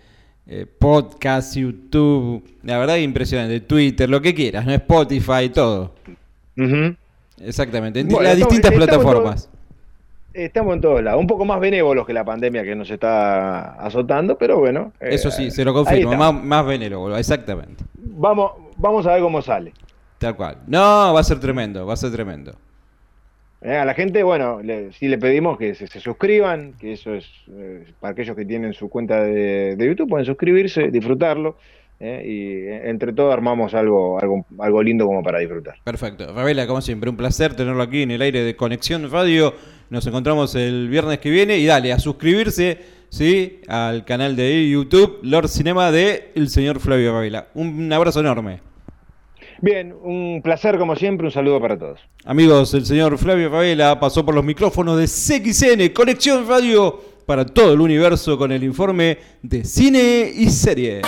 eh, 0.47 0.67
podcast, 0.67 1.57
YouTube, 1.57 2.43
la 2.63 2.79
verdad 2.79 2.97
impresionante, 2.97 3.61
Twitter, 3.61 4.09
lo 4.09 4.21
que 4.21 4.35
quieras, 4.35 4.67
¿no? 4.67 4.73
Spotify, 4.73 5.49
todo. 5.53 5.95
Exactamente, 7.41 8.01
en 8.01 8.09
las 8.09 8.37
distintas 8.37 8.73
plataformas. 8.73 9.51
Estamos 10.33 10.75
en 10.75 10.81
todos 10.83 11.03
lados, 11.03 11.21
un 11.21 11.27
poco 11.27 11.47
más 11.47 11.61
benévolos 11.61 12.07
que 12.07 12.13
la 12.13 12.25
pandemia 12.25 12.63
que 12.63 12.75
nos 12.75 12.91
está 12.91 13.73
azotando, 13.75 14.37
pero 14.37 14.59
bueno. 14.59 14.93
Eso 15.01 15.31
sí, 15.31 15.51
se 15.51 15.65
lo 15.65 15.73
confirmo, 15.73 16.15
más, 16.15 16.35
más 16.35 16.67
benévolo, 16.67 17.17
exactamente 17.17 17.85
vamos, 18.17 18.53
vamos 18.77 19.07
a 19.07 19.13
ver 19.13 19.23
cómo 19.23 19.43
sale. 19.43 19.73
Tal 20.19 20.37
cual. 20.37 20.59
No, 20.67 21.13
va 21.15 21.21
a 21.21 21.25
ser 21.25 21.39
tremendo, 21.39 21.87
va 21.87 21.95
a 21.95 21.97
ser 21.97 22.11
tremendo. 22.11 22.53
A 23.63 23.85
la 23.85 23.95
gente, 23.95 24.23
bueno, 24.23 24.63
le, 24.63 24.93
sí 24.93 25.09
le 25.09 25.19
pedimos 25.19 25.59
que 25.59 25.75
se, 25.75 25.87
suscriban, 26.01 26.75
que 26.75 26.93
eso 26.93 27.15
es 27.15 27.29
para 28.01 28.13
aquellos 28.13 28.37
que 28.37 28.45
tienen 28.45 28.75
su 28.75 28.89
cuenta 28.89 29.23
de, 29.23 29.77
de 29.77 29.87
YouTube, 29.87 30.09
pueden 30.09 30.27
suscribirse, 30.27 30.91
disfrutarlo. 30.91 31.57
¿eh? 32.01 32.23
y 32.25 32.69
eh, 32.69 32.91
entre 32.91 33.13
todos 33.13 33.33
armamos 33.33 33.75
algo, 33.75 34.19
algo, 34.21 34.45
algo 34.59 34.83
lindo 34.83 35.07
como 35.07 35.23
para 35.23 35.39
disfrutar. 35.39 35.77
Perfecto. 35.85 36.33
Ravela, 36.33 36.67
como 36.67 36.81
siempre, 36.81 37.11
un 37.11 37.17
placer 37.17 37.55
tenerlo 37.55 37.83
aquí 37.83 38.03
en 38.03 38.11
el 38.11 38.23
aire 38.23 38.43
de 38.43 38.57
Conexión 38.57 39.11
Radio. 39.11 39.55
Nos 39.91 40.07
encontramos 40.07 40.55
el 40.55 40.89
viernes 40.89 41.19
que 41.19 41.31
viene 41.31 41.59
y 41.59 41.67
dale 41.67 41.93
a 41.93 41.99
suscribirse 41.99 42.79
¿sí? 43.09 43.61
al 43.69 44.05
canal 44.05 44.37
de 44.37 44.69
YouTube 44.69 45.21
Lord 45.23 45.49
Cinema 45.49 45.93
de 45.93 46.33
el 46.35 46.49
señor 46.49 46.81
Flavio 46.81 47.13
Ravela. 47.13 47.49
Un 47.55 47.93
abrazo 47.93 48.21
enorme. 48.21 48.66
Bien, 49.61 49.95
un 50.03 50.41
placer 50.43 50.79
como 50.79 50.97
siempre, 50.97 51.27
un 51.27 51.33
saludo 51.33 51.61
para 51.61 51.79
todos. 51.79 52.01
Amigos, 52.25 52.75
el 52.75 52.85
señor 52.85 53.17
Flavio 53.19 53.49
Ravela 53.49 53.99
pasó 53.99 54.25
por 54.25 54.35
los 54.35 54.45
micrófonos 54.45 54.99
de 54.99 55.07
CXN, 55.07 55.93
Conexión 55.95 56.47
Radio, 56.47 57.01
para 57.25 57.47
todo 57.47 57.73
el 57.73 57.81
universo 57.81 58.37
con 58.37 58.53
el 58.53 58.63
informe 58.63 59.19
de 59.43 59.65
cine 59.65 60.31
y 60.35 60.49
series. 60.51 61.03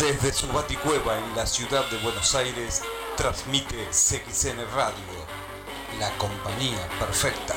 Desde 0.00 0.32
su 0.32 0.46
baticueva 0.48 1.18
en 1.18 1.36
la 1.36 1.46
ciudad 1.46 1.82
de 1.90 1.98
Buenos 2.02 2.34
Aires, 2.34 2.82
transmite 3.16 3.76
CXN 3.90 4.58
Radio, 4.74 5.26
la 5.98 6.10
compañía 6.18 6.78
perfecta. 6.98 7.54